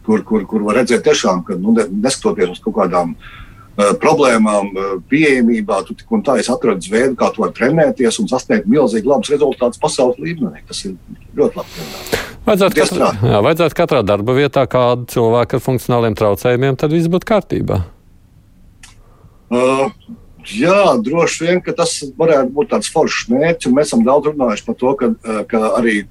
kur, 0.05 0.25
kur, 0.25 0.45
kur 0.49 0.65
var 0.65 0.81
redzēt 0.81 1.05
tiešām, 1.05 1.45
ka 1.45 1.59
nu, 1.61 1.75
neskatoties 1.77 2.55
uz 2.55 2.63
kaut 2.63 2.79
kādām 2.81 3.15
problēmām, 4.01 4.71
pieejamībā, 5.11 5.81
tu 5.87 5.95
tik 5.97 6.11
un 6.13 6.23
tā 6.25 6.37
esi 6.41 6.51
atradis 6.53 6.91
veidu, 6.91 7.15
kā 7.19 7.31
vari 7.37 7.55
trenēties 7.57 8.19
un 8.21 8.29
sasniegt 8.31 8.69
milzīgi 8.69 9.09
labus 9.09 9.31
rezultātus 9.33 9.81
pasaules 9.81 10.19
līmenī. 10.21 10.63
Tas 10.67 10.83
ir 10.85 10.95
ļoti 11.37 11.61
labi. 11.61 12.21
Vajadzētu 12.45 12.79
katrā, 12.79 13.09
jā, 13.21 13.41
vajadzētu 13.45 13.77
katrā 13.77 14.01
darba 14.05 14.33
vietā 14.37 14.65
kādu 14.69 15.05
cilvēku 15.13 15.57
ar 15.57 15.65
funkcionāliem 15.65 16.17
traucējumiem, 16.17 16.79
tad 16.81 16.95
viss 16.95 17.11
būtu 17.11 17.29
kārtībā. 17.29 17.83
Uh, 19.51 19.91
jā, 20.47 20.79
droši 21.05 21.45
vien 21.45 21.61
tas 21.77 21.97
varētu 22.17 22.53
būt 22.55 22.71
tāds 22.73 22.89
foršs 22.91 23.27
mērķis. 23.29 23.73
Mēs 23.75 23.91
esam 23.91 24.05
daudz 24.07 24.31
runājuši 24.31 24.65
par 24.67 24.77
to, 24.79 24.95
ka, 24.97 25.11
ka 25.51 25.63
arī 25.77 26.01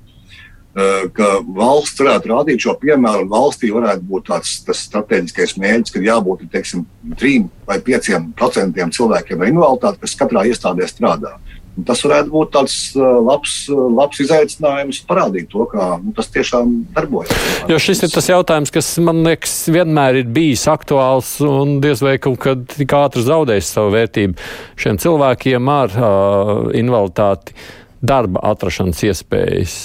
ka 1.16 1.30
valsts 1.56 1.98
varētu 1.98 2.30
rādīt 2.30 2.62
šo 2.62 2.76
piemēru, 2.78 3.24
un 3.24 3.32
valstī 3.32 3.72
varētu 3.74 4.06
būt 4.06 4.28
tāds 4.30 4.52
strateģiskais 4.84 5.56
mērķis, 5.58 5.94
ka 5.94 6.04
jābūt 6.04 6.44
teiksim, 6.52 6.84
3 7.18 7.48
vai 7.66 7.80
5 7.86 8.20
procentiem 8.38 8.92
cilvēkiem 8.94 9.42
ar 9.42 9.50
invaliditāti, 9.50 10.04
kas 10.04 10.18
katrā 10.20 10.46
iestādē 10.50 10.86
strādā. 10.90 11.34
Uh, 11.34 11.60
Tas 11.86 12.00
varētu 12.02 12.32
būt 12.32 12.50
tāds 12.54 12.74
labs, 12.98 13.54
labs 13.70 14.20
izaicinājums 14.24 15.00
parādīt 15.08 15.48
to, 15.52 15.64
kā 15.70 15.92
nu, 16.02 16.12
tas 16.16 16.28
tiešām 16.34 16.72
darbojas. 16.96 17.30
Jo 17.70 17.78
šis 17.80 18.02
ir 18.04 18.12
tas 18.12 18.26
jautājums, 18.30 18.72
kas 18.74 18.88
man 19.04 19.22
liekas 19.26 19.54
vienmēr 19.72 20.20
ir 20.20 20.32
bijis 20.34 20.66
aktuāls 20.70 21.36
un 21.46 21.78
diez 21.84 22.02
vai 22.04 22.16
kaut 22.22 22.40
kad 22.42 22.64
tik 22.74 22.96
ātri 22.96 23.22
zaudējis 23.26 23.70
savu 23.76 23.94
vērtību 23.94 24.50
šiem 24.82 24.98
cilvēkiem 25.00 25.70
ar 25.72 25.94
uh, 25.94 26.52
invaliditāti 26.76 27.54
darba 28.02 28.42
atrašanas 28.50 29.04
iespējas. 29.06 29.78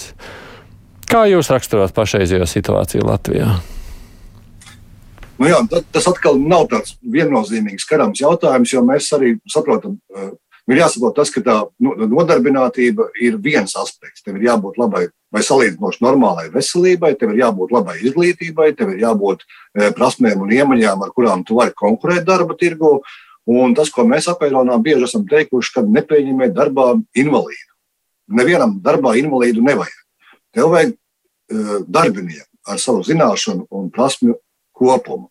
Kā 1.11 1.25
jūs 1.29 1.51
raksturot 1.53 1.93
pašreizējo 1.95 2.47
situāciju 2.49 3.05
Latvijā? 3.05 3.49
Nu 5.35 5.49
jā, 5.49 5.59
tas 5.91 6.07
atkal 6.07 6.39
nav 6.39 6.69
tāds 6.71 6.95
viennozīmīgs 7.11 7.85
karams 7.89 8.21
jautājums, 8.23 8.71
jo 8.71 8.81
mēs 8.87 9.11
arī 9.17 9.33
saprotam, 9.51 9.97
Ir 10.65 10.79
jāsaprot 10.79 11.13
tas, 11.13 11.29
ka 11.29 11.43
tā 11.45 11.55
nodarbinātība 11.77 13.11
ir 13.21 13.37
viens 13.41 13.75
aspekts. 13.77 14.23
Tev 14.25 14.39
ir 14.39 14.47
jābūt 14.47 14.79
labai 14.81 15.03
vai 15.33 15.43
salīdzinoši 15.45 16.01
normālai 16.01 16.47
veselībai, 16.53 17.11
tev 17.19 17.35
ir 17.35 17.43
jābūt 17.43 17.73
labai 17.75 17.99
izglītībai, 18.01 18.71
tev 18.77 18.95
ir 18.95 19.03
jābūt 19.03 19.43
e, 19.45 19.91
prasmēm 19.93 20.41
un 20.41 20.55
iemaņām, 20.55 21.03
ar 21.05 21.11
kurām 21.13 21.43
tu 21.45 21.59
vari 21.59 21.75
konkurēt 21.77 22.25
darba 22.25 22.57
tirgu. 22.57 22.97
Un 23.45 23.75
tas, 23.77 23.91
ko 23.93 24.07
mēs 24.09 24.25
apēronā 24.31 24.79
bieži 24.81 25.05
esam 25.05 25.27
teikuši, 25.29 25.73
kad 25.75 25.91
nepieņemiet 25.99 26.55
darbā 26.55 26.95
invalīdu. 27.13 27.69
Nevienam 28.33 28.79
darbā 28.81 29.13
invalīdu 29.21 29.61
nevajag. 29.61 30.04
Tev 30.55 30.71
vajag 30.73 30.95
uh, 30.95 31.77
darbinieku 31.87 32.49
ar 32.65 32.81
savu 32.81 33.03
zināšanu 33.05 33.67
un 33.69 33.89
prasmju 33.93 34.39
kopumu. 34.75 35.29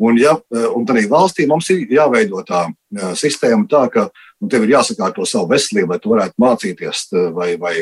Un, 0.00 0.16
ja, 0.16 0.30
e, 0.48 0.62
un 0.72 0.86
tādā 0.88 1.02
valstī 1.12 1.44
mums 1.44 1.66
ir 1.74 1.82
jāveido 1.92 2.40
tā 2.48 2.62
uh, 2.70 3.10
sistēma 3.20 3.66
tā, 3.68 3.82
ka 3.92 4.06
uh, 4.06 4.22
un 4.40 4.48
tev 4.48 4.64
ir 4.64 4.74
jāsakārto 4.74 5.26
savu 5.28 5.50
veselību, 5.52 5.92
lai 5.92 6.00
tu 6.00 6.12
varētu 6.14 6.40
mācīties 6.40 7.02
vai, 7.36 7.50
vai, 7.60 7.74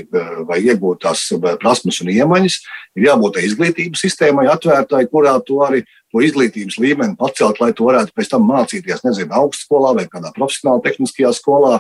vai 0.49 0.59
iegūt 0.65 1.05
tās 1.07 1.25
prasmes 1.63 2.01
un 2.03 2.11
iemaņas. 2.13 2.59
Ir 2.99 3.09
jābūt 3.09 3.39
izglītības 3.47 4.03
sistēmai 4.05 4.49
atvērtai, 4.51 5.05
kurā 5.13 5.37
tu 5.47 5.61
arī 5.65 5.85
to 6.11 6.23
izglītības 6.25 6.81
līmeni 6.83 7.19
pacelt, 7.21 7.61
lai 7.63 7.71
tu 7.77 7.87
varētu 7.87 8.15
pēc 8.17 8.33
tam 8.33 8.49
mācīties, 8.49 9.05
nezinu, 9.07 9.31
augstskolā 9.39 9.95
vai 10.01 10.07
kādā 10.11 10.33
profesionālā 10.35 10.83
tehniskajā 10.89 11.35
skolā. 11.37 11.79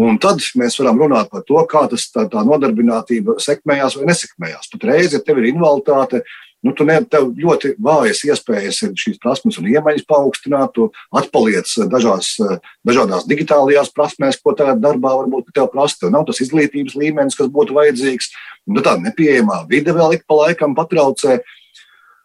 Un 0.00 0.16
tad 0.16 0.40
mēs 0.56 0.78
varam 0.80 1.02
runāt 1.02 1.28
par 1.32 1.42
to, 1.44 1.58
kā 1.68 1.84
tas, 1.90 2.06
tā, 2.12 2.24
tā 2.32 2.40
nodarbinātība 2.48 3.36
sekmējās 3.42 3.98
vai 3.98 4.08
nesekmējās. 4.08 4.70
Patreiz, 4.72 5.12
ja 5.12 5.20
tev 5.20 5.42
ir 5.42 5.50
invaliditāte, 5.50 6.22
nu, 6.64 6.72
tu 6.78 6.86
ne, 6.88 6.96
tev 7.12 7.28
ļoti 7.36 7.74
vājas 7.82 8.22
iespējas 8.24 8.80
šīs 8.96 9.20
prasmes 9.20 9.58
un 9.60 9.68
iemaņas 9.68 10.06
paaugstināt, 10.08 10.72
tu 10.76 10.88
atpaliec 11.12 11.68
dažās, 11.92 12.36
dažādās 12.88 13.26
digitālajās 13.28 13.92
prasmēs, 13.92 14.40
ko 14.40 14.54
tagad 14.56 14.80
darbā 14.80 15.12
varbūt 15.18 15.52
tev 15.52 15.68
prasa. 15.74 16.00
Tev 16.00 16.14
nav 16.14 16.24
tas 16.30 16.40
izglītības 16.40 16.96
līmenis, 16.96 17.36
kas 17.36 17.52
būtu 17.52 17.76
vajadzīgs, 17.76 18.30
un 18.70 18.80
tāda 18.80 19.02
nepieejamā 19.10 19.66
vide 19.68 19.92
vēl 19.92 20.16
ik 20.16 20.24
pa 20.24 20.46
laikam 20.46 20.78
patraucē. 20.78 21.42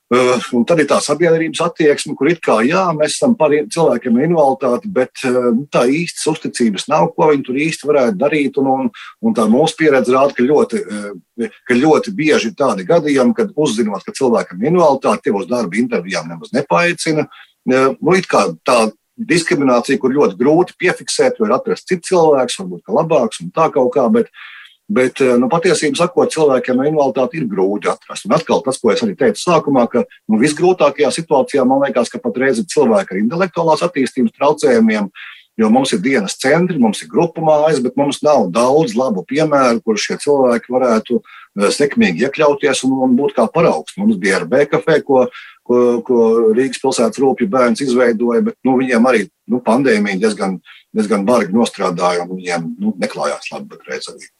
Uh, 0.08 0.40
un 0.56 0.64
tad 0.64 0.80
ir 0.80 0.86
tā 0.88 1.02
sabiedrības 1.04 1.60
attieksme, 1.66 2.14
kur 2.16 2.30
it 2.32 2.38
kā 2.40 2.62
jā, 2.64 2.80
mēs 2.96 3.18
esam 3.18 3.34
par 3.36 3.52
cilvēkiem 3.52 4.16
ar 4.16 4.24
invaliditāti, 4.24 4.92
bet 4.96 5.24
uh, 5.28 5.50
nu, 5.52 5.66
tā 5.68 5.82
īstas 5.92 6.30
uzticības 6.32 6.88
nav, 6.88 7.10
ko 7.12 7.28
viņi 7.34 7.44
tur 7.44 7.60
īsti 7.66 7.90
varētu 7.90 8.20
darīt. 8.22 8.60
Un, 8.62 8.70
un, 8.72 8.88
un 9.20 9.36
tā 9.36 9.44
mūsu 9.52 9.76
pieredze 9.82 10.16
rāda, 10.16 10.32
ka 10.38 10.48
ļoti, 10.48 10.80
uh, 10.88 11.52
ka 11.68 11.76
ļoti 11.76 12.16
bieži 12.16 12.54
ir 12.54 12.56
tādi 12.56 12.88
gadījumi, 12.88 13.36
kad 13.36 13.52
uzzinot, 13.60 14.08
ka 14.08 14.16
cilvēkam 14.16 14.64
ir 14.64 14.72
invaliditāte, 14.72 15.26
tie 15.28 15.36
uz 15.36 15.50
darba 15.52 15.76
intervijām 15.84 16.32
nemaz 16.32 16.56
nepaicina. 16.56 17.28
Nu, 17.68 18.16
tā 18.64 18.80
diskriminācija, 19.18 20.00
kur 20.00 20.16
ļoti 20.16 20.40
grūti 20.40 20.80
piefiksēt, 20.80 21.44
vai 21.44 21.52
atrast 21.58 21.92
citu 21.92 22.14
cilvēku, 22.14 22.62
varbūt 22.62 22.96
labāks 22.96 23.44
un 23.44 23.52
tā 23.52 23.68
kaut 23.76 23.92
kā. 23.98 24.08
Bet, 24.14 24.32
uh, 24.32 24.57
Bet 24.88 25.20
eh, 25.20 25.34
nu, 25.36 25.50
patiesībā 25.52 26.00
sakot, 26.00 26.32
cilvēkiem 26.32 26.80
ar 26.80 26.88
invaliditāti 26.88 27.42
ir 27.42 27.48
grūti 27.52 27.90
atrast. 27.92 28.24
Un 28.28 28.38
atkal 28.38 28.62
tas, 28.64 28.78
ko 28.80 28.94
es 28.94 29.02
arī 29.04 29.18
teicu 29.20 29.42
sākumā, 29.42 29.84
ka 29.92 30.06
nu, 30.08 30.40
visgrūtākajā 30.40 31.10
situācijā 31.12 31.66
man 31.68 31.84
liekas, 31.84 32.12
ka 32.14 32.22
patreiz 32.24 32.62
ir 32.62 32.70
cilvēki 32.72 33.12
ar 33.12 33.20
intelektuālās 33.20 33.84
attīstības 33.84 34.38
traucējumiem. 34.38 35.10
Jo 35.58 35.72
mums 35.74 35.90
ir 35.92 36.00
dienas 36.06 36.38
centri, 36.38 36.78
mums 36.80 37.02
ir 37.02 37.10
grupu 37.10 37.42
mājas, 37.44 37.82
bet 37.84 37.98
mums 37.98 38.22
nav 38.24 38.46
daudz 38.54 38.94
labu 38.96 39.24
piemēru, 39.28 39.82
kur 39.84 40.00
šie 40.00 40.16
cilvēki 40.24 40.72
varētu 40.72 41.20
eh, 41.20 41.68
sekmīgi 41.76 42.24
iekļauties 42.24 42.86
un, 42.88 42.96
un 43.10 43.20
būt 43.20 43.36
kā 43.42 43.50
paraugs. 43.52 43.98
Mums 44.00 44.22
bija 44.22 44.40
RB 44.46 44.70
kafē, 44.72 45.02
ko, 45.04 45.26
ko, 45.68 45.82
ko 46.08 46.22
Rīgas 46.54 46.80
pilsētas 46.80 47.20
rūpju 47.26 47.50
bērns 47.52 47.84
izveidoja, 47.84 48.46
bet 48.48 48.56
nu, 48.64 48.80
viņiem 48.80 49.12
arī 49.12 49.28
nu, 49.52 49.60
pandēmija 49.68 50.24
diezgan, 50.24 50.62
diezgan 50.96 51.28
bargi 51.28 51.60
nostrādāja 51.60 52.24
un 52.24 52.38
viņiem 52.38 52.74
nu, 52.78 52.96
neklājās 53.04 53.52
labi 53.52 53.74
patreiz 53.76 54.08
arī. 54.14 54.32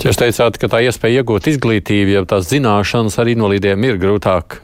Jūs 0.00 0.16
teicāt, 0.16 0.56
ka 0.56 0.70
tā 0.72 0.80
iespēja 0.86 1.20
iegūt 1.20 1.50
izglītību, 1.52 2.16
ja 2.16 2.24
tās 2.28 2.48
zināšanas 2.48 3.18
ar 3.20 3.28
invalīdiem 3.34 3.84
ir 3.88 4.00
grūtāk. 4.00 4.60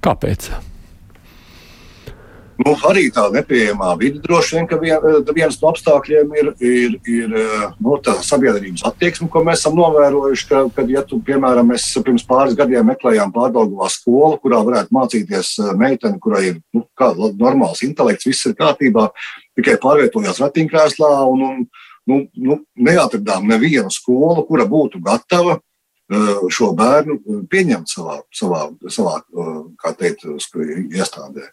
Kāpēc? 0.00 0.48
Nu, 2.60 2.74
arī 2.84 3.06
tā 3.12 3.22
nepieejamā 3.32 3.94
vide 4.00 4.20
droši 4.20 4.58
vien, 4.58 4.66
ka 4.68 4.76
vien, 4.80 5.04
viens 5.32 5.56
no 5.62 5.70
apstākļiem 5.70 6.34
ir, 6.36 6.48
ir, 6.60 6.96
ir 7.08 7.36
nu, 7.80 7.94
tā 8.04 8.18
sabiedrības 8.24 8.84
attieksme, 8.90 9.30
ko 9.32 9.40
mēs 9.46 9.62
esam 9.62 9.78
novērojuši. 9.78 10.48
Ka, 10.50 10.62
kad, 10.76 10.90
ja 10.92 11.00
tu, 11.06 11.22
piemēram, 11.24 11.70
mēs 11.72 11.86
pirms 12.04 12.26
pāris 12.28 12.56
gadiem 12.58 12.90
meklējām 12.92 13.32
pārdaugavā 13.36 13.88
skolu, 13.92 14.36
kurā 14.42 14.60
varētu 14.66 14.96
mācīties 14.96 15.54
meitene, 15.80 16.20
kurai 16.20 16.42
ir 16.50 16.58
nu, 16.76 16.84
normāls 17.40 17.80
intelekts, 17.86 18.28
viss 18.28 18.50
ir 18.50 18.58
kārtībā, 18.58 19.08
tikai 19.56 19.78
pārvietojās 19.80 20.42
ratiņkrēslā 20.44 21.14
un, 21.32 21.46
un 21.48 21.64
nu, 22.08 22.22
nu, 22.36 22.60
neatradām 22.76 23.48
nevienu 23.48 23.90
skolu, 23.92 24.44
kura 24.48 24.66
būtu 24.68 25.02
gatava 25.04 25.58
uh, 25.58 26.42
šo 26.52 26.72
bērnu 26.78 27.18
uh, 27.18 27.40
pieņemt 27.50 27.90
savā, 27.90 28.20
savā, 28.34 28.66
savā 28.88 29.20
uh, 29.20 29.62
kā 29.80 29.94
teikt, 29.98 30.26
iestādē. 30.26 31.50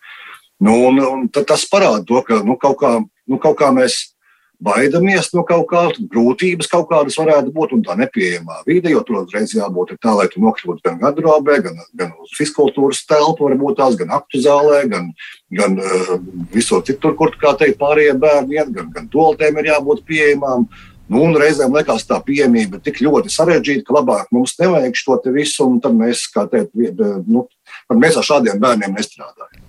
Nu, 0.63 0.73
un, 0.89 0.99
un 1.03 1.27
tas 1.29 1.67
parāda 1.69 2.03
to, 2.07 2.21
ka 2.25 2.41
nu, 2.45 2.57
kaut, 2.61 2.79
kā, 2.81 2.93
nu, 3.03 3.41
kaut 3.41 3.59
kā 3.59 3.69
mēs 3.75 4.16
baidamies 4.63 5.29
no 5.35 5.43
kaut 5.45 5.67
kādas 5.69 5.99
grūtības, 6.11 6.69
kaut 6.71 6.87
kādas 6.89 7.17
varētu 7.19 7.53
būt, 7.53 7.75
un 7.77 7.83
tā 7.85 7.93
nepieejamā 7.99 8.63
vide, 8.67 8.89
jo 8.91 9.03
tur 9.05 9.21
uzreiz 9.21 9.53
jābūt 9.53 9.95
tā, 10.01 10.15
lai 10.17 10.27
tu 10.31 10.41
nokļūtu 10.41 10.81
gan 10.85 10.97
garderobē, 11.01 11.59
gan, 11.67 11.77
gan 11.97 12.13
uz 12.23 12.33
fiskultūras 12.37 13.03
telpu, 13.09 13.47
varbūt 13.47 13.77
tās, 13.77 13.97
gan 13.99 14.15
aktu 14.17 14.41
zālē, 14.41 14.83
gan, 14.89 15.11
gan 15.53 15.77
uh, 15.77 16.15
visur 16.53 16.81
citur, 16.87 17.13
kur, 17.19 17.33
kā 17.37 17.53
teikt, 17.59 17.77
pārējie 17.81 18.17
bērni 18.21 18.57
iet, 18.57 18.73
gan, 18.73 18.89
gan 18.95 19.11
toaletēm 19.13 19.61
ir 19.61 19.73
jābūt 19.75 20.05
pieejamām. 20.09 20.69
Nu, 21.07 21.21
un 21.23 21.37
reizēm 21.39 21.71
liekas, 21.71 22.03
tā 22.03 22.17
pieejamība 22.19 22.81
ir 22.81 22.83
tik 22.83 22.97
ļoti 23.05 23.31
sarežģīta, 23.31 23.85
ka 23.87 23.95
labāk 23.95 24.33
mums 24.35 24.57
nevajag 24.59 24.97
šo 24.99 25.21
visu, 25.31 25.63
un 25.63 25.77
tad 25.79 25.95
mēs, 25.95 26.25
kā 26.33 26.43
teikt, 26.51 26.75
nu, 27.29 27.45
mēs 27.95 28.19
ar 28.19 28.27
šādiem 28.27 28.59
bērniem 28.59 28.97
nestrādājam. 28.97 29.66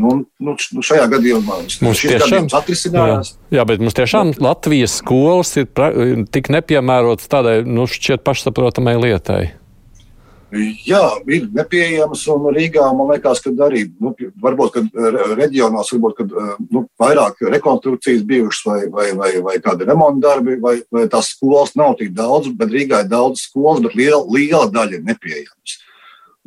Nu, 0.00 0.16
nu, 0.40 0.56
nu 0.56 0.84
šajā 0.86 1.06
gadījumā 1.12 1.60
mums 1.84 2.02
tiešām 2.02 2.48
atrisinājās. 2.56 3.34
Jā, 3.50 3.60
jā, 3.60 3.64
bet 3.68 3.82
mums 3.82 3.96
tiešām 3.98 4.34
Latvijas 4.40 4.96
skolas 5.02 5.52
ir 5.60 5.68
pra, 5.68 5.90
tik 6.32 6.48
nepiemērotas 6.54 7.28
tādai, 7.30 7.60
nu, 7.68 7.84
šķiet 7.90 8.24
pašsaprotamai 8.24 8.96
lietai. 9.02 9.42
Jā, 10.50 11.02
ir 11.30 11.44
nepieejamas, 11.54 12.24
un 12.32 12.48
Rīgā 12.50 12.82
man 12.98 13.12
liekas, 13.12 13.38
ka 13.44 13.52
arī 13.68 13.84
nu, 14.02 14.10
varbūt, 14.42 14.72
kad 14.74 15.36
reģionos 15.38 15.92
varbūt, 15.94 16.16
kad, 16.18 16.32
nu, 16.74 16.82
vairāk 16.98 17.44
rekonstrukcijas 17.54 18.24
bijušas 18.26 18.64
vai, 18.66 18.80
vai, 18.90 19.06
vai, 19.20 19.30
vai 19.46 19.54
kādi 19.62 19.86
remonta 19.86 20.24
darbi, 20.24 20.56
vai, 20.62 20.80
vai 20.90 21.04
tās 21.12 21.30
skolas 21.36 21.76
nav 21.78 21.94
tik 22.00 22.10
daudz, 22.16 22.50
bet 22.58 22.74
Rīgā 22.74 23.04
ir 23.04 23.12
daudz 23.12 23.44
skolas, 23.46 23.84
bet 23.84 23.94
liela, 24.00 24.24
liela 24.26 24.66
daļa 24.74 24.98
ir 24.98 25.06
nepieejamas. 25.12 25.78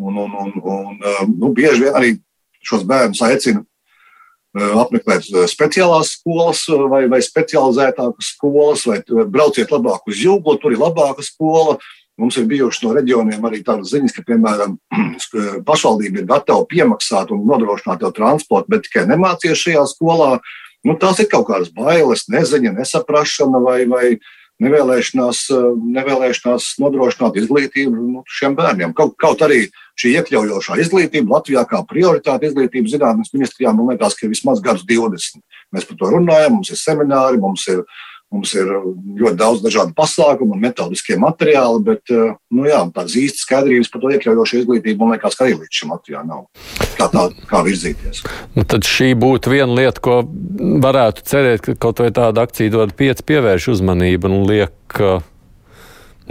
Un, 0.04 0.20
un, 0.20 0.36
un, 0.42 0.54
un, 0.60 1.02
nu, 1.38 1.54
bieži 1.56 1.86
vien 1.86 1.96
arī 1.96 2.16
šos 2.66 2.86
bērnus 2.90 3.22
aicina 3.26 3.64
apmeklēt 4.54 5.26
speciālās 5.50 6.14
skolas 6.20 6.62
vai, 6.90 7.08
vai 7.10 7.20
specializētākas 7.26 8.34
skolas, 8.36 8.86
vai 8.86 9.00
brauciet 9.26 9.74
labāk 9.74 10.06
uz 10.08 10.22
jūglu, 10.22 10.60
tur 10.62 10.76
ir 10.76 10.82
labāka 10.82 11.26
skola. 11.26 11.80
Mums 12.22 12.38
ir 12.38 12.46
bijušas 12.46 12.84
no 12.86 12.92
reģioniem 12.94 13.46
arī 13.50 13.64
tādas 13.66 13.90
ziņas, 13.90 14.14
ka, 14.14 14.22
piemēram, 14.28 14.76
pašvaldība 15.70 16.22
ir 16.22 16.28
gatava 16.30 16.68
piemaksāt 16.70 17.34
un 17.34 17.42
nodrošināt 17.50 18.04
tev 18.04 18.14
transportu, 18.14 18.70
bet 18.70 18.86
tikai 18.86 19.08
nemācies 19.10 19.58
šajā 19.58 19.88
skolā. 19.90 20.36
Nu, 20.86 20.94
tās 21.02 21.24
ir 21.24 21.32
kaut 21.32 21.48
kādas 21.48 21.72
bailes, 21.74 22.28
neziņa, 22.30 22.76
nesaprašana 22.78 23.64
vai, 23.64 23.80
vai 23.90 24.06
nevēlēšanās, 24.62 25.48
nevēlēšanās 25.98 26.68
nodrošināt 26.84 27.40
izglītību 27.42 27.96
nu, 27.98 28.24
šiem 28.30 28.54
bērniem. 28.60 28.94
Kaut, 28.94 29.16
kaut 29.18 29.42
arī 29.48 29.64
šī 30.00 30.16
iekļaujošā 30.20 30.80
izglītība 30.84 31.38
Latvijā 31.38 31.66
kā 31.70 31.84
prioritāte 31.90 32.50
izglītības 32.50 32.96
zinātnes 32.96 33.34
ministrijā, 33.36 33.74
man 33.76 33.94
liekas, 33.94 34.18
ka 34.18 34.26
ir 34.26 34.34
vismaz 34.34 34.64
gadus 34.64 34.88
20. 34.90 35.44
Mēs 35.74 35.86
par 35.90 36.00
to 36.00 36.10
runājam, 36.16 36.58
mums 36.58 36.74
ir 36.74 36.82
semināri, 36.82 37.42
mums 37.42 37.68
ir 37.72 37.86
Mums 38.34 38.50
ir 38.58 38.66
ļoti 38.66 39.38
daudz 39.38 39.62
dažādu 39.62 39.94
pasākumu 39.94 40.56
un 40.56 40.62
metodiskie 40.64 41.20
materiāli, 41.22 41.84
bet 41.86 42.10
eh, 42.10 42.32
nu, 42.56 42.64
jā, 42.66 42.80
tādas 42.96 43.14
īstas 43.20 43.44
skaidrības 43.46 43.92
par 43.94 44.02
to 44.02 44.10
iekļaujošu 44.16 44.62
izglītību, 44.64 44.98
man 45.04 45.14
liekas, 45.14 45.38
ka 45.38 45.46
arī 45.46 45.60
līdz 45.60 45.78
šim 45.78 45.94
Latvijā 45.94 46.24
nav. 46.26 46.48
Kā, 46.98 47.12
tā, 47.14 47.28
kā 47.52 47.62
virzīties? 47.68 48.24
Nu, 48.58 48.66
tad 48.66 48.90
šī 48.90 49.12
būtu 49.22 49.54
viena 49.54 49.78
lieta, 49.78 50.02
ko 50.02 50.18
varētu 50.82 51.28
cerēt, 51.30 51.62
ka 51.68 51.78
kaut 51.86 52.02
vai 52.02 52.10
tāda 52.16 52.48
akcija 52.48 52.74
dod 52.74 52.96
pieci 52.98 53.28
pievērš 53.30 53.70
uzmanību 53.76 54.32
un 54.32 54.50
liek 54.50 54.98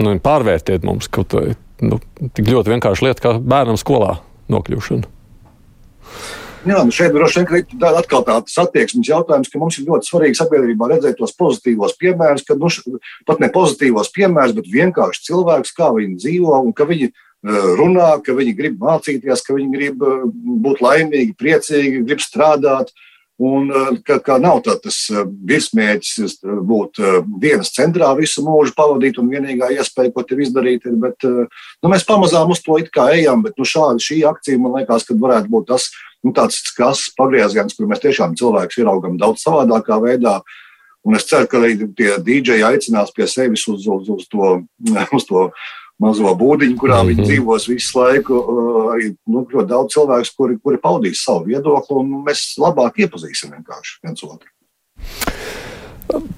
nu, 0.03 0.17
pārvērtiet 0.27 0.83
mums 0.83 1.07
kaut 1.07 1.37
vai 1.39 1.53
nu, 1.83 1.99
tik 2.35 2.47
ļoti 2.49 2.75
vienkārši 2.75 3.07
lieta 3.07 3.23
kā 3.25 3.35
bērnam 3.39 3.79
skolā 3.79 4.17
nokļūšana. 4.53 5.09
Jā, 6.63 6.79
nu 6.87 6.93
šeit 6.95 7.11
droši 7.11 7.41
vien 7.41 7.65
ir 7.75 7.97
atkal 7.99 8.23
tāds 8.23 8.55
attieksmes 8.61 9.09
jautājums, 9.09 9.49
ka 9.51 9.59
mums 9.59 9.75
ir 9.79 9.87
ļoti 9.89 10.07
svarīgi 10.07 10.39
sabiedrībā 10.39 10.87
redzēt 10.93 11.17
tos 11.19 11.35
pozitīvos 11.35 11.97
piemērus, 11.99 12.45
ka 12.47 12.55
nu, 12.55 12.69
pat 13.27 13.41
ne 13.43 13.49
pozitīvos 13.51 14.11
piemērus, 14.15 14.55
bet 14.55 14.69
vienkārši 14.71 15.25
cilvēkus, 15.27 15.73
kā 15.75 15.89
viņi 15.97 16.21
dzīvo 16.23 16.61
un 16.63 16.71
ka 16.77 16.87
viņi 16.87 17.09
eh, 17.09 17.65
runā, 17.79 18.13
ka 18.23 18.35
viņi 18.37 18.55
grib 18.55 18.79
mācīties, 18.79 19.43
ka 19.43 19.57
viņi 19.57 19.75
grib 19.75 20.07
eh, 20.07 20.23
būt 20.63 20.79
laimīgi, 20.85 21.35
priecīgi, 21.35 22.05
grib 22.07 22.23
strādāt. 22.23 22.95
Un 23.41 23.71
eh, 23.73 23.91
ka, 24.05 24.19
ka 24.21 24.37
nav 24.41 24.61
tas 24.65 24.97
virsmērķis 25.49 26.39
būt 26.43 27.01
dienas 27.41 27.73
centrā 27.73 28.11
visu 28.19 28.43
mūžu 28.45 28.75
pavadīt, 28.77 29.17
un 29.17 29.31
vienīgā 29.33 29.71
iespēja, 29.77 30.13
ko 30.13 30.25
tur 30.27 30.43
izdarīt, 30.43 30.85
ir. 30.85 30.97
Bet, 31.01 31.25
nu, 31.25 31.91
mēs 31.91 32.05
pamazām 32.07 32.53
uz 32.53 32.61
to 32.65 32.77
ejam, 32.77 33.41
bet 33.45 33.57
nu, 33.57 33.65
šāda 33.65 34.01
šī 34.01 34.21
akcija 34.29 34.61
man 34.61 34.77
liekas, 34.77 35.07
ka 35.07 35.17
varētu 35.17 35.49
būt 35.49 35.71
tas, 35.73 35.89
nu, 36.23 36.33
tāds 36.35 36.61
skats 36.61 37.09
pagrieziens, 37.17 37.73
kur 37.73 37.89
mēs 37.89 38.03
tiešām 38.05 38.37
cilvēkus 38.39 38.83
ieraugam 38.83 39.17
daudz 39.17 39.43
savādākā 39.47 39.99
veidā. 40.03 40.39
Un 41.03 41.17
es 41.17 41.25
ceru, 41.27 41.49
ka 41.51 41.59
arī 41.59 41.75
tie 41.97 42.13
dīdžeji 42.23 42.63
aicinās 42.63 43.11
pie 43.15 43.25
sevis 43.27 43.65
uz, 43.67 43.87
uz, 43.91 44.07
uz, 44.13 44.27
to, 44.31 44.61
uz 45.17 45.25
to 45.27 45.49
mazo 46.03 46.33
būdiņu, 46.39 46.77
kurā 46.79 46.99
mm 46.99 47.01
-hmm. 47.01 47.11
viņi 47.11 47.21
mhm. 47.21 47.29
dzīvos 47.29 47.69
visu 47.71 47.99
laiku. 47.99 48.39
Uh, 48.39 48.81
arī 48.93 49.13
nu, 49.27 49.45
ļoti 49.53 49.69
daudz 49.69 49.95
cilvēku, 49.95 50.33
kuri, 50.37 50.57
kuri 50.63 50.81
paudīs 50.83 51.23
savu 51.23 51.47
viedokli, 51.51 51.99
un 52.01 52.25
mēs 52.27 52.53
labāk 52.59 52.99
iepazīsim 53.05 53.55
vienkārši 53.55 53.99
viens 54.03 54.23
otru. 54.27 54.49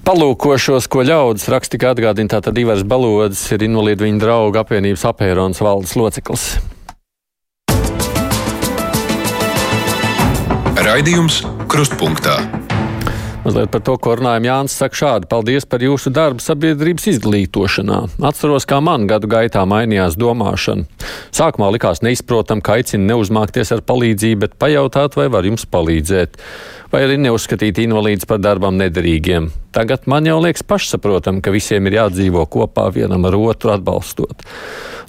Palūkošos, 0.06 0.86
ko 0.88 1.02
ļaudis 1.04 1.48
raksta, 1.52 1.76
kā 1.76 1.90
atgādina, 1.92 2.30
tātad 2.38 2.56
Ivars 2.56 2.86
Balodis 2.86 3.42
ir 3.52 3.66
invalīdu 3.66 4.06
viņa 4.06 4.22
drauga 4.22 4.62
apvienības 4.62 5.04
apērons 5.10 5.60
valdes 5.60 5.96
loceklis. 5.98 6.46
Raidījums 10.86 11.42
Krustpunktā. 11.66 12.65
Mazliet 13.46 13.70
par 13.70 13.82
to, 13.86 13.94
ko 14.02 14.16
runājam. 14.18 14.48
Jānis 14.48 14.74
saka 14.74 14.98
šādi: 14.98 15.28
Paldies 15.30 15.68
par 15.70 15.84
jūsu 15.84 16.10
darbu 16.10 16.42
sabiedrības 16.42 17.04
izglītošanā. 17.12 18.00
Atceros, 18.26 18.66
kā 18.66 18.80
man 18.82 19.04
gadu 19.06 19.30
gaitā 19.30 19.62
mainījās 19.70 20.16
domāšana. 20.18 20.88
Sākumā 21.36 21.68
likās 21.76 22.02
neizprotam, 22.02 22.58
ka 22.58 22.80
aicina 22.80 23.12
neuzmākties 23.12 23.70
ar 23.76 23.84
palīdzību, 23.86 24.40
bet 24.42 24.58
pajautāt, 24.58 25.14
vai 25.14 25.28
var 25.30 25.46
jums 25.46 25.62
palīdzēt 25.70 26.40
vai 26.92 27.04
arī 27.06 27.18
neuzskatīt 27.20 27.80
invalīdus 27.82 28.28
par 28.28 28.40
darbam 28.42 28.76
nederīgiem. 28.80 29.50
Tagad 29.76 30.06
man 30.08 30.26
jau 30.26 30.38
liekas 30.40 30.64
pašsaprotam, 30.64 31.42
ka 31.44 31.52
visiem 31.52 31.86
ir 31.88 31.98
jādzīvo 31.98 32.46
kopā 32.48 32.86
vienam 32.94 33.26
ar 33.28 33.36
otru 33.36 33.74
atbalstot. 33.74 34.46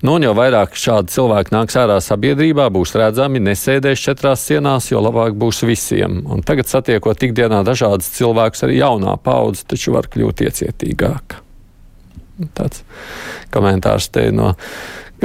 Nu, 0.03 0.17
un 0.17 0.25
jau 0.27 0.33
vairāk 0.37 0.75
šādi 0.77 1.09
cilvēki 1.15 1.53
nāks 1.55 1.77
ārā 1.79 1.95
sabiedrībā, 2.03 2.67
būs 2.73 2.93
redzami, 2.99 3.41
nesēdēs 3.41 4.03
četrās 4.03 4.43
sienās, 4.45 4.91
jo 4.91 5.01
labāk 5.01 5.33
būs 5.39 5.63
visiem. 5.65 6.19
Un 6.29 6.43
tagad 6.45 6.69
satiekot 6.69 7.23
ikdienā 7.29 7.63
dažādas 7.65 8.11
cilvēkus, 8.27 8.63
arī 8.67 8.79
jaunā 8.81 9.17
paudze 9.23 9.65
taču 9.67 9.95
var 9.95 10.11
kļūt 10.11 10.45
iecietīgāka. 10.47 11.43
Tāds 12.53 12.83
komentārs 13.53 14.11
te 14.13 14.29
no 14.35 14.53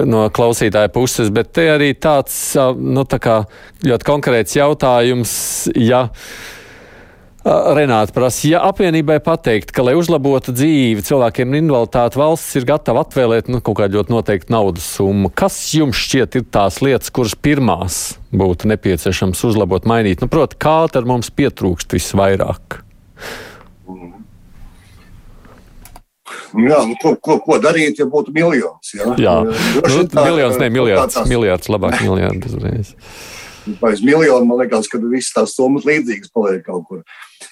no 0.01 0.25
klausītāja 0.33 0.89
puses, 0.93 1.29
bet 1.35 1.53
te 1.53 1.67
arī 1.75 1.93
tāds 1.93 2.35
nu, 2.81 3.05
tā 3.05 3.21
kā, 3.23 3.43
ļoti 3.85 4.09
konkrēts 4.09 4.57
jautājums. 4.57 5.35
Ja, 5.77 6.09
Renāta 7.43 8.15
prasa, 8.15 8.45
ja 8.47 8.61
apvienībai 8.69 9.17
pateikt, 9.19 9.73
ka, 9.75 9.83
lai 9.83 9.97
uzlabotu 9.99 10.53
dzīvi 10.55 11.03
cilvēkiem 11.03 11.51
ar 11.51 11.59
invaliditāti, 11.59 12.21
valsts 12.21 12.55
ir 12.61 12.69
gatava 12.69 13.03
atvēlēt 13.03 13.51
nu, 13.51 13.59
kaut 13.59 13.81
kādu 13.81 13.99
ļoti 13.99 14.15
noteiktu 14.15 14.55
naudas 14.55 14.87
summu, 14.87 15.33
kas 15.35 15.57
jums 15.75 15.99
šķiet 15.99 16.39
ir 16.39 16.47
tās 16.55 16.79
lietas, 16.87 17.11
kuras 17.11 17.35
pirmās 17.35 17.99
būtu 18.31 18.71
nepieciešams 18.71 19.43
uzlabot, 19.51 19.91
mainīt? 19.91 20.23
Nu, 20.23 20.31
Protams, 20.31 20.61
kā 20.63 20.77
tad 20.95 21.11
mums 21.11 21.35
pietrūkst 21.35 21.99
visvairāk? 21.99 22.79
Jā, 26.53 26.83
nu, 26.85 26.97
ko, 27.01 27.15
ko, 27.17 27.39
ko 27.41 27.57
darīt, 27.63 28.01
ja 28.01 28.07
būtu 28.09 28.33
miljons? 28.37 28.93
Jā, 28.93 29.15
jā. 29.21 29.37
Nu, 29.81 30.03
tā, 30.13 30.27
miljons, 30.29 30.59
ne 30.61 30.69
miljards. 30.73 31.17
Tās... 31.17 31.31
Miljards 31.31 31.71
labāk, 31.73 31.97
miljards 32.05 32.53
uzreiz. 32.53 32.93
Pēc 33.81 34.03
miljonu 34.05 34.49
man 34.49 34.61
liekas, 34.61 34.89
ka 34.91 35.01
visas 35.01 35.33
tās 35.37 35.57
summas 35.57 35.87
līdzīgas 35.89 36.33
paliek 36.35 36.65
kaut 36.67 36.85
kur. 36.91 37.03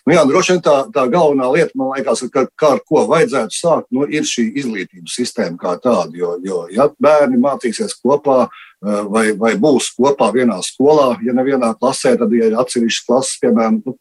Nu, 0.06 0.14
jā, 0.16 0.24
droši 0.28 0.56
vien 0.56 0.64
tā, 0.64 0.76
tā 0.94 1.06
galvenā 1.12 1.50
lieta, 1.52 1.76
man 1.78 1.92
liekas, 1.96 2.24
ka, 2.32 2.46
kā 2.58 2.74
ar 2.76 2.82
ko 2.86 3.04
vajadzētu 3.10 3.56
sākt, 3.56 3.88
nu, 3.94 4.06
ir 4.08 4.26
šī 4.28 4.46
izglītības 4.62 5.18
sistēma 5.20 5.60
kā 5.60 5.76
tāda. 5.82 6.10
Jo, 6.16 6.36
jo 6.44 6.64
ja 6.72 6.88
bērni 7.02 7.40
mācīsies 7.40 7.98
kopā, 8.00 8.42
uh, 8.46 8.66
Eh, 8.80 9.00
vai, 9.12 9.26
vai 9.36 9.50
būs 9.60 9.90
kopā 9.92 10.30
vienā 10.32 10.56
skolā. 10.64 11.10
Ja 11.20 11.34
nevienā 11.36 11.74
klasē, 11.76 12.14
tad 12.16 12.32
ir 12.32 12.54
atsevišķas 12.56 13.04
klases, 13.04 13.34
piemēram, 13.42 13.82
nu, 13.84 13.92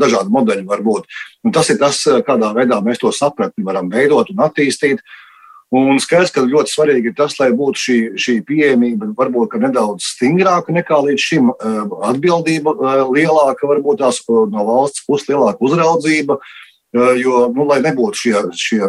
dažādi 0.00 0.32
modeļi 0.32 0.64
var 0.64 0.80
būt. 0.86 1.04
Un 1.44 1.52
tas 1.52 1.68
ir 1.68 1.76
tas, 1.82 2.00
eh, 2.08 2.22
kādā 2.24 2.48
veidā 2.56 2.80
mēs 2.80 3.02
to 3.02 3.12
sapratni 3.12 3.66
varam 3.66 3.90
veidot 3.92 4.32
un 4.32 4.40
attīstīt. 4.46 5.04
Un 5.74 5.98
skaidrs, 5.98 6.30
ka 6.30 6.44
ļoti 6.46 6.70
svarīgi 6.70 7.10
ir 7.10 7.16
tas, 7.18 7.34
lai 7.40 7.48
būtu 7.56 7.82
šī, 7.82 7.96
šī 8.22 8.34
pieejamība 8.46 9.08
varbūt 9.18 9.56
nedaudz 9.58 10.12
stingrāka 10.12 10.70
nekā 10.70 11.00
līdz 11.08 11.24
šim, 11.24 11.50
eh, 11.50 11.80
atbildība 12.12 12.76
lielāka, 13.10 13.66
varbūt 13.66 13.98
tās 14.04 14.22
no 14.28 14.66
valsts 14.68 15.02
puses 15.08 15.26
lielāka 15.32 15.58
uzraudzība, 15.66 16.38
jo, 16.94 17.40
nu, 17.52 17.66
lai 17.66 17.80
nebūtu 17.82 18.16
šie, 18.16 18.36
šie 18.56 18.86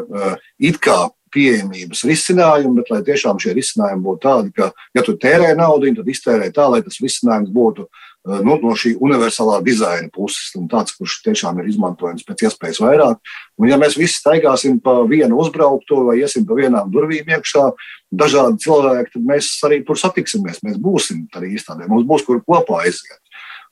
it 0.60 0.78
kā 0.80 1.10
pieejamības 1.34 2.04
risinājumi, 2.08 2.80
bet 2.80 2.92
lai 2.94 3.02
tiešām 3.08 3.40
šie 3.42 3.56
risinājumi 3.58 4.06
būtu 4.06 4.24
tādi, 4.24 4.54
ka, 4.56 4.72
ja 4.96 5.04
tu 5.06 5.18
tērē 5.20 5.54
naudu, 5.58 5.92
tad 6.00 6.12
iztērē 6.14 6.50
tā, 6.56 6.68
lai 6.72 6.82
tas 6.86 7.00
risinājums 7.04 7.52
būtu 7.54 7.88
eh, 7.88 8.07
nu, 8.28 8.58
no 8.62 8.74
šī 8.76 8.96
universālā 9.04 9.60
dizaina 9.64 10.10
puses, 10.14 10.52
tāds, 10.72 10.96
kurš 10.98 11.20
tiešām 11.28 11.62
ir 11.62 11.70
izmantojams 11.72 12.26
pēc 12.28 12.48
iespējas 12.48 12.82
vairāk. 12.84 13.22
Un, 13.58 13.70
ja 13.72 13.78
mēs 13.80 13.96
visi 14.00 14.20
staigāsim 14.20 14.82
pa 14.84 15.00
vienu 15.08 15.40
uzbraukto 15.42 16.04
vai 16.10 16.20
iesim 16.22 16.46
pa 16.48 16.58
vienām 16.58 16.92
durvīm 16.94 17.30
iekšā, 17.38 17.70
dažādi 18.12 18.64
cilvēki, 18.66 19.14
tad 19.16 19.30
mēs 19.32 19.52
arī 19.68 19.80
tur 19.88 20.00
satiksimies. 20.00 20.64
Mēs 20.66 20.82
būsim 20.82 21.26
arī 21.38 21.56
īstenībā. 21.56 21.90
Mums 21.92 22.08
būs 22.10 22.28
kur 22.28 22.44
kopā 22.44 22.84
aiziet. 22.86 23.22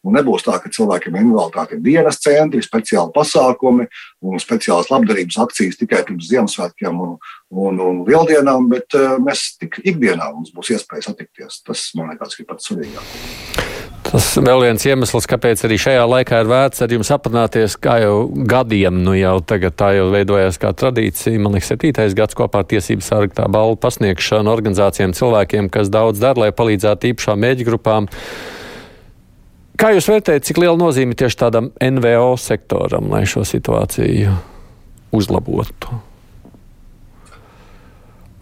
Un 0.06 0.14
nebūs 0.14 0.44
tā, 0.46 0.60
ka 0.62 0.70
cilvēkiem 0.70 1.16
ir 1.18 1.24
invaliditāte 1.26 1.80
dienas 1.82 2.20
centri, 2.22 2.62
speciāli 2.62 3.10
pasākumi 3.16 3.88
un 4.22 4.42
speciālas 4.42 4.92
labdarības 4.94 5.40
akcijas 5.48 5.82
tikai 5.82 6.04
pirms 6.06 6.30
Ziemassvētkiem 6.30 7.02
un, 7.08 7.18
un, 7.50 7.82
un 7.82 8.04
Lieldienām, 8.06 8.70
bet 8.70 9.00
uh, 9.00 9.18
mēs 9.18 9.56
tik 9.58 9.82
ikdienā 9.82 10.30
mums 10.30 10.54
būs 10.54 10.76
iespēja 10.78 11.10
satikties. 11.10 11.64
Tas, 11.66 11.90
man 11.98 12.14
liekas, 12.14 12.38
ir 12.38 12.52
pats 12.52 12.70
svarīgākais. 12.70 13.55
Tas 14.16 14.30
vēl 14.40 14.62
viens 14.64 14.84
iemesls, 14.88 15.26
kāpēc 15.28 15.60
arī 15.68 15.76
šajā 15.76 16.04
laikā 16.08 16.38
ir 16.40 16.48
vērts 16.48 16.86
ar 16.86 16.94
jums 16.96 17.10
aprunāties, 17.12 17.74
kā 17.84 17.98
jau 18.00 18.30
gadiem, 18.48 19.02
nu 19.04 19.12
jau 19.18 19.34
tagad 19.44 19.76
tā 19.76 19.90
jau 19.98 20.06
veidojās 20.14 20.56
kā 20.62 20.72
tradīcija. 20.72 21.42
Man 21.44 21.58
liekas, 21.58 21.74
septītais 21.74 22.16
gads 22.16 22.38
kopā 22.40 22.62
ar 22.64 22.70
tiesību 22.72 23.04
sargu 23.04 23.36
tā 23.36 23.50
balvu 23.52 23.76
pasniegšanu 23.84 24.54
organizācijām 24.54 25.12
cilvēkiem, 25.20 25.68
kas 25.68 25.92
daudz 25.92 26.24
dara, 26.24 26.46
lai 26.46 26.56
palīdzētu 26.56 27.12
īpašām 27.12 27.44
mēģi 27.44 27.68
grupām. 27.68 28.08
Kā 29.76 29.92
jūs 29.92 30.08
vērtējat, 30.08 30.48
cik 30.48 30.64
liela 30.64 30.80
nozīme 30.80 31.20
tieši 31.20 31.42
tādam 31.44 31.74
NVO 31.76 32.38
sektoram, 32.40 33.12
lai 33.12 33.26
šo 33.28 33.44
situāciju 33.44 34.40
uzlabotu? 35.12 36.00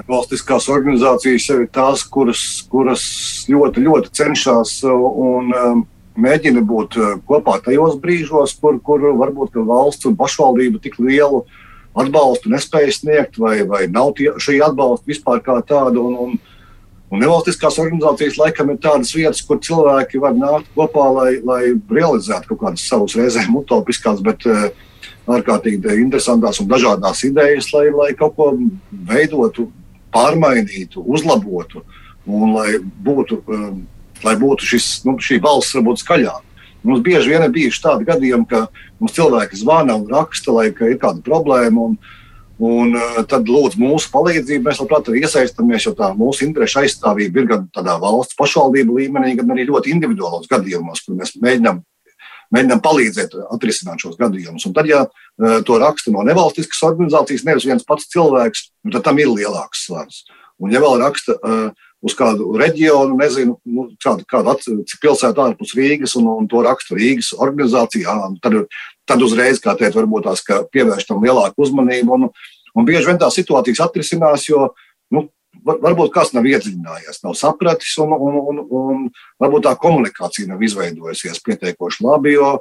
Valstiskās 0.10 0.68
organizācijas 0.74 1.46
jau 1.48 1.60
ir 1.62 1.68
tās, 1.72 2.04
kuras, 2.10 2.42
kuras 2.70 3.04
ļoti, 3.50 3.84
ļoti 3.86 4.14
cenšas 4.18 4.80
un 4.90 5.52
um, 5.54 5.84
mēģina 6.20 6.64
būt 6.66 6.98
kopā 7.30 7.60
tajos 7.64 8.00
brīžos, 8.02 8.56
kur, 8.60 8.80
kur 8.84 9.06
varbūt 9.20 9.58
valsts 9.70 10.10
un 10.10 10.18
pašvaldība 10.20 10.82
tik 10.84 10.98
lielu 11.02 11.44
atbalstu 11.94 12.50
nespēja 12.50 12.94
sniegt, 12.94 13.38
vai, 13.38 13.62
vai 13.70 13.86
nav 13.92 14.16
tie, 14.18 14.32
šī 14.42 14.60
atbalsta 14.66 15.10
vispār 15.10 15.44
kā 15.46 15.60
tāda. 15.62 16.02
Un, 16.02 16.16
un, 16.18 16.40
un 17.14 17.22
nevalstiskās 17.22 17.78
organizācijas 17.82 18.40
laikam 18.42 18.74
ir 18.74 18.80
tādas 18.82 19.14
vietas, 19.14 19.44
kur 19.46 19.62
cilvēki 19.62 20.22
var 20.24 20.34
nākt 20.38 20.72
kopā, 20.78 21.06
lai, 21.20 21.30
lai 21.46 21.62
realizētu 21.94 22.54
kaut 22.54 22.64
kādas 22.66 22.88
savas 22.90 23.14
reizēm 23.20 23.54
utopiskas, 23.62 24.24
bet 24.26 24.50
uh, 24.50 24.72
ārkārtīgi 25.38 26.00
interesantas 26.02 26.60
un 26.64 26.72
dažādas 26.72 27.24
idejas, 27.28 27.70
lai, 27.76 27.88
lai 27.94 28.12
kaut 28.18 28.36
ko 28.40 28.52
veidotu, 29.10 29.70
pārmainītu, 30.14 31.04
uzlabotu 31.04 31.84
un 32.30 32.56
lai 32.56 32.80
būtu, 32.80 33.42
um, 33.52 33.84
lai 34.24 34.36
būtu 34.40 34.68
šis, 34.74 34.90
nu, 35.08 35.18
šī 35.20 35.42
valsts 35.44 35.76
varbūt 35.78 36.04
skaļāka. 36.04 36.50
Mums 36.84 37.04
bieži 37.04 37.32
vien 37.32 37.46
ir 37.46 37.54
bijuši 37.56 37.82
tādi 37.84 38.08
gadījumi, 38.08 38.48
ka 38.50 38.66
mums 39.00 39.16
cilvēki 39.16 39.60
zvana 39.62 39.96
un 39.96 40.10
raksta, 40.12 40.52
lai 40.52 40.70
ir 40.72 41.00
kāda 41.00 41.20
problēma. 41.24 41.90
Un, 41.90 42.20
Un 42.64 42.94
uh, 42.94 43.16
tad 43.28 43.50
lūdzu 43.50 43.80
mūsu 43.82 44.12
palīdzību. 44.14 44.62
Mēs 44.68 44.78
labprāt 44.80 45.08
arī 45.10 45.24
iesaistamies, 45.26 45.88
jo 45.88 45.92
tā 45.98 46.12
mūsu 46.16 46.46
interešu 46.46 46.84
aizstāvība 46.84 47.42
ir 47.42 47.48
gan 47.50 47.64
tādā 47.74 47.96
valsts 48.00 48.38
pašvaldību 48.40 49.00
līmenī, 49.00 49.34
gan 49.40 49.50
arī 49.56 49.66
ļoti 49.68 49.92
individuālos 49.92 50.46
gadījumos, 50.52 51.02
kur 51.04 51.18
mēs 51.18 51.34
mēģinām, 51.42 51.82
mēģinām 52.54 52.82
palīdzēt 52.84 53.36
atrisināt 53.56 54.04
šos 54.04 54.20
gadījumus. 54.20 54.68
Un 54.70 54.76
tad, 54.76 54.90
ja 54.90 55.06
uh, 55.08 55.58
to 55.66 55.80
raksta 55.82 56.14
no 56.14 56.26
nevalstiskas 56.28 56.84
organizācijas, 56.88 57.46
nevis 57.48 57.68
viens 57.70 57.88
pats 57.88 58.10
cilvēks, 58.14 58.68
nu, 58.86 58.94
tad 58.96 59.06
tam 59.08 59.22
ir 59.22 59.32
lielāks 59.32 59.88
svars. 59.88 60.24
Un, 60.62 60.72
ja 60.74 60.82
vēl 60.84 61.02
raksta 61.02 61.36
uh, 61.40 61.90
uz 62.04 62.16
kādu 62.20 62.52
reģionu, 62.60 63.16
nezinu, 63.20 63.58
nu, 63.64 63.88
kādu, 64.04 64.26
kādu 64.30 64.56
pilsētu 65.02 65.44
ārpus 65.46 65.74
Rīgas, 65.78 66.18
un, 66.20 66.28
un 66.34 66.50
to 66.52 66.64
raksta 66.66 66.98
Rīgas 66.98 67.32
organizācijā. 67.38 68.16
Tad, 68.44 68.60
tad 69.10 69.24
uzreiz, 69.24 69.62
kā 69.64 69.78
teikt, 69.80 69.96
varbūt 69.98 70.28
tās 70.28 70.44
pievērš 70.44 71.08
tam 71.10 71.24
lielāku 71.24 71.64
uzmanību. 71.64 72.18
Un, 72.18 72.28
un 72.76 72.90
bieži 72.90 73.08
vien 73.10 73.22
tās 73.22 73.40
situācijas 73.40 73.86
atrisinās, 73.88 74.50
jo 74.50 74.70
nu, 75.16 75.30
varbūt 75.62 76.12
kāds 76.14 76.34
nav 76.36 76.48
iedziļinājies, 76.50 77.22
nav 77.24 77.38
sapratis, 77.40 77.94
un, 78.02 78.16
un, 78.16 78.40
un, 78.42 78.64
un 78.64 79.06
varbūt 79.42 79.68
tā 79.68 79.76
komunikācija 79.80 80.50
nav 80.50 80.64
izveidojusies 80.66 81.42
pietiekoši 81.46 82.06
labi. 82.08 82.36
Jo, 82.38 82.58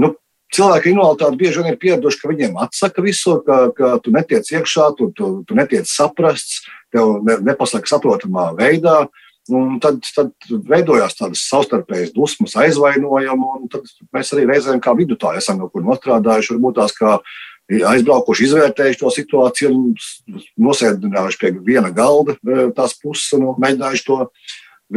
nu, 0.00 0.14
Cilvēki 0.50 0.90
invaliditāti 0.90 1.38
bieži 1.38 1.60
vien 1.62 1.70
ir 1.70 1.78
pieraduši, 1.78 2.18
ka 2.18 2.28
viņiem 2.32 2.56
atsaka 2.58 3.02
visur, 3.04 3.36
ka, 3.46 3.58
ka 3.70 3.90
tu 4.02 4.10
netiec 4.10 4.48
iekšā, 4.50 4.88
tu, 4.98 5.12
tu, 5.14 5.28
tu 5.46 5.54
netiec 5.54 5.86
saprasts, 5.86 6.64
tev 6.90 7.20
ne, 7.22 7.36
nepasaka 7.46 7.86
saprotamā 7.86 8.48
veidā. 8.58 9.04
Un 9.50 9.78
tad, 9.82 10.02
tad 10.14 10.32
veidojās 10.68 11.14
tādas 11.18 11.44
savstarpējas 11.48 12.10
dusmas, 12.14 12.56
aizvainojumi, 12.60 13.70
tad 13.70 13.86
mēs 14.14 14.34
arī 14.34 14.48
reizēm 14.50 14.82
kā 14.82 14.92
vidutāji 14.98 15.40
esam 15.40 15.62
kaut 15.62 15.72
kur 15.74 15.86
nostrādājuši, 15.86 16.56
varbūt 16.56 16.76
tās 16.78 16.94
kā 16.98 17.14
aizbraukuši, 17.70 18.48
izvērtējuši 18.48 19.00
to 19.00 19.12
situāciju, 19.14 19.70
nosēdinājuši 20.60 21.40
pie 21.40 21.52
viena 21.66 21.92
galda 21.94 22.34
e, 22.36 22.66
tās 22.76 22.96
puses 22.98 23.30
un 23.38 23.52
mēģinājuši 23.62 24.06
to 24.08 24.18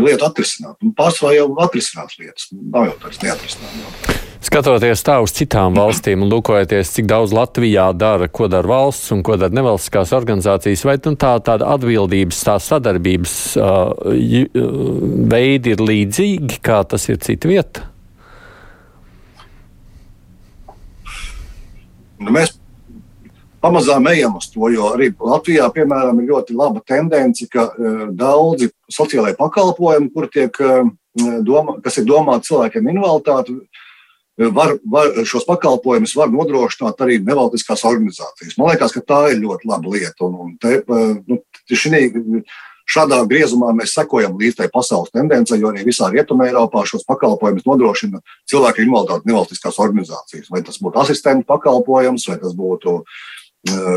lietu 0.04 0.26
atrisināt. 0.26 0.80
Pārsvarā 0.98 1.38
jau 1.38 1.52
atrisināt 1.62 2.18
lietas, 2.20 2.50
nav 2.52 2.90
jau 2.90 2.98
tādas 3.06 3.22
neatrisināmas. 3.26 4.22
Skatoties 4.44 5.06
tā 5.08 5.16
uz 5.24 5.32
citām 5.32 5.78
valstīm 5.78 6.26
un 6.26 6.32
lūkojoties, 6.34 6.90
cik 6.98 7.08
daudz 7.08 7.32
Latvijā 7.34 7.86
dara, 7.96 8.28
ko 8.28 8.50
dara 8.52 8.68
valsts 8.68 9.14
un 9.16 9.22
ko 9.24 9.38
dara 9.40 9.56
nevalstiskās 9.56 10.12
organizācijas, 10.18 10.84
vai 10.84 10.98
nu 11.06 11.14
tā, 11.16 11.32
tāda 11.46 11.70
atbildības, 11.78 12.42
tā 12.44 12.58
sadarbības 12.60 13.38
uh, 13.56 13.94
veidi 15.32 15.78
ir 15.78 15.86
līdzīgi, 15.88 16.60
kā 16.66 16.82
tas 16.84 17.08
ir 17.08 17.22
cita 17.24 17.50
vieta? 17.50 17.88
Nu, 22.20 22.36
mēs 22.36 22.54
pamazām 23.63 24.10
ejam 24.12 24.36
uz 24.39 24.49
to, 24.52 24.67
jo 24.73 24.89
arī 24.93 25.12
Latvijā, 25.15 25.69
piemēram, 25.76 26.19
ir 26.21 26.34
ļoti 26.34 26.58
laba 26.60 26.84
tendence, 26.86 27.47
ka 27.52 27.69
uh, 27.71 28.04
daudzi 28.12 28.69
sociālai 28.91 29.34
pakalpojumi, 29.39 30.12
kur 30.13 30.28
tiek, 30.32 30.60
uh, 30.60 30.91
doma, 31.45 31.80
kas 31.84 32.02
ir 32.02 32.08
domāti 32.10 32.52
cilvēkiem 32.52 32.91
invaliditāti, 32.93 33.58
var, 34.38 34.76
var, 34.89 35.12
šos 35.30 35.45
pakalpojumus 35.45 36.15
var 36.17 36.32
nodrošināt 36.34 37.02
arī 37.06 37.19
nevalstiskās 37.21 37.84
organizācijas. 37.86 38.58
Man 38.58 38.71
liekas, 38.71 38.95
ka 38.95 39.04
tā 39.06 39.19
ir 39.32 39.41
ļoti 39.43 39.69
laba 39.69 39.93
lieta. 39.93 40.26
Un, 40.26 40.38
un 40.41 40.56
te, 40.62 40.80
nu, 41.30 41.38
šinī, 41.69 42.08
šādā 42.89 43.21
griezumā 43.30 43.71
mēs 43.78 43.93
sekojam 43.95 44.36
līdz 44.39 44.58
tai 44.60 44.69
pasaules 44.73 45.13
tendencei, 45.13 45.60
jo 45.62 45.69
arī 45.69 45.86
visā 45.86 46.10
Rietumē 46.12 46.49
Eiropā 46.49 46.84
šos 46.89 47.06
pakalpojumus 47.08 47.67
nodrošina 47.67 48.23
cilvēku 48.49 48.84
invaliditāti 48.84 49.30
nevalstiskās 49.30 49.80
organizācijas. 49.84 50.49
Vai 50.52 50.63
tas 50.65 50.82
būtu 50.82 51.04
asistentu 51.04 51.47
pakalpojums, 51.54 52.28
vai 52.32 52.39
tas 52.41 52.58
būtu 52.58 53.04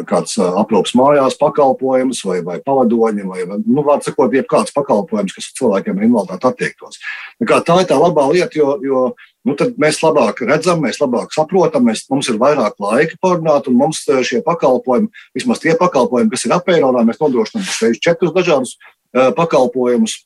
kāds 0.06 0.36
aprūpas 0.38 0.92
mājās 0.94 1.34
pakalpojums, 1.40 2.20
vai, 2.26 2.38
vai 2.46 2.56
pavadoņi, 2.62 3.24
vai, 3.26 3.40
nu, 3.66 3.82
vārds 3.86 4.06
sakot, 4.06 4.34
jebkāds 4.34 4.74
pakalpojums, 4.76 5.34
kas 5.34 5.48
cilvēkiem 5.58 5.98
ar 5.98 6.06
invaliditāti 6.06 6.46
attiektos. 6.52 7.00
Tā 7.42 7.80
ir 7.80 7.88
tā 7.90 7.98
labā 7.98 8.28
lieta, 8.30 8.54
jo, 8.54 8.76
jo 8.84 9.00
nu, 9.46 9.56
mēs 9.82 9.98
labāk 10.04 10.44
redzam, 10.46 10.84
mēs 10.84 11.00
labāk 11.02 11.34
saprotam, 11.34 11.88
mēs, 11.88 12.04
mums 12.12 12.30
ir 12.30 12.38
vairāk 12.38 12.78
laika 12.82 13.18
pārunāt, 13.22 13.66
un 13.66 13.78
mums 13.80 14.04
eh, 14.06 14.22
šie 14.26 14.42
pakalpojumi, 14.46 15.10
vismaz 15.34 15.62
tie 15.64 15.74
pakalpojumi, 15.78 16.30
kas 16.30 16.46
ir 16.46 16.54
apēronā, 16.54 17.02
mēs 17.06 17.18
nodrošinām 17.22 17.66
šeit 17.66 17.98
četrus 18.02 18.34
dažādus 18.36 18.76
uh, 18.78 19.32
pakalpojumus. 19.34 20.20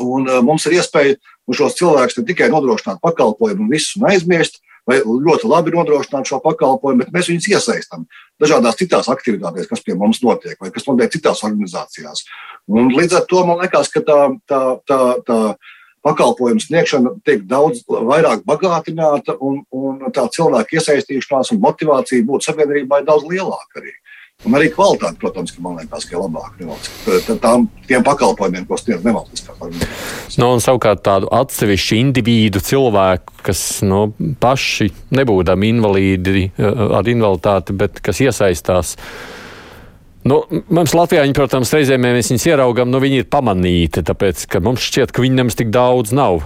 Un 0.00 0.24
uh, 0.24 0.40
mums 0.44 0.64
ir 0.64 0.80
iespēja 0.80 1.20
šos 1.52 1.76
cilvēkus 1.76 2.16
ne 2.16 2.28
tikai 2.32 2.48
nodrošināt 2.52 3.02
pakalpojumu 3.04 3.66
un 3.66 3.74
visu 3.76 4.00
un 4.00 4.08
aizmirst, 4.08 4.62
vai 4.88 5.00
ļoti 5.04 5.48
labi 5.48 5.72
nodrošināt 5.74 6.28
šo 6.28 6.40
pakalpojumu, 6.44 7.04
bet 7.04 7.12
mēs 7.14 7.30
viņus 7.32 7.50
iesaistām 7.54 8.04
dažādās 8.42 8.78
citās 8.80 9.08
aktivitātēs, 9.12 9.68
kas 9.70 9.84
pie 9.84 9.96
mums 9.98 10.20
notiek, 10.24 10.58
vai 10.60 10.72
kas 10.74 10.86
notiek 10.88 11.12
citās 11.14 11.44
organizācijās. 11.46 12.26
Un 12.68 12.92
līdz 12.92 13.20
ar 13.20 13.24
to 13.30 13.44
man 13.48 13.62
liekas, 13.62 13.90
ka 13.94 14.04
tā, 14.04 14.18
tā, 14.50 14.60
tā, 14.88 15.00
tā 15.24 15.38
pakalpojumu 16.04 16.60
sniegšana 16.60 17.14
tiek 17.24 17.44
daudz 17.48 17.84
vairāk 17.88 18.44
bagātināta, 18.48 19.38
un, 19.40 19.62
un 19.72 20.10
tā 20.12 20.26
cilvēka 20.32 20.76
iesaistīšanās 20.78 21.54
un 21.54 21.62
motivācija 21.64 22.26
būt 22.28 22.50
sabiedrībai 22.50 23.04
daudz 23.08 23.24
lielāka 23.30 23.80
arī. 23.80 23.94
Un 24.44 24.56
arī 24.58 24.68
kvalitāte, 24.74 25.16
protams, 25.22 25.52
ka 25.54 25.62
man 25.64 25.78
liekas, 25.78 26.04
ka 26.04 26.16
ir 26.16 26.20
labāka 26.20 27.36
tām 27.40 27.68
pakalpojumiem, 28.04 28.66
ko 28.68 28.76
sniedz 28.76 29.06
nevalstiskās 29.06 29.56
organizācijas. 29.56 30.36
Nu, 30.40 30.50
un 30.52 30.60
savukārt 30.60 31.00
tādu 31.06 31.30
atsevišķu 31.32 31.96
individu 31.96 32.60
cilvēku, 32.64 33.38
kas 33.46 33.62
nu, 33.86 34.02
paši 34.42 34.90
nebūdami 35.16 35.70
invalīdi 35.72 36.50
ar 36.60 37.08
invaliditāti, 37.08 37.78
bet 37.84 38.04
kas 38.04 38.20
iesaistās 38.26 38.98
Nu, 40.24 40.38
mums 40.72 40.94
Latvijā, 40.96 41.20
viņi, 41.26 41.34
protams, 41.36 41.68
reizēm 41.76 42.00
mēs 42.00 42.30
viņus 42.30 42.46
ieraugām, 42.48 42.88
nu, 42.88 42.96
viņi 43.02 43.18
ir 43.20 43.26
pamanīti, 43.28 44.00
tāpēc, 44.08 44.46
ka 44.48 44.62
mums 44.64 44.80
šķiet, 44.86 45.12
ka 45.12 45.20
viņiem 45.20 45.50
tik 45.52 45.68
daudz 45.68 46.14
nav. 46.16 46.38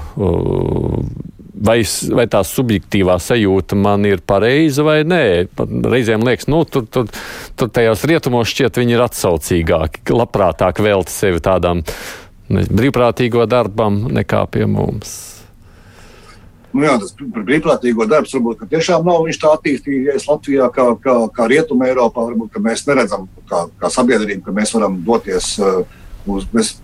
Vai, 1.59 1.81
vai 2.15 2.27
tā 2.31 2.45
subjektīvā 2.47 3.17
sajūta 3.19 3.75
man 3.79 4.05
ir 4.07 4.21
pareiza 4.23 4.85
vai 4.87 5.01
nē? 5.03 5.23
Reizēm 5.59 6.23
liekas, 6.27 6.47
nu, 6.47 6.61
tur, 6.69 6.85
tur, 6.87 7.09
tur 7.59 7.73
tajos 7.75 8.05
rietumos 8.07 8.53
šķiet, 8.53 8.79
viņi 8.79 8.95
ir 8.95 9.03
atsaucīgāki, 9.09 10.05
labprātāk 10.15 10.79
velti 10.85 11.15
sevi 11.15 11.43
tādām 11.43 11.83
ne, 12.53 12.63
brīvprātīgo 12.63 13.49
darbam 13.51 14.05
nekā 14.15 14.45
pie 14.53 14.69
mums. 14.71 15.17
Nu, 16.69 16.85
jā, 16.85 16.95
tas 17.01 17.15
brīvprātīgo 17.19 18.07
darbs 18.09 18.35
varbūt 18.37 18.67
tiešām 18.71 19.07
nav 19.09 19.25
tā 19.41 19.55
attīstījies 19.57 20.29
Latvijā, 20.29 20.69
kā, 20.75 20.91
kā, 21.03 21.15
kā 21.35 21.47
Rietumē, 21.49 21.89
Eiropā. 21.91 22.27
Varbūt 22.29 22.59
mēs 22.63 22.85
neredzam, 22.87 23.25
kā, 23.49 23.65
kā 23.81 23.91
sabiedrība, 23.93 24.45
ka 24.47 24.55
mēs 24.55 24.75
varam 24.77 25.01
doties 25.07 25.55
uh, 25.63 25.81
uz. 26.29 26.45
Mēs, 26.53 26.77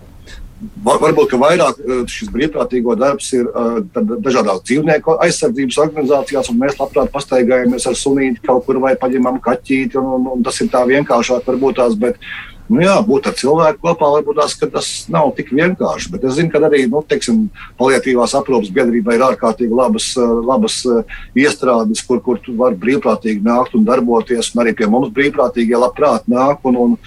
varbūt 0.85 1.35
vairāk 1.41 1.79
uh, 1.83 2.01
šis 2.09 2.31
brīvprātīgo 2.33 2.95
darbs 2.99 3.31
ir 3.35 3.49
uh, 3.49 3.79
dažādās 3.95 4.63
dzīvnieku 4.65 5.17
aizsardzības 5.25 5.79
organizācijās, 5.85 6.49
un 6.51 6.59
mēs 6.63 6.79
labprāt 6.79 7.11
pastaigājamies 7.13 7.87
ar 7.89 7.99
sunīti 7.99 8.43
kaut 8.45 8.65
kur 8.67 8.79
vai 8.83 8.95
paņemam 8.99 9.41
kaķīti. 9.43 9.99
Un, 10.01 10.11
un, 10.19 10.27
un 10.37 10.43
tas 10.45 10.59
ir 10.63 10.71
tā 10.73 10.85
vienkāršāk, 10.89 11.47
varbūt 11.47 11.81
tās. 11.81 11.97
Bet, 11.99 12.21
Nu 12.65 12.81
jā, 12.81 12.95
būt 13.05 13.27
ar 13.29 13.35
cilvēku 13.37 13.77
kopā, 13.83 14.07
varbūt 14.15 14.39
tās, 14.39 14.55
tas 14.57 14.87
nav 15.13 15.29
tik 15.37 15.51
vienkārši. 15.53 16.09
Bet 16.15 16.23
es 16.25 16.39
zinu, 16.39 16.49
ka 16.49 16.63
arī 16.65 16.87
nu, 16.89 17.03
teiksim, 17.05 17.43
palietīvās 17.77 18.33
aprūpas 18.39 18.71
biedrībā 18.73 19.13
ir 19.13 19.25
ārkārtīgi 19.27 19.77
labas, 19.77 20.07
eh, 20.17 20.33
labas 20.49 20.79
eh, 20.89 21.13
iestrādes, 21.45 22.01
kur, 22.07 22.23
kur 22.25 22.41
tu 22.41 22.55
vari 22.57 22.79
brīvprātīgi 22.81 23.45
nākt 23.45 23.77
un 23.77 23.85
darboties. 23.85 24.49
Un 24.55 24.63
arī 24.63 24.73
pie 24.79 24.89
mums 24.89 25.13
brīvprātīgie 25.13 25.77
labprāt 25.77 26.25
nāk. 26.31 26.65
Un, 26.65 26.81
un, 26.81 26.97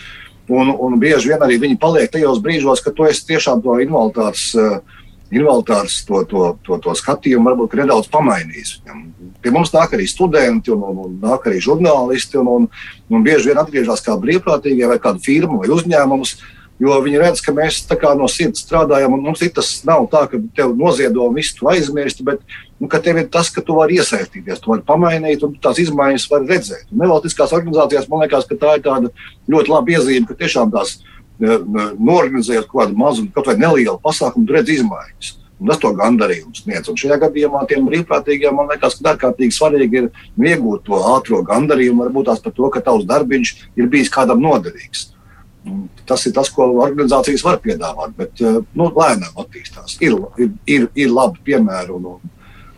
un, 0.49 0.73
un 0.73 0.99
bieži 1.01 1.33
vien 1.33 1.43
arī 1.45 1.59
viņi 1.61 1.81
paliek 1.81 2.13
tajos 2.13 2.41
brīžos, 2.45 2.83
kad 2.85 2.97
tu 2.97 3.07
esi 3.09 3.27
tiešām 3.33 3.63
to 3.65 3.81
invaliditātes. 3.85 4.53
Uh, 4.59 4.79
invaliditātes 5.29 6.05
to, 6.09 6.23
to, 6.25 6.43
to, 6.65 6.79
to 6.81 6.95
skatījumu 6.97 7.51
varbūt 7.51 7.77
nedaudz 7.77 8.09
pamainījis. 8.13 8.79
Pie 9.45 9.53
mums 9.53 9.75
nāk 9.75 9.93
arī 9.97 10.07
studenti, 10.09 10.73
un, 10.73 10.85
un, 10.89 11.03
un 11.05 11.19
nāk 11.21 11.45
arī 11.51 11.61
žurnālisti, 11.65 12.39
un, 12.41 12.49
un, 12.49 12.69
un 13.13 13.27
bieži 13.27 13.51
vien 13.51 13.61
atgriežas 13.61 14.05
kā 14.07 14.17
brīvprātīgie 14.21 14.89
vai 14.89 14.97
kāda 15.03 15.21
firma 15.25 15.61
vai 15.61 15.69
uzņēmums. 15.75 16.39
Jo 16.79 17.01
viņi 17.03 17.19
redz, 17.19 17.41
ka 17.43 17.51
mēs 17.55 17.81
no 18.15 18.29
sirds 18.31 18.63
strādājam, 18.63 19.17
un 19.17 19.25
mums 19.27 19.43
tas 19.55 19.71
nav 19.85 20.07
tā, 20.13 20.29
ka 20.31 20.39
tev 20.55 20.77
noziedo 20.79 21.27
un 21.27 21.35
visu 21.35 21.67
aizmirst, 21.67 22.23
bet 22.23 22.39
nu, 22.79 22.87
tev 22.87 23.19
ir 23.19 23.27
tas, 23.27 23.51
ka 23.51 23.61
tu 23.61 23.75
vari 23.75 23.99
iesaistīties, 23.99 24.61
tu 24.63 24.71
vari 24.71 24.87
pamainīt, 24.87 25.43
un 25.43 25.57
tās 25.59 25.81
izmaiņas 25.83 26.29
var 26.31 26.47
redzēt. 26.47 26.87
Un 26.93 27.03
nevalstiskās 27.03 27.55
organizācijās 27.59 28.07
man 28.09 28.23
liekas, 28.23 28.47
ka 28.47 28.55
tā 28.55 28.77
ir 28.79 28.87
tāda 28.87 29.11
ļoti 29.51 29.75
laba 29.75 29.95
iezīme, 29.97 30.29
ka 30.29 30.39
tiešām 30.39 30.71
tās 30.71 31.01
e, 31.01 31.59
norganizējot 31.99 32.71
kaut 32.71 32.85
kādu 32.85 33.03
mazu, 33.03 33.27
kaut 33.35 33.51
vai 33.51 33.59
nelielu 33.59 33.99
pasākumu, 34.05 34.47
redz 34.55 34.79
izmaiņas. 34.79 35.35
Un 35.59 35.73
tas 35.73 35.83
to 35.83 35.91
gandarījumu 35.99 36.55
sniedz. 36.55 36.87
Un 36.87 36.99
šajā 37.01 37.19
gadījumā 37.25 37.65
tiem 37.67 37.91
brīvprātīgiem 37.91 38.55
man 38.55 38.71
liekas, 38.71 39.01
ka 39.03 39.17
ārkārtīgi 39.17 39.57
svarīgi 39.57 40.05
ir 40.05 40.11
iegūt 40.53 40.87
to 40.87 41.03
ātrā 41.17 41.43
gandarījumu, 41.49 42.05
varbūt 42.05 42.31
tās 42.31 42.43
par 42.45 42.55
to, 42.55 42.71
ka 42.71 42.87
tavs 42.87 43.09
darbiņš 43.11 43.57
ir 43.75 43.91
bijis 43.91 44.13
kādam 44.15 44.39
noderīgs. 44.45 45.09
Tas 46.09 46.25
ir 46.27 46.35
tas, 46.37 46.51
ko 46.55 46.71
organizācijas 46.81 47.45
var 47.45 47.61
piedāvāt, 47.65 48.15
bet 48.17 48.43
eh, 48.43 48.61
nu, 48.79 48.91
lēnām 48.97 49.41
attīstās. 49.45 49.99
Ir, 50.05 50.17
ir, 50.41 50.53
ir, 50.67 50.89
ir 50.97 51.13
labi 51.13 51.43
piemēri 51.51 51.95
un, 51.97 52.13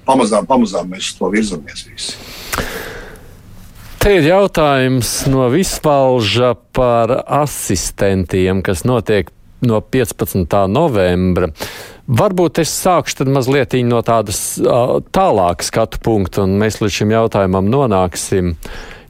pamazām, 0.07 0.47
pamazām 0.49 0.91
mēs 0.91 1.13
uz 1.13 1.19
to 1.19 1.31
virzamies. 1.33 1.85
Visi. 1.91 2.15
Te 4.01 4.15
ir 4.17 4.31
jautājums 4.31 5.11
no 5.29 5.51
vispalža 5.53 6.55
par 6.73 7.13
asistentiem, 7.21 8.63
kas 8.65 8.87
notiek 8.89 9.29
no 9.61 9.81
15. 9.85 10.57
novembra. 10.73 11.51
Varbūt 12.11 12.63
es 12.63 12.73
sākšu 12.75 13.27
mazliet 13.29 13.77
no 13.87 14.01
tādas 14.03 14.57
uh, 14.59 14.99
tālākas 15.13 15.69
skatu 15.71 16.01
punkta, 16.03 16.47
un 16.47 16.57
mēs 16.63 16.81
līdz 16.81 16.97
šim 16.97 17.13
jautājumam 17.13 17.69
nonāksim. 17.71 18.55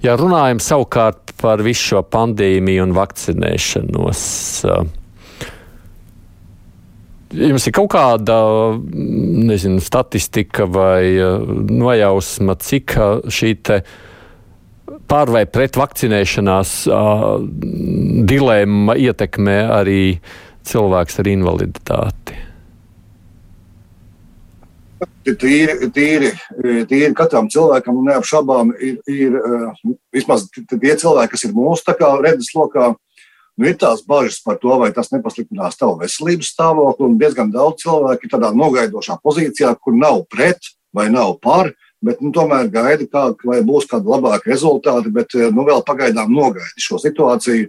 Ja 0.00 0.14
runājam 0.16 0.62
savukārt 0.64 1.34
par 1.40 1.60
visu 1.64 1.90
šo 1.90 2.00
pandēmiju 2.08 2.86
un 2.86 2.94
vakcinēšanos, 2.96 4.22
uh, 4.64 4.86
jums 7.36 7.68
ir 7.68 7.74
kaut 7.76 7.90
kāda 7.92 8.38
nezinu, 8.80 9.82
statistika 9.84 10.64
vai 10.64 11.02
uh, 11.20 11.42
nojausma, 11.68 12.56
cik 12.64 12.96
šī 13.28 13.52
pār 15.10 15.30
vai 15.34 15.44
pret 15.50 15.76
vakcinēšanās 15.76 16.76
dilemma 18.30 18.96
ietekmē 18.96 19.58
arī 19.80 20.02
cilvēks 20.66 21.20
ar 21.20 21.30
invaliditāti? 21.30 22.49
Tīri, 25.38 25.90
tīri, 25.94 26.30
tīri 26.88 27.12
katram 27.16 27.48
cilvēkam 27.52 28.00
neapšaubām 28.06 28.72
ir, 28.78 28.96
ir 29.10 29.36
eh, 29.36 29.92
vismaz 30.14 30.46
tie 30.50 30.94
cilvēki, 30.96 31.32
kas 31.34 31.46
ir 31.46 31.54
mūsu 31.56 31.94
redzeslokā. 32.24 32.94
Nu, 33.60 33.66
ir 33.68 33.76
tās 33.76 34.00
bažas 34.06 34.38
par 34.40 34.56
to, 34.56 34.72
vai 34.80 34.88
tas 34.96 35.10
nepasliktinās 35.12 35.76
tavu 35.76 35.98
veselības 36.00 36.54
stāvokli. 36.54 37.10
Un 37.10 37.18
diezgan 37.20 37.50
daudz 37.52 37.82
cilvēku 37.82 38.24
ir 38.24 38.32
tādā 38.32 38.52
nogaidošā 38.56 39.18
pozīcijā, 39.20 39.74
kur 39.76 39.92
nav 39.92 40.22
pret 40.32 40.70
vai 40.96 41.10
nav 41.12 41.34
par, 41.42 41.68
bet 42.00 42.22
nu, 42.24 42.30
tomēr 42.32 42.70
gaida, 42.72 43.04
kā, 43.04 43.26
vai 43.44 43.60
būs 43.66 43.86
kādi 43.90 44.08
labāki 44.08 44.54
rezultāti. 44.54 45.12
Bet 45.12 45.36
eh, 45.36 45.50
nu, 45.52 45.66
vēl 45.68 45.84
pagaidām 45.86 46.32
nogaida 46.32 46.72
šo 46.80 47.02
situāciju 47.02 47.68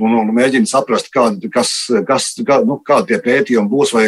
un, 0.00 0.14
un 0.20 0.30
mēģina 0.36 0.70
saprast, 0.70 1.10
kāda, 1.12 1.50
kas, 1.52 1.74
kas, 2.06 2.32
kā, 2.46 2.62
nu, 2.68 2.78
kādi 2.86 3.12
tie 3.12 3.20
pētījumi 3.24 3.72
būs. 3.72 3.96
Vai, 3.96 4.06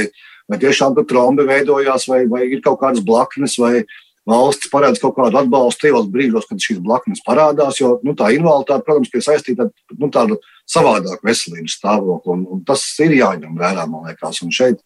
vai 0.51 0.59
tiešām 0.61 0.97
tur 0.97 1.07
trombi 1.09 1.47
veidojās, 1.49 2.09
vai, 2.11 2.24
vai 2.30 2.45
ir 2.49 2.62
kaut 2.64 2.80
kādas 2.82 3.05
blaknes, 3.05 3.57
vai 3.61 3.84
valsts 4.28 4.70
paredz 4.72 5.01
kaut 5.03 5.16
kādu 5.18 5.38
atbalstu 5.40 5.86
tajos 5.86 6.09
brīžos, 6.12 6.47
kad 6.49 6.61
šīs 6.62 6.80
blaknes 6.84 7.22
parādās. 7.26 7.80
Jo 7.80 7.99
nu, 8.05 8.16
tā 8.16 8.30
invaliditāte, 8.36 8.84
protams, 8.86 9.12
ir 9.12 9.24
saistīta 9.24 9.66
ar 9.66 9.99
nu, 10.01 10.11
tādu 10.12 10.38
savādāku 10.70 11.28
veselības 11.28 11.78
stāvokli, 11.78 12.36
un, 12.36 12.47
un 12.57 12.62
tas 12.66 12.84
ir 13.05 13.18
jāņem 13.18 13.59
vērā, 13.61 13.84
man 13.90 14.09
liekas. 14.09 14.40
Un 14.45 14.53
šeit 14.55 14.80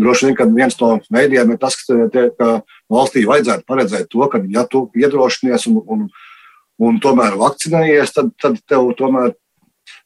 droši 0.00 0.30
vien, 0.30 0.56
viens 0.56 0.76
no 0.80 0.94
mēdījiem 1.12 1.54
ir 1.54 1.60
tas, 1.60 1.78
ka, 1.80 1.96
tie, 2.12 2.28
ka 2.36 2.60
valstī 2.92 3.24
vajadzētu 3.28 3.68
paredzēt 3.68 4.10
to, 4.12 4.24
ka, 4.32 4.42
ja 4.52 4.66
tu 4.68 4.86
iedrošinies 4.96 5.68
un, 5.72 5.80
un, 5.86 6.06
un 6.82 7.00
tomēr 7.00 7.38
vakcinējies, 7.40 8.12
tad, 8.16 8.32
tad 8.40 8.60
tev 8.68 8.92
tomēr 8.98 9.32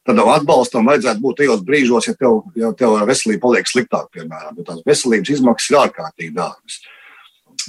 tādam 0.07 0.31
atbalstam 0.31 0.87
vajadzētu 0.87 1.23
būt 1.23 1.41
tajos 1.41 1.63
brīžos, 1.67 2.07
ja 2.09 2.15
tev, 2.17 2.39
ja 2.57 2.71
tev 2.77 2.95
veselība 3.07 3.43
paliek 3.47 3.67
sliktāk, 3.69 4.07
piemēram, 4.15 4.55
jo 4.57 4.65
tās 4.67 4.83
veselības 4.87 5.33
izmaksas 5.35 5.71
ir 5.71 5.79
ārkārtīgi 5.83 6.35
dārgas. 6.37 6.79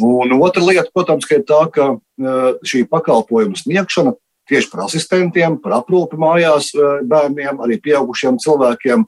Un 0.04 0.34
otra 0.38 0.62
lieta, 0.62 0.90
protams, 0.94 1.26
ir 1.34 1.42
tā, 1.48 1.60
ka 1.74 1.90
e, 1.96 2.34
šī 2.70 2.84
pakalpojuma 2.90 3.58
sniegšana 3.58 4.14
tieši 4.48 4.70
par 4.72 4.84
asistentiem, 4.86 5.58
par 5.62 5.80
aprūpi 5.80 6.18
mājās 6.20 6.70
e, 6.74 6.92
bērniem, 7.08 7.58
arī 7.64 7.80
pieaugušiem 7.82 8.38
cilvēkiem, 8.42 9.04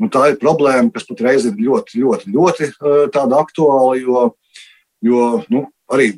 nu, 0.00 0.08
tā 0.12 0.30
ir 0.32 0.40
problēma, 0.40 0.88
kas 0.94 1.04
patreiz 1.08 1.44
ir 1.48 1.60
ļoti, 1.60 2.00
ļoti, 2.00 2.32
ļoti 2.32 2.70
e, 2.70 3.04
aktuāla, 3.42 4.00
jo, 4.00 4.24
jo 5.04 5.28
nu, 5.52 5.66
arī 5.92 6.14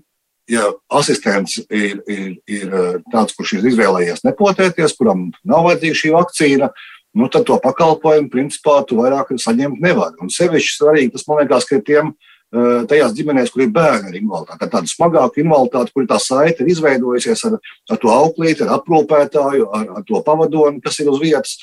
ja 0.51 0.72
asistents 0.90 1.59
ir, 1.70 2.01
ir, 2.09 2.34
ir 2.49 2.66
eh, 2.72 2.97
tāds, 3.12 3.34
kurš 3.36 3.59
ir 3.59 3.70
izvēlējies 3.72 4.24
nepotēties, 4.26 4.97
kuram 4.99 5.30
nav 5.47 5.66
vajadzīga 5.68 6.01
šī 6.01 6.12
vakcīna, 6.16 6.70
nu, 7.18 7.28
tad 7.32 7.47
to 7.49 7.59
pakalpojumu 7.62 8.30
principā 8.32 8.80
tu 8.88 8.99
vairāk 9.01 9.34
saņemt 9.38 9.82
nevari. 9.82 10.18
Un 10.24 10.32
sevišķi 10.32 10.78
svarīgi 10.78 11.14
tas 11.14 11.26
man 11.28 11.43
liekas, 11.43 11.68
ka 11.68 11.78
tiem 11.84 12.12
eh, 12.12 12.82
tajās 12.90 13.14
ģimenēs, 13.18 13.53
kur 13.55 13.66
ir 13.66 13.74
bērni 13.74 14.11
ar 14.11 14.18
invaliditāti, 14.18 14.70
tāda 14.72 14.90
smagāka 14.90 15.45
invaliditāte, 15.45 15.95
kur 15.95 16.09
tā 16.11 16.18
saite 16.22 16.64
ir 16.64 16.72
izveidojusies 16.74 17.47
ar, 17.51 17.61
ar 17.90 18.03
to 18.03 18.14
auklīti, 18.14 18.66
ar 18.66 18.80
aprūpētāju, 18.80 19.70
ar, 19.70 19.86
ar 20.01 20.09
to 20.09 20.24
pavadoni, 20.26 20.82
kas 20.82 20.99
ir 21.03 21.12
uz 21.12 21.22
vietas. 21.22 21.61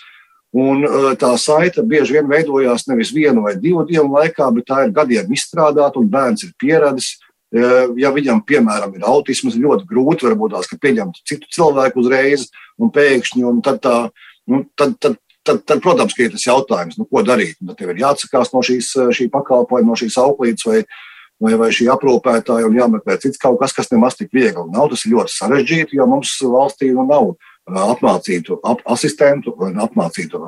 Un 0.55 0.85
eh, 0.87 1.09
tā 1.19 1.35
saite 1.37 1.83
bieži 1.85 2.15
vien 2.15 2.29
veidojās 2.31 2.87
nevis 2.87 3.11
vienu 3.13 3.43
vai 3.45 3.57
divu 3.59 3.83
dienu 3.89 4.15
laikā, 4.15 4.47
bet 4.55 4.71
tā 4.71 4.85
ir 4.87 4.95
gadiem 4.95 5.35
izstrādāta 5.35 6.01
un 6.01 6.07
bērns 6.09 6.47
ir 6.47 6.55
pieradis 6.57 7.17
Ja 7.49 8.11
viņam, 8.13 8.43
piemēram, 8.45 8.93
ir 8.93 9.05
autisms, 9.09 9.57
ļoti 9.57 9.87
grūti 9.89 10.27
varbūt 10.27 10.53
tās, 10.53 10.69
pieņemt 10.69 11.23
citu 11.25 11.49
cilvēku 11.55 12.03
uzreiz 12.03 12.45
un 12.77 12.91
pēkšņi, 12.93 13.41
un 13.49 13.63
tad, 13.65 13.79
tā, 13.81 13.95
nu, 14.51 14.61
tad, 14.77 14.93
tad, 15.01 15.17
tad, 15.41 15.63
tad, 15.65 15.81
protams, 15.81 16.13
ir 16.21 16.29
tas 16.35 16.45
jautājums, 16.45 16.99
nu, 16.99 17.07
ko 17.09 17.23
darīt. 17.25 17.57
Tad 17.57 17.79
tev 17.79 17.93
ir 17.93 18.03
jāatsakās 18.03 18.53
no 18.53 18.61
šīs, 18.65 18.91
šī 19.17 19.29
pakalpojuma, 19.33 19.89
no 19.89 19.97
šīs 19.97 20.19
auklītes 20.21 20.67
vai, 20.69 20.83
vai, 21.41 21.55
vai 21.57 21.71
šī 21.73 21.89
aprūpētāja 21.95 22.69
un 22.69 22.77
jāmeklē 22.77 23.17
cits 23.23 23.41
kaut 23.41 23.57
kas, 23.63 23.73
kas 23.73 23.89
nemaz 23.93 24.19
tik 24.19 24.29
viegli 24.35 24.67
nav. 24.69 24.91
Tas 24.93 25.07
ir 25.07 25.15
ļoti 25.15 25.33
sarežģīti, 25.39 25.97
jo 25.97 26.09
mums 26.11 26.37
valstī 26.45 26.93
nu 26.93 27.07
nav 27.09 27.33
apmācītu 27.69 28.61
ap, 28.65 28.85
asistentu 28.93 29.55
vai 29.57 29.73
apmācītu 29.73 30.41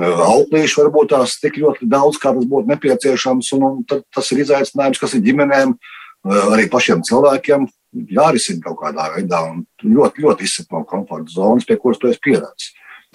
auklīšu, 0.00 0.80
varbūt 0.80 1.12
tās 1.12 1.36
tik 1.40 1.58
ļoti 1.60 1.88
daudz, 1.92 2.16
kā 2.20 2.32
tas 2.32 2.48
būtu 2.48 2.72
nepieciešams. 2.72 3.52
Un, 3.58 3.66
un 3.68 3.82
tas 3.84 4.32
ir 4.32 4.46
izaicinājums, 4.46 5.00
kas 5.00 5.16
ir 5.18 5.26
ģimenēm 5.26 5.76
arī 6.24 6.68
pašiem 6.70 7.02
cilvēkiem 7.06 7.66
jārisina 8.12 8.62
kaut 8.64 8.78
kādā 8.82 9.08
veidā 9.16 9.42
un 9.50 9.64
ļoti, 9.82 10.24
ļoti 10.24 10.46
izsaka 10.46 10.78
no 10.78 10.86
komforta 10.88 11.34
zonas, 11.34 11.66
pie 11.68 11.76
kuras 11.80 12.00
tu 12.00 12.08
esi 12.10 12.22
pieredzējis. 12.24 12.70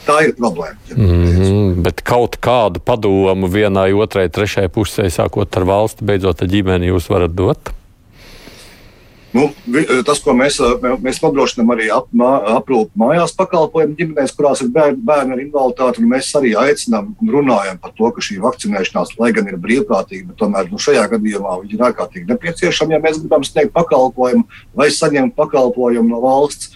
Tā 0.06 0.20
ir 0.28 0.36
problēma. 0.38 0.78
Ja 0.92 0.96
mm 0.96 1.24
-hmm, 1.26 1.82
bet 1.82 2.04
kaut 2.06 2.38
kādu 2.38 2.80
padomu 2.80 3.48
vienai, 3.50 3.94
otrai, 3.94 4.30
trešai 4.30 4.68
pusē, 4.70 5.10
sākot 5.10 5.58
ar 5.58 5.66
valsti, 5.66 6.06
beidzot 6.06 6.42
ar 6.42 6.48
ģimeni, 6.48 6.92
jūs 6.92 7.10
varat 7.10 7.34
dot? 7.34 7.74
Nu, 9.38 9.44
tas, 10.08 10.18
ko 10.24 10.34
mēs, 10.34 10.58
mēs 11.04 11.20
nodrošinām 11.22 11.70
arī 11.76 11.92
ap, 11.94 12.08
aprūpu 12.58 12.98
mājās 12.98 13.36
pakalpojumu 13.38 13.94
ģimenēs, 14.00 14.34
kurās 14.38 14.64
ir 14.64 14.72
bērni, 14.74 15.04
bērni 15.06 15.36
ar 15.36 15.44
invaliditāti, 15.44 16.06
mēs 16.10 16.32
arī 16.40 16.56
aicinām 16.58 17.12
un 17.14 17.34
runājam 17.36 17.78
par 17.84 17.94
to, 17.98 18.10
ka 18.16 18.24
šī 18.24 18.40
vakcinēšanās, 18.42 19.14
lai 19.22 19.30
gan 19.38 19.52
ir 19.52 19.60
brīvprātīga, 19.62 20.34
tomēr 20.40 20.72
nu, 20.72 20.82
šajā 20.82 21.06
gadījumā 21.14 21.60
ir 21.70 21.86
ārkārtīgi 21.90 22.32
nepieciešama, 22.32 22.98
ja 22.98 23.04
mēs 23.04 23.22
gribam 23.22 23.46
sniegt 23.46 23.76
pakalpojumu 23.78 24.48
vai 24.78 24.90
saņemt 24.96 25.38
pakalpojumu 25.38 26.16
no 26.16 26.24
valsts. 26.26 26.74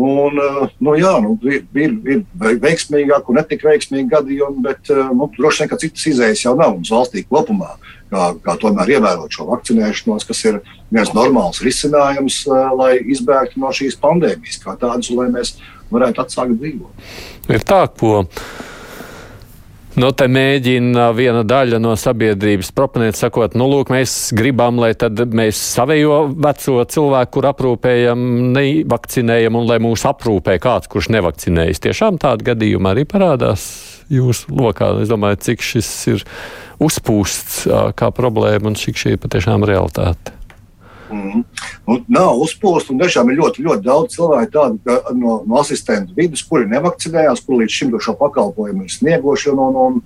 Un, 0.00 0.38
nu, 0.80 0.94
jā, 0.96 1.12
nu, 1.20 1.34
ir, 1.44 1.66
ir, 1.76 1.96
ir 2.08 2.22
veiksmīgāk 2.62 3.26
un 3.28 3.36
netik 3.36 3.64
veiksmīgi 3.66 4.08
gadījumi, 4.08 4.62
bet 4.64 4.88
nu, 5.12 5.28
droši 5.36 5.62
vien, 5.62 5.68
ka 5.68 5.76
citas 5.82 6.06
izējas 6.08 6.46
jau 6.46 6.54
nav 6.56 6.78
mums 6.78 6.92
valstī 6.94 7.26
kopumā 7.28 7.74
kā, 8.12 8.30
kā 8.44 8.56
tomēr 8.60 8.94
ievērot 8.96 9.36
šo 9.36 9.48
vakcinēšanos, 9.50 10.26
kas 10.28 10.42
ir 10.48 10.60
viens 10.92 11.12
normāls 11.16 11.62
risinājums, 11.64 12.42
lai 12.78 12.94
izbēgtu 13.14 13.60
no 13.62 13.72
šīs 13.74 13.98
pandēmijas, 14.02 14.60
kā 14.64 14.76
tādas, 14.80 15.12
lai 15.12 15.28
mēs 15.32 15.56
varētu 15.92 16.24
atsākt 16.24 16.56
dzīvot. 16.60 17.08
Ir 17.52 17.66
tā, 17.68 17.84
ko. 17.98 18.22
Nu, 19.92 20.08
te 20.16 20.24
mēģina 20.24 21.10
viena 21.12 21.42
daļa 21.44 21.76
no 21.82 21.90
sabiedrības 22.00 22.70
proponēt, 22.72 23.18
sakot, 23.18 23.52
nu, 23.60 23.66
lūk, 23.68 23.90
mēs 23.92 24.30
gribam, 24.32 24.78
lai 24.80 24.94
tad 24.96 25.20
mēs 25.36 25.60
savējo 25.74 26.22
veco 26.32 26.78
cilvēku, 26.94 27.32
kur 27.36 27.48
aprūpējam, 27.50 28.22
nevakcinējam, 28.56 29.58
un 29.60 29.68
lai 29.68 29.76
mūs 29.84 30.06
aprūpē 30.08 30.56
kāds, 30.64 30.88
kurš 30.88 31.10
nevakcinējas. 31.12 31.84
Tiešām 31.84 32.16
tāda 32.22 32.52
gadījuma 32.54 32.94
arī 32.94 33.04
parādās 33.04 33.66
jūsu 34.08 34.56
lokā. 34.56 34.94
Es 35.04 35.12
domāju, 35.12 35.42
cik 35.44 35.68
šis 35.68 35.90
ir 36.14 36.24
uzpūsts 36.80 37.66
kā 37.98 38.08
problēma 38.16 38.72
un 38.72 38.80
cik 38.80 38.96
šī 38.96 39.18
ir 39.18 39.20
patiešām 39.20 39.68
realitāte. 39.68 40.32
Mm. 41.12 41.44
Nu, 41.86 41.98
nav 42.08 42.40
uzpūsta, 42.40 42.94
un 42.94 43.02
tiešām 43.02 43.30
ir 43.30 43.40
ļoti, 43.42 43.64
ļoti 43.66 43.84
daudz 43.84 44.16
cilvēku 44.16 44.52
tādu, 44.54 44.96
no, 45.18 45.36
no 45.44 45.60
asistentu 45.60 46.16
vidus, 46.16 46.44
kuri 46.48 46.70
nevakcinējās, 46.70 47.42
kur 47.44 47.60
līdz 47.60 47.76
šim 47.76 47.94
šo 48.00 48.16
pakalpojumu 48.20 48.86
ir 48.86 48.94
snieguši. 48.96 49.52
Un, 49.52 49.64
un, 49.68 49.80
un, 49.86 50.02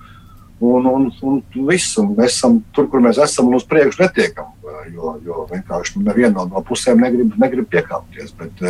Un, 0.56 0.86
un, 0.88 1.02
un 1.28 1.42
viss, 1.68 1.98
un 2.00 2.14
mēs 2.16 2.38
esam 2.38 2.54
tur, 2.72 2.86
kur 2.88 3.02
mēs 3.04 3.18
esam, 3.20 3.50
un 3.50 3.58
uz 3.58 3.66
priekšu 3.68 4.00
netiekam. 4.00 4.54
Jo, 4.88 5.10
jo 5.20 5.42
vienkārši 5.50 5.98
nu, 5.98 6.06
neviena 6.06 6.46
no 6.48 6.62
pusēm 6.64 7.02
negrib, 7.04 7.34
negrib 7.36 7.68
piekāpties. 7.68 8.32
Bet, 8.38 8.62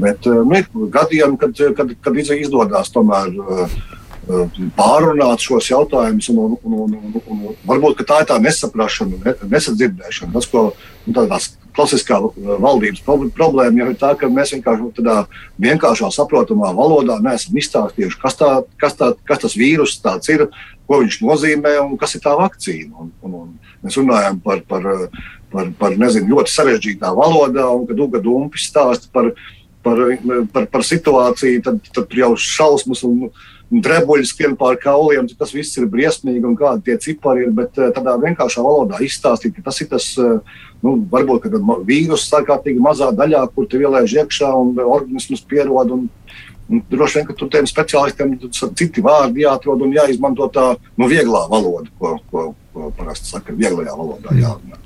bet 0.00 0.30
nu, 0.30 0.56
ir 0.56 0.88
gadījumi, 0.94 1.36
kad, 1.42 1.60
kad, 1.76 1.92
kad 2.00 2.16
izdodas 2.16 2.88
tomēr 2.94 3.36
pārunāt 4.76 5.42
šos 5.42 5.70
jautājumus. 5.70 6.28
Un, 6.30 6.38
un, 6.38 6.54
un, 6.62 6.76
un, 6.82 7.16
un, 7.22 7.40
un, 7.48 7.56
varbūt 7.66 8.04
tā 8.06 8.22
ir 8.22 8.28
tā 8.30 8.38
nesaprašana, 8.42 9.34
nesadzirdēšana. 9.50 10.32
Tas, 10.36 10.46
ko 10.50 10.68
nu, 11.06 11.14
tādās 11.16 11.52
klasiskā 11.76 12.18
uh, 12.20 12.32
valdības 12.62 13.02
problēma 13.06 13.82
jau 13.82 13.88
ir 13.90 13.98
tā, 14.00 14.12
ka 14.20 14.28
mēs 14.30 14.52
vienkārši 14.54 14.90
tādā 14.98 15.16
vienkāršā, 15.62 16.10
saprotamā 16.12 16.72
valodā 16.76 17.18
neesam 17.24 17.56
izstāstījuši, 17.58 18.20
kas, 18.22 18.36
tā, 18.38 18.50
kas, 18.80 18.96
tā, 18.98 19.12
kas 19.28 19.42
tas 19.46 19.56
vīrus 19.58 19.96
ir, 20.32 20.46
ko 20.86 21.00
viņš 21.00 21.22
nozīmē 21.24 21.78
un 21.86 21.96
kas 22.00 22.16
ir 22.16 22.24
tā 22.24 22.36
vakcīna. 22.38 22.92
Un, 22.92 23.10
un, 23.24 23.38
un 23.40 23.80
mēs 23.82 23.96
runājam 23.98 24.38
par, 24.44 24.62
par, 24.68 24.86
par, 25.52 25.72
par 25.80 25.96
nezinu, 25.98 26.36
ļoti 26.36 26.52
sarežģītā 26.52 27.10
valodā, 27.16 27.66
un 27.72 27.88
kad 27.88 28.04
Uga 28.04 28.20
Dumpis 28.22 28.68
stāsta 28.68 29.08
par, 29.12 29.32
par, 29.82 30.04
par, 30.52 30.68
par 30.76 30.86
situāciju, 30.86 31.64
tad, 31.64 31.80
tad 31.96 32.14
jau 32.16 32.34
šausmas 32.38 33.02
un, 33.08 33.30
un 33.72 33.80
drebuļi 33.84 34.28
skrien 34.28 34.54
pār 34.58 34.76
kauliem, 34.80 35.28
tas 35.38 35.54
viss 35.54 35.78
ir 35.80 35.88
briesmīgi 35.90 36.44
un 36.44 36.56
kādi 36.58 36.84
tie 36.90 36.98
cipari 37.00 37.46
ir. 37.46 37.54
Bet 37.56 37.78
uh, 37.80 37.88
tādā 37.94 38.18
vienkāršā 38.20 38.64
valodā 38.64 39.00
izstāstīt, 39.04 39.56
ka 39.56 39.70
tas 39.70 39.80
ir 39.80 39.88
tas 39.92 40.08
uh, 40.20 40.38
nu, 40.84 40.96
varbūt 41.12 41.48
vīrusu 41.88 42.36
ārkārtīgi 42.40 42.82
mazā 42.82 43.10
daļā, 43.16 43.46
kur 43.54 43.68
tu 43.70 43.80
ielaiž 43.80 44.18
iekšā 44.22 44.52
un 44.58 44.74
organisms 44.84 45.44
pierod. 45.48 45.96
Un, 45.96 46.06
un 46.68 46.84
droši 46.92 47.20
vien, 47.20 47.28
ka 47.30 47.36
tur 47.38 47.50
tiem 47.52 47.68
speciālistiem 47.68 48.36
citi 48.52 49.04
vārdi 49.04 49.46
jāatrod 49.46 49.86
un 49.86 49.96
jāizmanto 49.96 50.50
tā 50.52 50.68
nu, 51.00 51.08
vieglā 51.10 51.46
valoda, 51.52 51.88
ko, 51.98 52.16
ko, 52.30 52.46
ko 52.74 52.92
parasti 52.98 53.32
saka, 53.32 53.56
vieglajā 53.56 53.96
valodā. 53.96 54.36
Jārunā. 54.36 54.80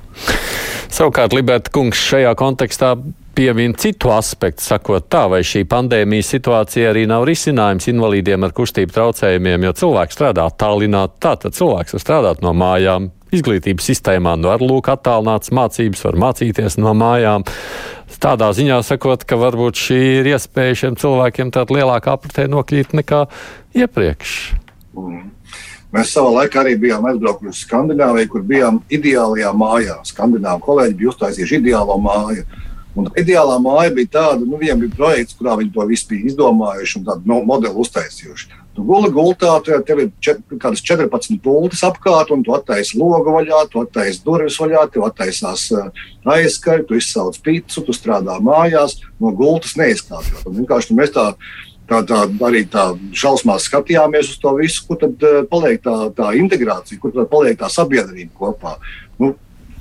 Savukārt, 0.96 1.34
Liberta 1.36 1.72
kungs 1.74 2.00
šajā 2.08 2.30
kontekstā 2.38 2.94
piemin 3.36 3.74
citu 3.76 4.10
aspektu, 4.14 4.64
sakot 4.64 5.10
tā, 5.12 5.26
vai 5.28 5.42
šī 5.44 5.66
pandēmijas 5.68 6.30
situācija 6.32 6.88
arī 6.90 7.04
nav 7.10 7.26
risinājums 7.28 7.90
invalīdiem 7.92 8.46
ar 8.46 8.54
kustību 8.56 8.94
traucējumiem, 8.96 9.66
jo 9.68 9.72
cilvēks 9.82 10.16
strādā 10.16 10.46
tālināti, 10.56 11.20
tātad 11.26 11.56
cilvēks 11.58 11.96
var 11.96 12.02
strādāt 12.02 12.40
no 12.44 12.54
mājām, 12.56 13.10
izglītības 13.36 13.90
sistēmā 13.92 14.36
nu, 14.40 14.48
ar 14.52 14.64
lūk 14.64 14.88
attālināts 14.88 15.52
mācības, 15.52 16.04
var 16.08 16.20
mācīties 16.24 16.78
no 16.80 16.96
mājām. 16.96 17.44
Tādā 18.22 18.48
ziņā 18.56 18.80
sakot, 18.86 19.26
ka 19.28 19.36
varbūt 19.36 19.76
šī 19.84 20.02
ir 20.22 20.32
iespēja 20.32 20.80
šiem 20.82 21.00
cilvēkiem 21.00 21.52
tāda 21.52 21.76
lielāka 21.76 22.16
apritē 22.16 22.46
nokļūt 22.48 22.96
nekā 22.96 23.26
iepriekš. 23.76 24.36
Mm. 24.96 25.26
Mēs 25.94 26.10
savā 26.12 26.32
laikā 26.40 26.62
arī 26.64 26.74
bijām 26.80 27.04
aizbraukuši 27.08 27.52
uz 27.52 27.60
Skandināviju, 27.64 28.28
kur 28.32 28.42
bijām 28.48 28.80
ideālajā 28.92 29.52
mājā. 29.56 30.00
Skandināvu 30.08 30.64
kolēģi 30.64 30.96
bija 30.98 31.12
uztaisījuši 31.12 31.60
ideālo 31.60 31.96
māju. 32.02 32.42
Un 32.96 33.10
ideālā 33.20 33.58
māja 33.60 33.90
bija 33.92 34.12
tāda, 34.14 34.46
nu, 34.46 34.56
viņiem 34.56 34.86
bija 34.86 34.96
projekts, 34.96 35.36
kurā 35.36 35.58
viņi 35.60 35.74
to 35.74 35.84
visu 35.90 36.08
bija 36.08 36.30
izdomājuši 36.30 36.96
un 37.00 37.04
tādu 37.10 37.28
no, 37.28 37.42
modeli 37.44 37.76
uztaisījuši. 37.82 38.48
Tu 38.76 38.84
guli 38.84 39.10
gultā, 39.12 39.54
tu, 39.64 39.76
tev 39.88 40.00
ir 40.02 40.08
čet, 40.24 40.40
kādas 40.60 40.82
14 40.84 41.38
pultis 41.44 41.84
apkārt, 41.84 42.32
un 42.32 42.42
tu 42.44 42.52
attaisi 42.56 42.98
logu 43.00 43.32
vaļā, 43.36 43.62
tu 43.72 43.80
attaisi 43.84 44.20
durvis 44.24 44.58
vaļā, 44.60 44.86
tev 44.92 45.06
attaisās 45.08 45.68
aizskari, 46.36 46.84
tu 46.88 46.96
izsauc 46.96 47.38
pīci, 47.44 47.84
tu 47.84 47.96
strādā 47.96 48.36
mājās, 48.44 48.98
no 49.20 49.32
gultas 49.36 49.76
neizkāpjot. 49.80 50.44
Vienkārši 50.58 50.96
mēs 50.96 51.12
tā, 51.16 51.30
tā, 51.88 52.02
tā 52.08 52.20
arī 52.48 52.66
tā 52.72 52.90
šausmās 53.16 53.68
skatījāmies 53.68 54.34
uz 54.34 54.40
to 54.40 54.56
visu, 54.60 54.84
kur 54.88 55.00
tad 55.04 55.24
paliek 55.52 55.80
tā, 55.84 55.96
tā 56.16 56.32
integrācija, 56.40 57.00
kur 57.00 57.16
tad 57.16 57.32
paliek 57.32 57.60
tā 57.60 57.72
sabiedrība 57.72 58.32
kopā. 58.40 58.76
Nu, 59.20 59.34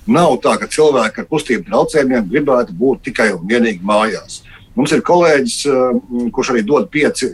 nav 0.08 0.38
tā, 0.44 0.56
ka 0.62 0.70
cilvēki 0.70 1.24
ar 1.24 1.28
kustību 1.30 1.68
traucējumiem 1.70 2.30
gribētu 2.30 2.76
būt 2.78 3.08
tikai 3.10 3.32
un 3.34 3.46
vienīgi 3.50 3.82
mājās. 3.86 4.44
Mums 4.76 4.92
ir 4.92 5.04
kolēģis, 5.08 5.60
kurš 6.36 6.52
arī 6.54 6.64
dod 6.68 6.90
pieci 6.92 7.30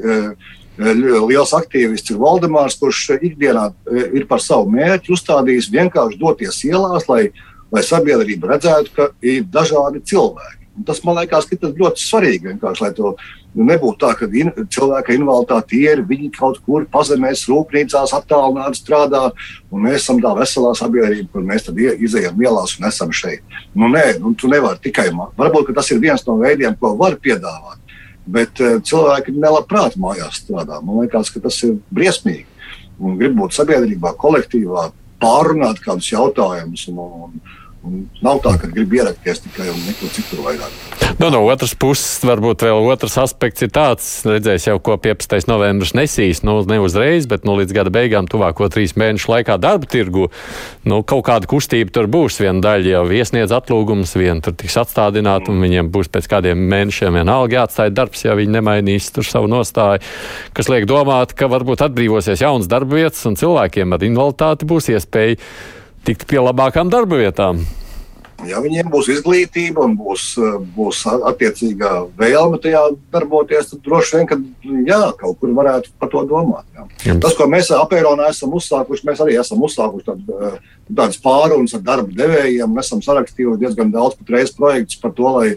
liels 0.78 1.54
aktīvists 1.58 2.14
ir 2.14 2.22
Valdemārs, 2.22 2.78
kurš 2.80 3.18
ikdienā 3.18 3.68
ir 4.14 4.26
par 4.30 4.42
savu 4.42 4.70
mērķi 4.72 5.12
uzstādījis 5.14 5.72
vienkārši 5.74 6.20
doties 6.22 6.62
ielās, 6.70 7.10
lai, 7.10 7.32
lai 7.74 7.84
sabiedrība 7.86 8.54
redzētu, 8.54 8.94
ka 8.96 9.10
ir 9.22 9.44
dažādi 9.52 10.04
cilvēki. 10.06 10.61
Tas 10.88 11.02
man 11.04 11.18
liekas, 11.20 11.46
ka 11.50 11.58
tas 11.60 11.74
ļoti 11.76 12.00
svarīgi. 12.00 12.54
Lai 12.64 12.92
to 12.96 13.14
nebūtu 13.56 14.00
tā, 14.00 14.14
ka 14.16 14.30
in, 14.32 14.54
cilvēka 14.72 15.16
invaliditāte 15.18 15.76
ir, 15.76 16.04
viņi 16.08 16.30
kaut 16.38 16.62
kur 16.64 16.86
pazemēs, 16.94 17.44
rūpnīcās 17.52 18.14
attālināti 18.16 18.80
strādā, 18.80 19.26
un 19.72 19.84
mēs 19.84 20.06
esam 20.06 20.22
tā 20.24 20.32
veselā 20.38 20.72
sabiedrība, 20.80 21.28
kur 21.34 21.44
mēs 21.48 21.68
tad 21.68 21.82
izējām 21.82 22.40
ielās 22.46 22.78
un 22.80 22.88
esam 22.88 23.12
šeit. 23.12 23.44
Nu, 23.76 23.92
nē, 23.92 24.22
nu, 24.24 24.32
tu 24.40 24.48
nevari 24.52 24.80
tikai. 24.88 25.10
Varbūt 25.12 25.74
tas 25.76 25.92
ir 25.92 26.00
viens 26.04 26.24
no 26.28 26.40
veidiem, 26.40 26.80
ko 26.80 26.96
var 27.00 27.20
piedāvāt 27.20 27.82
bet 28.32 28.60
uh, 28.62 28.78
cilvēki 28.86 29.34
nelabprāt 29.36 29.98
mājās 30.00 30.42
strādā. 30.44 30.80
Man 30.86 31.02
liekas, 31.02 31.32
ka 31.34 31.42
tas 31.44 31.58
ir 31.66 31.78
briesmīgi. 31.94 32.46
Un 33.02 33.18
grib 33.18 33.34
būt 33.40 33.56
sabiedrībā, 33.58 34.14
kolektīvā, 34.22 34.92
pārunāt 35.22 35.82
kādus 35.84 36.12
jautājumus. 36.14 36.88
Un, 36.92 37.00
un, 37.02 37.42
Un 37.82 38.04
nav 38.22 38.38
tā, 38.46 38.52
ka 38.62 38.68
grib 38.70 38.92
ierakties 38.94 39.40
tikai 39.42 39.72
un 39.72 39.80
neko 39.88 40.10
citur 40.14 40.44
vairāk. 40.46 40.74
Nu, 41.18 41.32
no 41.34 41.40
otras 41.50 41.72
puses, 41.78 42.20
varbūt 42.26 42.62
vēl 42.68 42.88
otrs 42.94 43.16
aspekts 43.24 43.66
ir 43.66 43.72
tāds, 43.74 44.06
redzēs 44.26 44.68
jau, 44.68 44.76
ko 44.86 45.00
15. 45.02 45.48
novembris 45.50 45.96
nesīs. 45.98 46.44
Nu, 46.46 46.60
ne 46.70 46.78
uzreiz, 46.82 47.26
bet 47.30 47.42
nu, 47.48 47.56
līdz 47.58 47.74
gada 47.74 47.94
beigām, 47.94 48.30
tuvāko 48.30 48.70
trīs 48.74 48.94
mēnešu 49.02 49.34
laikā 49.34 49.58
darba 49.62 49.90
tirgu. 49.90 50.30
Nu, 50.86 51.02
kaut 51.02 51.26
kāda 51.32 51.50
kustība 51.50 51.94
tur 51.96 52.06
būs. 52.12 52.38
Viena 52.44 52.62
daļa 52.68 52.94
jau 52.94 53.04
iesniedz 53.18 53.54
atlūgumus, 53.58 54.14
viena 54.18 54.46
tur 54.46 54.54
tiks 54.62 54.78
atstādināta, 54.84 55.50
un 55.50 55.66
viņiem 55.66 55.90
būs 55.94 56.14
pēc 56.14 56.30
kādiem 56.32 56.62
mēnešiem 56.72 57.18
vienalga 57.18 57.64
jāatstāj 57.64 57.94
darbs, 57.98 58.26
ja 58.30 58.38
viņi 58.38 58.60
nemainīs 58.60 59.10
tur 59.14 59.26
savu 59.26 59.50
nostāju. 59.50 60.06
Kas 60.54 60.70
liek 60.70 60.86
domāt, 60.90 61.34
ka 61.34 61.50
varbūt 61.50 61.82
atbrīvosies 61.90 62.46
jaunas 62.46 62.70
darba 62.70 63.02
vietas, 63.02 63.26
un 63.26 63.42
cilvēkiem 63.42 63.98
ar 63.98 64.10
invaliditāti 64.10 64.70
būs 64.70 64.94
iespēja 64.94 65.42
tikt 66.08 66.28
pie 66.30 66.42
labākām 66.42 66.92
darba 66.92 67.20
vietām. 67.22 67.62
Ja 68.48 68.58
viņiem 68.58 68.88
būs 68.90 69.06
izglītība 69.14 69.84
un 69.86 69.92
būs, 70.00 70.32
būs 70.74 71.04
attiecīgā 71.30 71.92
vēlme 72.18 72.58
tajā 72.64 72.82
darboties, 73.14 73.70
tad 73.70 73.84
droši 73.86 74.18
vien, 74.18 74.30
ka 74.32 74.38
jā, 74.88 75.02
kaut 75.20 75.38
kur 75.42 75.52
varētu 75.60 75.92
par 76.02 76.10
to 76.10 76.24
domāt. 76.30 76.66
Jā. 76.74 76.88
Jums. 77.06 77.22
Tas, 77.22 77.36
ko 77.38 77.46
mēs 77.52 77.70
apēronā 77.76 78.32
esam 78.34 78.56
uzsākuši, 78.58 79.06
mēs 79.12 79.22
arī 79.22 79.38
esam 79.38 79.62
uzsākuši 79.68 80.08
tād, 80.08 80.34
tādas 80.90 81.22
pārunas 81.22 81.78
ar 81.78 81.86
darba 81.86 82.18
devējiem. 82.18 82.74
Mēs 82.74 82.90
esam 82.90 83.06
sarakstījuši 83.06 83.62
diezgan 83.62 83.94
daudz 83.94 84.18
patreiz 84.18 84.56
projektus 84.58 84.98
par 85.04 85.14
to, 85.18 85.36
lai 85.38 85.54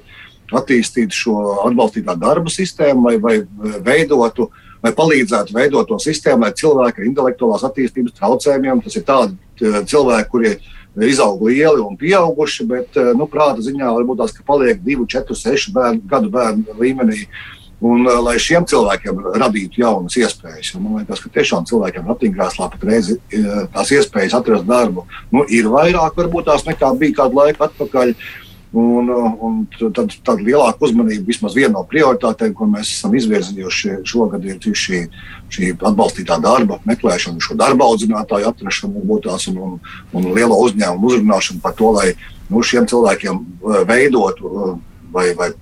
attīstītu 0.53 1.17
šo 1.17 1.39
atbalstītā 1.65 2.19
darba 2.21 2.53
sistēmu 2.53 3.09
vai, 3.09 3.17
vai 3.23 3.79
veidotu 3.81 4.51
uh, 4.51 4.63
lai 4.85 4.93
palīdzētu 4.93 5.55
veidot 5.57 5.89
to 5.89 5.99
sistēmu, 6.03 6.45
lai 6.45 6.53
cilvēki 6.57 7.01
ar 7.01 7.09
intelektuālās 7.09 7.65
attīstības 7.71 8.17
traucējumiem, 8.19 8.83
tas 8.85 8.99
ir 8.99 9.07
tādi 9.09 9.39
cilvēki, 9.63 10.31
kuri 10.31 10.55
izaug 11.03 11.43
lieli 11.43 11.83
un 11.83 11.99
pieauguši, 11.99 12.67
bet 12.71 12.97
eh, 13.01 13.11
nu, 13.19 13.27
prāta 13.31 13.65
ziņā 13.65 13.91
varbūt 13.97 14.23
tās, 14.23 14.39
paliek 14.47 14.81
2, 14.85 15.09
4, 15.11 15.37
6 15.43 15.75
bērnu, 15.75 16.07
gadu 16.11 16.33
bērnu 16.35 16.79
līmenī. 16.81 17.27
Un, 17.85 18.07
uh, 18.07 18.21
lai 18.23 18.39
šiem 18.41 18.65
cilvēkiem 18.71 19.19
radītu 19.35 19.83
jaunas 19.83 20.15
iespējas, 20.17 20.71
jo 20.71 20.79
man 20.81 21.03
liekas, 21.03 21.21
ka 21.21 21.33
tiešām 21.35 21.67
cilvēkiem 21.69 22.07
ratiņkrēslā 22.09 22.69
patreiz 22.73 23.11
tās 23.75 23.91
iespējas 23.93 24.37
atrast 24.39 24.65
darbu 24.65 25.05
nu, 25.35 25.43
ir 25.53 25.69
vairāk, 25.69 26.15
varbūt 26.17 26.47
tās 26.49 26.65
nekā 26.65 26.95
bija 26.97 27.19
kādu 27.19 27.43
laiku 27.43 27.67
atpakaļ. 27.67 28.15
Uh, 28.15 28.44
Un, 28.75 29.11
un 29.47 29.59
tad, 29.95 30.11
tad 30.27 30.41
lielāka 30.43 30.83
uzmanība, 30.83 31.29
vismaz 31.29 31.55
viena 31.55 31.77
no 31.77 31.85
prioritātēm, 31.87 32.57
ko 32.59 32.67
mēs 32.67 32.91
esam 32.97 33.13
izvirzījuši 33.15 34.01
šogad, 34.11 34.43
ir 34.51 34.59
šī, 34.59 35.05
šī 35.55 35.69
atbalstītā 35.79 36.41
darba 36.43 36.81
meklēšana, 36.89 37.39
šo 37.45 37.55
darba 37.61 37.87
audzinātāju 37.87 38.51
atrašana, 38.51 39.21
tās, 39.29 39.47
un, 39.53 39.61
un, 39.63 39.77
un 40.11 40.27
lielo 40.35 40.59
uzņēmumu 40.67 41.13
uzrunāšana 41.13 41.63
par 41.63 41.77
to, 41.79 41.93
lai 41.95 42.17
nu, 42.49 42.65
šiem 42.67 42.91
cilvēkiem 42.91 43.39
uh, 43.39 43.85
veidotu 43.87 44.51
uh, 44.51 44.75
vai, 45.15 45.29
vai 45.39 45.53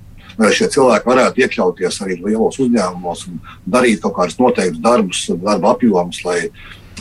lai 0.40 0.52
šie 0.56 0.70
cilvēki 0.72 1.08
varētu 1.08 1.44
iekļauties 1.44 2.00
arī 2.04 2.16
lielos 2.22 2.56
uzņēmumos 2.62 3.26
un 3.28 3.40
darīt 3.68 4.00
kaut 4.00 4.16
kādus 4.16 4.38
noteiktus 4.40 4.80
darbus, 4.80 5.24
darba 5.42 5.74
apjomus, 5.74 6.22
lai, 6.24 6.38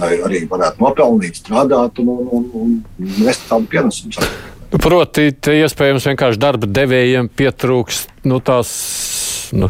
lai 0.01 0.13
arī 0.27 0.43
varētu 0.51 0.83
nopelnīt, 0.83 1.39
strādāt 1.39 2.03
un, 2.03 2.11
un, 2.11 2.49
un, 2.51 2.79
un 2.99 3.13
nest 3.23 3.47
tādu 3.47 3.71
pienesumu. 3.71 4.27
Proti, 4.71 5.31
iespējams, 5.35 6.07
vienkārši 6.11 6.39
darba 6.39 6.69
devējiem 6.69 7.27
pietrūkst 7.35 8.23
nu, 8.29 8.39
tās. 8.43 8.71
Nu, 9.51 9.67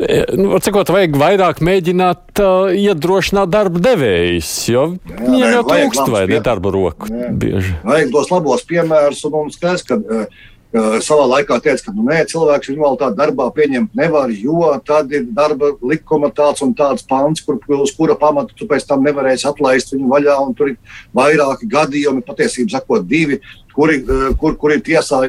e, 0.00 0.22
Nu, 0.32 0.56
cikot, 0.64 0.88
vajag 0.94 1.18
vairāk 1.20 1.60
mēģināt 1.60 2.40
uh, 2.40 2.70
iedrošināt 2.72 3.50
darba 3.52 3.82
devējus, 3.84 4.52
jo 4.72 4.86
viņiem 5.04 5.58
jau 5.58 5.64
trūkst 5.68 6.08
vai 6.08 6.22
ne 6.30 6.40
darba 6.44 6.72
roku. 6.72 7.10
Jā. 7.12 7.28
Bieži. 7.42 7.74
Vajag 7.84 8.14
tos 8.14 8.32
labos 8.32 8.64
piemērus, 8.70 9.20
un, 9.28 9.36
un 9.42 9.52
skaidrs, 9.52 9.84
ka 9.84 10.00
uh, 10.00 10.48
savā 10.72 11.24
laikā 11.26 11.56
teica, 11.62 11.88
ka 11.88 11.92
nu, 11.94 12.04
nē, 12.06 12.20
cilvēks 12.30 12.70
invaliditāti 12.70 13.18
darbā 13.18 13.48
pieņemt 13.54 13.96
nevar, 13.98 14.30
jo 14.30 14.68
tad 14.86 15.10
ir 15.10 15.24
darba 15.34 15.72
likuma 15.82 16.30
tāds 16.30 16.62
un 16.62 16.74
tāds 16.78 17.02
pants, 17.02 17.42
kur, 17.42 17.58
uz 17.80 17.90
kura 17.96 18.14
pamata 18.14 18.54
tu 18.54 18.68
pēc 18.70 18.86
tam 18.86 19.02
nevarēsi 19.02 19.48
atlaist 19.50 19.90
viņu 19.94 20.10
vaļā. 20.12 20.36
Tur 20.54 20.70
ir 20.72 20.78
vairāki 21.16 21.66
gadījumi, 21.70 22.22
patiesībā 22.26 22.76
sakot, 22.76 23.02
divi, 23.02 23.40
kuri, 23.74 23.98
kur, 24.38 24.54
kur 24.60 24.76
ir 24.76 24.84
tiesā, 24.86 25.24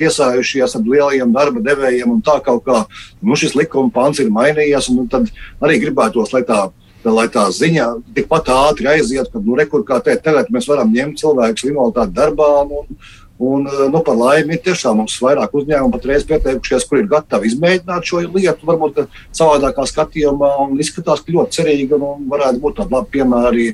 tiesājušies 0.00 0.74
ar 0.74 0.82
lielajiem 0.82 1.38
darba 1.38 1.62
devējiem. 1.62 2.18
Tā 2.26 2.40
kaut 2.42 2.66
kā 2.66 2.82
nu, 3.22 3.38
šis 3.38 3.54
likuma 3.54 3.94
pants 3.94 4.18
ir 4.18 4.34
mainījies. 4.34 4.90
Tad 5.10 5.30
arī 5.62 5.78
gribētos, 5.84 6.34
lai 6.34 6.42
tā 6.48 6.66
lai 7.08 7.30
tā 7.32 7.46
ziņa 7.48 7.86
tikpat 8.12 8.50
ātri 8.52 8.90
aiziet, 8.90 9.30
ka, 9.32 9.40
nu, 9.40 9.54
rekur, 9.56 9.80
kā 9.88 10.02
teikt, 10.04 10.20
tagad 10.26 10.50
mēs 10.52 10.66
varam 10.68 10.90
ņemt 10.92 11.22
cilvēkus 11.22 11.64
invaliditāti 11.70 12.16
darbā. 12.18 12.48
Un, 12.66 12.98
Un, 13.40 13.66
eh, 13.66 13.88
nu, 13.88 14.02
par 14.04 14.18
laimi, 14.20 14.52
ir 14.52 14.60
tiešām 14.66 14.98
mums 15.00 15.14
vairāk 15.24 15.54
uzņēmumu 15.56 15.94
patreiz 15.94 16.26
pieteikušies, 16.28 16.84
kur 16.88 16.98
ir 17.00 17.08
gatavi 17.08 17.48
izmēģināt 17.48 18.04
šo 18.04 18.20
lietu, 18.26 18.68
varbūt 18.68 19.06
savādākā 19.32 19.86
skatījumā, 19.88 20.50
un 20.66 20.76
izskatās, 20.84 21.22
ka 21.24 21.32
ļoti 21.32 21.56
cerīgi 21.56 21.96
un, 21.96 22.04
un 22.10 22.28
varētu 22.28 22.60
būt 22.60 22.76
tādi 22.82 22.96
labi 22.98 23.14
piemēri 23.16 23.66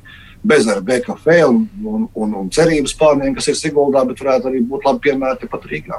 bez 0.47 0.69
ar 0.71 0.79
BKF 0.87 1.27
un, 1.49 1.65
un, 1.83 2.07
un, 2.15 2.35
un 2.45 2.51
cerības 2.55 2.95
pārniem, 2.95 3.35
kas 3.35 3.51
ir 3.51 3.59
Siguldā, 3.59 4.05
bet 4.07 4.23
varētu 4.23 4.53
arī 4.53 4.63
būt 4.71 4.87
labi 4.87 5.09
piemēri 5.09 5.51
pat 5.51 5.67
Rīgā. 5.67 5.99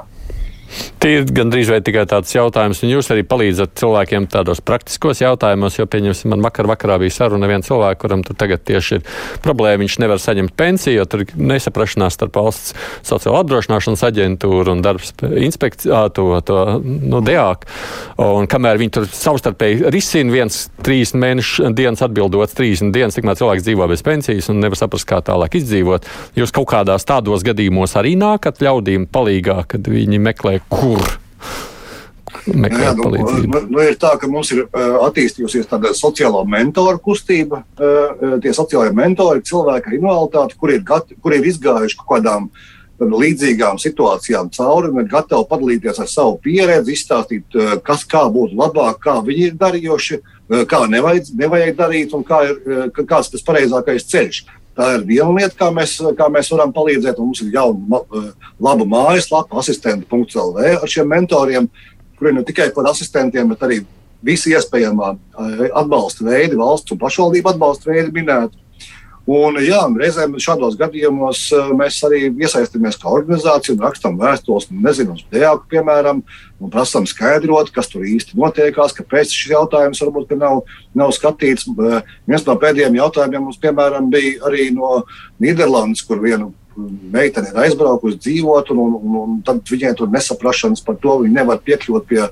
Tie 0.98 1.14
ir 1.18 1.28
gandrīz 1.30 1.70
vai 1.70 1.78
tikai 1.84 2.04
tāds 2.10 2.32
jautājums, 2.34 2.80
un 2.82 2.92
jūs 2.92 3.08
arī 3.14 3.22
palīdzat 3.28 3.76
cilvēkiem 3.78 4.26
tādos 4.32 4.60
praktiskos 4.64 5.22
jautājumos, 5.22 5.78
jo, 5.78 5.86
pieņemsim, 5.88 6.32
man 6.32 6.42
vakar 6.44 6.68
vakarā 6.68 6.98
bija 7.02 7.14
saruna 7.14 7.46
ar 7.46 7.52
vienu 7.54 7.66
cilvēku, 7.66 8.00
kuram 8.02 8.24
tur 8.26 8.36
tagad 8.38 8.64
tieši 8.68 8.98
ir 8.98 9.06
problēma, 9.44 9.82
viņš 9.84 9.98
nevar 10.02 10.20
saņemt 10.22 10.54
pensiju, 10.58 10.98
jo 10.98 11.06
tur 11.08 11.24
nesaprašanās 11.38 12.18
starp 12.18 12.36
valsts 12.36 12.74
sociālo 13.06 13.38
apdrošināšanas 13.40 14.04
aģentūru 14.10 14.74
un 14.74 14.82
darbs 14.84 15.14
inspekcijā, 15.22 16.02
to, 16.16 16.26
to 16.46 16.58
nu, 16.82 17.22
DEAK. 17.24 17.64
Un 18.26 18.50
kamēr 18.50 18.82
viņi 18.82 18.94
tur 18.98 19.08
savstarpēji 19.08 19.88
risina 19.94 20.34
viens 20.34 20.60
trīs 20.84 21.14
mēnešu 21.16 21.72
dienas 21.78 22.04
atbildot, 22.04 22.52
trīs 22.58 22.82
dienas, 22.82 23.16
tikmēr 23.16 23.38
cilvēks 23.40 23.66
dzīvo 23.66 23.88
bez 23.90 24.04
pensijas 24.06 24.50
un 24.52 24.60
nevar 24.62 24.78
saprast, 24.80 25.08
kā 25.08 25.22
tālāk 25.24 25.58
izdzīvot. 25.60 26.08
Jūs 26.38 26.54
kaut 26.54 26.68
kādās 26.74 27.06
tādos 27.08 27.46
gadījumos 27.46 27.96
arī 27.98 28.16
nākat 28.18 28.60
ļaudīm 28.64 29.08
palīgā, 29.14 29.62
kad 29.70 29.88
viņi 29.88 30.20
meklē 30.22 30.57
kur? 30.68 31.18
Jā, 32.48 32.94
nu, 32.96 33.10
nu, 33.12 33.60
nu 33.68 33.82
ir 33.84 33.98
tā, 34.00 34.14
ka 34.20 34.28
mums 34.30 34.50
ir 34.54 34.64
uh, 34.64 34.96
attīstījusies 35.08 35.68
tāda 35.68 35.92
sociālā 35.96 36.44
mentora 36.48 36.96
kustība. 37.02 37.62
Uh, 37.76 38.38
tie 38.42 38.54
sociālai 38.56 38.94
mentori, 38.96 39.44
cilvēki 39.44 39.90
ar 39.90 39.96
invaliditāti, 39.98 40.58
kuri 40.60 40.78
ir, 40.78 40.84
gati, 40.88 41.16
kuri 41.22 41.40
ir 41.40 41.48
izgājuši 41.52 41.98
kaut 42.00 42.10
kādām 42.14 42.48
līdzīgām 42.98 43.76
situācijām 43.78 44.48
cauri 44.56 44.88
un 44.90 45.04
ir 45.04 45.10
gatavi 45.12 45.46
padalīties 45.50 46.00
ar 46.02 46.08
savu 46.10 46.38
pieredzi, 46.42 46.96
izstāstīt, 46.96 47.58
uh, 47.58 47.76
kas 47.84 48.06
kā 48.08 48.24
būtu 48.32 48.56
labāk, 48.58 49.02
kā 49.04 49.18
viņi 49.24 49.50
ir 49.50 49.58
darījuši, 49.60 50.20
uh, 50.22 50.64
kā 50.70 50.84
nevajag, 50.90 51.34
nevajag 51.38 51.76
darīt 51.78 52.16
un 52.16 52.24
kā 52.26 52.42
ir, 52.48 52.56
uh, 52.64 53.02
kāds 53.02 53.34
tas 53.34 53.44
pareizākais 53.44 54.08
ceļš. 54.08 54.44
Tā 54.78 54.92
ir 54.94 55.04
viena 55.08 55.32
lieta, 55.34 55.56
kā 55.58 55.72
mēs, 55.74 55.96
kā 56.14 56.28
mēs 56.30 56.52
varam 56.54 56.70
palīdzēt. 56.74 57.18
Mums 57.18 57.42
ir 57.42 57.50
jauna, 57.56 57.98
laba 58.62 58.86
mājaslapa, 58.86 59.58
asistenti.lv 59.58 60.66
ar 60.78 60.90
šiem 60.90 61.08
mentoriem, 61.10 61.66
kuri 62.18 62.36
ne 62.36 62.44
tikai 62.46 62.68
par 62.76 62.86
asistentiem, 62.92 63.50
bet 63.50 63.64
arī 63.66 63.80
visi 64.22 64.54
iespējamā 64.54 65.12
atbalsta 65.82 66.26
veidi, 66.26 66.58
valsts 66.58 66.94
un 66.94 67.00
pašvaldību 67.02 67.52
atbalsta 67.52 67.90
veidi 67.90 68.14
minēti. 68.20 68.58
Un, 69.28 69.58
jā, 69.60 69.82
reizēm 70.00 70.38
šādos 70.40 70.78
gadījumos 70.80 71.42
eh, 71.52 71.72
mēs 71.76 71.98
arī 72.06 72.22
iesaistamies 72.30 72.96
kā 72.96 73.10
organizācija 73.12 73.74
un 73.74 73.82
rakstām 73.84 74.14
vēstules, 74.16 74.70
nu, 74.70 74.80
nezinu, 74.86 75.18
uz 75.18 75.26
DEAku, 75.34 75.66
piemēram, 75.68 76.22
un 76.56 76.72
prasām 76.72 77.04
skaidrot, 77.04 77.68
kas 77.74 77.92
tur 77.92 78.06
īsti 78.08 78.38
notiekās, 78.40 78.96
kāpēc 78.96 79.34
šis 79.34 79.52
jautājums 79.52 80.00
varbūt 80.06 80.32
nav, 80.40 80.62
nav 80.96 81.12
skatīts. 81.12 81.68
Eh, 81.68 82.14
viens 82.30 82.46
no 82.48 82.56
pēdējiem 82.62 82.96
jautājumiem 83.02 83.44
mums, 83.50 83.60
piemēram, 83.60 84.08
bija 84.14 84.48
arī 84.48 84.70
no 84.72 85.02
Nīderlandes, 85.44 86.06
kur 86.08 86.24
vienu 86.24 86.54
meitene 87.12 87.50
ir 87.50 87.60
aizbraukusi 87.64 88.20
dzīvot, 88.22 88.72
un, 88.74 88.80
un, 88.84 89.18
un 89.22 89.36
tad 89.46 89.60
viņai 89.68 89.94
tur 89.98 90.10
nesaprašanas 90.14 90.84
par 90.86 90.98
to, 91.02 91.18
viņa 91.24 91.40
nevar 91.40 91.60
piekļūt 91.66 92.08
pie, 92.08 92.24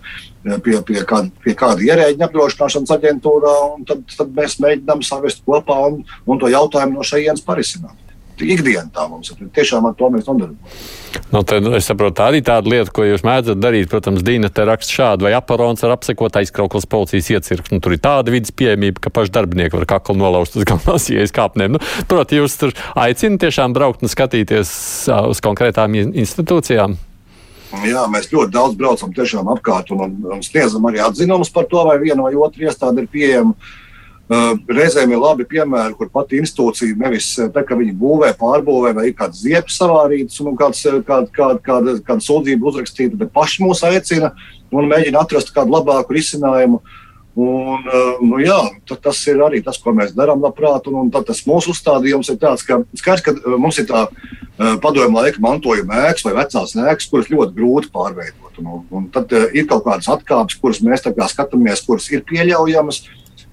pie, 0.64 0.78
pie, 0.88 0.98
kāda, 1.08 1.30
pie 1.44 1.56
kāda 1.58 1.86
ierēģiņa 1.86 2.28
apdrošināšanas 2.28 2.96
aģentūrā, 2.96 3.54
un 3.74 3.86
tad, 3.88 4.02
tad 4.16 4.34
mēs 4.36 4.58
mēģinām 4.62 5.04
savest 5.06 5.44
kopā 5.46 5.78
un, 5.90 6.02
un 6.26 6.42
to 6.42 6.52
jautājumu 6.52 7.00
no 7.00 7.06
šejienes 7.06 7.44
parisināt 7.46 8.05
ikdiena 8.44 8.88
tā 8.92 9.06
mums 9.10 9.30
ir. 9.32 9.48
Tiešām 9.56 9.86
ar 9.88 9.94
to 9.98 10.10
mēs 10.12 10.26
nodarbojamies. 10.28 10.84
Nu, 11.32 11.40
tad, 11.46 11.64
es 11.74 11.88
saprotu, 11.88 12.16
tā 12.20 12.28
arī 12.30 12.42
tāda 12.44 12.70
lieta, 12.70 12.92
ko 12.94 13.06
jūs 13.06 13.24
mēdzat 13.26 13.58
darīt. 13.58 13.88
Protams, 13.90 14.22
Dīna 14.26 14.50
te 14.52 14.66
raksta 14.68 14.94
šādu, 14.98 15.26
vai 15.26 15.32
aparons 15.36 15.82
ar 15.86 15.94
apsekot 15.96 16.36
aizkrauklas 16.38 16.86
policijas 16.90 17.30
iecirkni. 17.32 17.78
Nu, 17.78 17.84
tur 17.84 17.96
ir 17.96 18.02
tāda 18.04 18.34
vidas 18.34 18.54
pieejamība, 18.56 19.02
ka 19.06 19.12
paši 19.14 19.34
darbinieki 19.34 19.78
var 19.78 19.88
kaklu 19.96 20.18
nolauzt 20.20 20.58
uz 20.58 20.66
galvenās 20.68 21.08
ieejas 21.12 21.34
kāpnēm. 21.38 21.76
Nu, 21.76 21.82
Protams, 22.10 22.38
jūs 22.38 22.60
tur 22.60 22.76
aicināt 22.94 23.42
tiešām 23.46 23.74
braukt 23.76 24.04
un 24.04 24.12
skatīties 24.12 24.70
uz 25.32 25.42
konkrētām 25.44 25.96
institūcijām. 25.96 26.98
Jā, 27.82 28.04
mēs 28.08 28.30
ļoti 28.30 28.54
daudz 28.54 28.76
braucam 28.78 29.10
apkārt 29.52 29.90
un, 29.92 30.04
un, 30.04 30.14
un 30.36 30.44
sniedzam 30.44 30.86
arī 30.86 31.02
atzinumus 31.02 31.50
par 31.52 31.66
to, 31.70 31.82
vai 31.88 31.98
viena 31.98 32.22
vai 32.22 32.36
otra 32.38 32.68
iestāde 32.68 33.02
ir 33.02 33.10
pieejama. 33.10 33.56
Uh, 33.56 33.85
reizēm 34.28 35.12
ir 35.14 35.20
labi 35.22 35.46
piemēri, 35.46 35.94
kur 35.94 36.10
pati 36.10 36.40
institūcija 36.42 36.98
nevis 36.98 37.28
uh, 37.38 37.50
tā, 37.54 37.62
ka 37.66 37.78
viņi 37.78 37.94
būvē, 38.00 38.32
pārbūvē, 38.40 38.92
vai 38.96 39.08
ir 39.10 39.16
kāds 39.18 39.44
ziepes 39.44 39.78
savārīts 39.78 40.40
un 40.42 40.56
kāds, 40.58 40.82
kāda, 41.06 41.28
kāda, 41.30 41.60
kāda, 41.62 41.96
kāda 42.06 42.26
sūdzība 42.26 42.66
uzrakstīta, 42.66 43.18
bet 43.20 43.34
paši 43.34 43.62
mūs 43.62 43.84
aicina 43.86 44.32
un 44.74 44.88
mēģina 44.90 45.22
atrast 45.22 45.54
kādu 45.54 45.76
labāku 45.78 46.16
risinājumu. 46.16 46.82
Un, 47.36 47.82
nu, 48.24 48.38
jā, 48.40 48.56
tas 48.88 49.18
ir 49.28 49.42
arī 49.44 49.58
tas, 49.60 49.76
ko 49.76 49.92
mēs 49.92 50.14
darām 50.16 50.40
labprāt. 50.40 50.86
Un, 50.88 51.02
un 51.02 51.10
tas 51.12 51.42
mūsu 51.44 51.74
uzstādījums 51.74 52.30
ir 52.32 52.38
tāds, 52.40 52.64
ka, 52.64 52.78
skaidrs, 52.96 53.26
ka 53.26 53.58
mums 53.60 53.76
ir 53.76 53.84
tā 53.90 54.06
padomju 54.56 55.12
laika 55.12 55.42
mantojuma 55.44 56.00
ēkas 56.08 56.24
vai 56.24 56.32
vecās 56.38 56.72
ēkas, 56.80 57.10
kuras 57.12 57.28
ļoti 57.28 57.52
grūti 57.58 57.92
pārveidot. 57.92 58.56
Un, 58.62 58.80
un 58.88 59.10
tad 59.12 59.36
ir 59.52 59.68
kaut 59.68 59.84
kādas 59.84 60.08
atkāpes, 60.16 60.56
kuras 60.62 60.80
mēs 60.80 61.04
skatāmies, 61.04 61.84
kuras 61.84 62.08
ir 62.08 62.24
pieļaujamas 62.24 63.04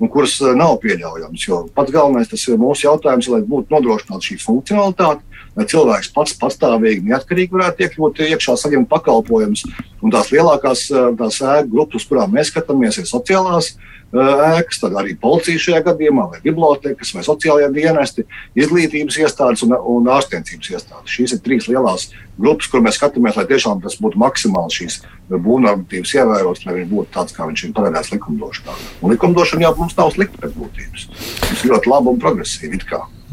un 0.02 0.10
kuras 0.12 0.36
eh, 0.41 0.54
nav 0.58 0.78
pieļaujamas. 0.84 1.46
Pats 1.76 1.94
galvenais 1.94 2.32
tas 2.32 2.44
ir 2.48 2.60
mūsu 2.62 2.88
jautājums, 2.88 3.30
lai 3.32 3.41
būtu 3.48 3.74
nodrošināta 3.74 4.28
šī 4.28 4.39
funkcionalitāte, 4.41 5.24
lai 5.58 5.68
cilvēks 5.70 6.12
pats 6.16 6.38
patstāvīgi, 6.41 7.06
neatkarīgi 7.12 7.54
varētu 7.54 7.86
iekļūt 7.86 8.24
iekšā, 8.30 8.58
saņemt 8.60 8.89
pakalpojumus. 8.91 9.66
Un 10.04 10.14
tās 10.14 10.32
lielākās 10.34 10.88
eh, 10.91 11.10
tās 11.20 11.41
ēku 11.56 11.74
grupas, 11.76 12.08
kurām 12.10 12.34
mēs 12.36 12.54
skatāmies, 12.54 13.00
ir 13.02 13.10
sociālās 13.10 13.74
ēkas, 14.14 14.80
tad 14.84 14.97
arī 14.99 15.16
policija 15.20 15.61
šajā 15.61 15.80
gadījumā, 15.88 16.28
vai 16.34 16.41
bibliotekas, 16.43 17.14
vai 17.16 17.24
sociālajie 17.26 17.72
dienesti, 17.74 18.26
izglītības 18.59 19.18
iestādes 19.24 19.64
un, 19.66 19.74
un 19.74 20.11
ārstniecības 20.14 20.74
iestādes. 20.76 21.16
Šīs 21.16 21.34
ir 21.38 21.41
trīs 21.45 21.70
lielās 21.72 22.11
grupas, 22.38 22.70
kur 22.70 22.84
mēs 22.86 22.99
skatāmies, 22.99 23.38
lai 23.38 23.47
tiešām 23.49 23.82
tas 23.84 23.97
būtu 24.01 24.22
maksimāli 24.22 24.78
šīs 24.78 24.99
būvnormatīvas 25.34 26.14
ievērotas, 26.20 26.68
lai 26.68 26.78
viņš 26.80 26.93
būtu 26.93 27.14
tāds, 27.16 27.34
kā 27.34 27.47
viņš 27.49 27.66
ir 27.66 27.74
paredzēts 27.78 28.14
likumdošanā. 28.14 28.78
Un 29.01 29.16
likumdošana 29.16 29.68
jau 29.68 29.74
mums 29.80 29.97
nav 29.97 30.14
slikta 30.14 30.45
pēc 30.45 30.55
būtības. 30.59 31.09
Tas 31.41 31.66
ir 31.66 31.74
ļoti 31.74 31.93
labi 31.93 32.14
un 32.14 32.22
progresīvi. 32.22 32.82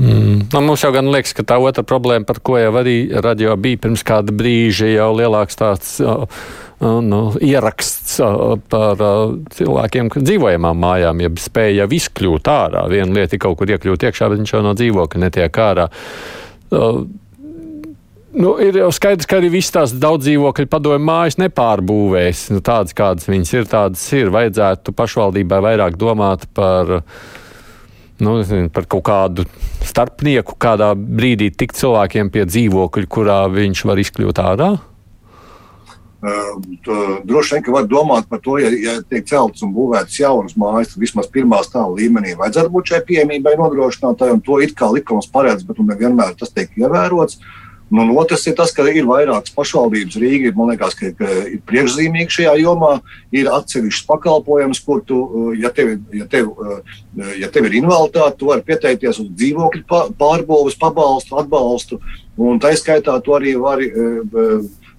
Mm. 0.00 0.48
Nu, 0.48 0.60
mums 0.64 0.80
jau 0.84 0.92
gan 0.94 1.10
liekas, 1.12 1.34
ka 1.36 1.44
tā 1.44 1.58
otra 1.60 1.84
problēma, 1.84 2.24
par 2.28 2.40
ko 2.44 2.56
jau 2.60 2.72
arī 2.80 3.10
radio 3.20 3.56
bija 3.60 3.82
pirms 3.84 4.04
kāda 4.06 4.32
brīža, 4.32 4.88
jau 4.94 5.12
lielāks 5.16 5.60
tāds. 5.60 5.98
Uh, 6.00 6.24
nu, 6.80 7.20
ieraksts 7.44 8.16
par 8.72 9.02
cilvēkiem, 9.56 10.08
kas 10.12 10.24
dzīvojamām 10.24 10.78
mājām, 10.80 11.24
ja 11.24 11.32
spēja 11.40 11.82
jau 11.82 11.90
izkļūt 12.00 12.48
ārā. 12.48 12.86
Viena 12.92 13.20
lieta 13.20 13.36
ir 13.36 13.42
kaut 13.44 13.58
kur 13.60 13.72
iekļūt 13.74 14.06
iekšā, 14.08 14.30
bet 14.32 14.40
viņš 14.40 14.54
jau 14.54 14.62
no 14.64 14.76
dzīvokļa 14.78 15.24
netiek 15.26 15.60
ārā. 15.60 15.90
Nu, 18.30 18.54
ir 18.62 18.76
jau 18.78 18.92
skaidrs, 18.94 19.26
ka 19.26 19.40
arī 19.40 19.48
visas 19.50 19.74
tās 19.74 19.92
daudz 19.98 20.28
dzīvokļu 20.28 20.70
padomju 20.70 21.02
mājas 21.02 21.36
nepārbūvēs. 21.42 22.44
Nu, 22.54 22.62
tādas, 22.64 22.94
kādas 22.96 23.26
viņas 23.26 23.54
ir, 23.56 23.66
tādas 23.68 24.04
ir. 24.14 24.30
Vajadzētu 24.30 24.94
pašvaldībai 24.94 25.58
vairāk 25.66 25.98
domāt 25.98 26.46
par, 26.54 27.00
nu, 28.22 28.36
par 28.70 28.86
kaut 28.86 29.04
kādu 29.10 29.48
starpnieku, 29.82 30.54
kādā 30.62 30.92
brīdī 30.94 31.50
tikt 31.50 31.80
cilvēkiem 31.80 32.30
pie 32.30 32.46
dzīvokļa, 32.46 33.10
kurā 33.10 33.40
viņš 33.50 33.84
var 33.90 34.04
izkļūt 34.04 34.42
ārā. 34.46 34.70
Uh, 36.20 36.58
droši 37.24 37.54
vien, 37.54 37.62
ka 37.64 37.72
var 37.72 37.86
domāt 37.88 38.26
par 38.28 38.42
to, 38.44 38.58
ja, 38.60 38.68
ja 38.68 38.98
tiek 39.00 39.24
celtas 39.24 39.64
un 39.64 39.72
būvētas 39.72 40.18
jaunas 40.20 40.52
mājas, 40.60 40.92
tad 40.92 41.00
vismaz 41.00 41.30
pirmā 41.32 41.62
stāva 41.64 41.94
līmenī 41.96 42.34
vajadzētu 42.36 42.72
būt 42.74 42.92
šai 42.92 43.00
pieejamībai 43.08 43.54
nodrošinātai, 43.56 44.28
un 44.34 44.42
to 44.44 44.58
it 44.60 44.76
kā 44.76 44.90
likums 44.92 45.30
paredz, 45.32 45.64
bet 45.64 45.80
nevienmēr 45.80 46.36
tas 46.36 46.52
tiek 46.52 46.76
ievērots. 46.76 47.40
Nu, 47.90 48.04
un 48.04 48.10
otrs 48.22 48.44
ir 48.46 48.54
tas, 48.54 48.70
ka 48.70 48.84
ir 48.86 49.06
vairākas 49.08 49.50
pašvaldības 49.50 50.18
Rīgā, 50.22 50.52
man 50.54 50.68
liekas, 50.70 50.94
ka, 50.94 51.08
ka 51.18 51.30
ir 51.50 51.58
priekšzīmīgi 51.66 52.36
šajā 52.36 52.52
jomā. 52.60 52.92
Ir 53.34 53.50
atsevišķs 53.50 54.04
pakalpojums, 54.06 54.78
kur 54.86 55.00
tu, 55.06 55.18
ja 55.58 55.72
tev, 55.74 55.96
ja 56.14 56.28
tev, 56.30 56.52
ja 57.40 57.50
tev 57.50 57.66
ir 57.66 57.80
invaliditāte, 57.80 58.36
tu 58.38 58.52
vari 58.52 58.62
pieteikties 58.68 59.18
uz 59.24 59.32
dzīvokļu 59.40 59.82
pārbūves, 60.20 60.78
pabalstu, 60.78 61.40
atbalstu. 61.42 61.98
Un 62.38 62.62
tā 62.62 62.70
skaitā 62.78 63.16
tu 63.26 63.34
arī 63.34 63.56
vari 63.58 63.90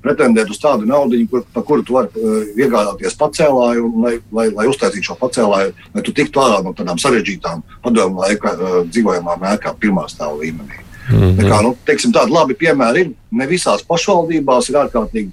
pretendēt 0.01 0.49
uz 0.51 0.59
tādu 0.61 0.87
naudu, 0.89 1.19
kur, 1.31 1.43
par 1.53 1.65
kuru 1.67 1.85
tu 1.85 1.97
vari 1.97 2.09
uh, 2.17 2.43
iegādāties 2.57 3.17
pacēlāju, 3.19 3.89
lai, 4.03 4.13
lai, 4.33 4.47
lai 4.55 4.67
uztaisītu 4.71 5.11
šo 5.11 5.17
pacēlāju, 5.21 5.73
lai 5.95 6.05
tu 6.05 6.13
tiktu 6.17 6.41
ārā 6.43 6.61
no 6.65 6.73
tādām 6.77 7.01
sarežģītām 7.01 7.61
padomu 7.83 8.23
laika 8.23 8.55
uh, 8.55 8.79
dzīvojamām 8.89 9.45
ēkām 9.55 9.77
pirmā 9.81 10.07
stāva 10.11 10.39
līmenī. 10.41 10.81
Mm 11.11 11.17
-hmm. 11.17 11.37
Tā 11.37 11.49
kā, 11.49 11.61
nu, 11.65 11.75
teiksim, 11.85 12.13
tādi 12.13 12.31
labi 12.31 12.55
piemēri 12.55 13.05
ir. 13.05 13.11
Ne 13.31 13.47
visās 13.47 13.83
pašvaldībās 13.83 14.69
ir 14.69 14.77
ārkārtīgi 14.83 15.31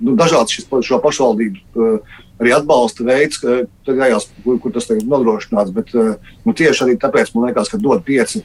nu, 0.00 0.16
dažāds 0.16 0.52
šis, 0.52 0.66
šo 0.82 0.98
pašvaldību 1.02 1.58
uh, 1.74 2.18
arī 2.42 2.54
atbalsta 2.56 3.04
veids, 3.06 3.38
ka, 3.38 3.62
tajās, 3.86 4.28
kur, 4.44 4.58
kur 4.62 4.74
tas 4.74 4.88
tiek 4.88 5.04
nodrošināts. 5.06 5.72
Bet 5.74 5.94
uh, 5.94 6.14
nu, 6.44 6.52
tieši 6.52 6.84
arī 6.86 6.98
tāpēc 7.00 7.34
man 7.34 7.48
liekas, 7.48 7.70
ka 7.72 7.80
dod 7.80 8.04
pieci 8.04 8.42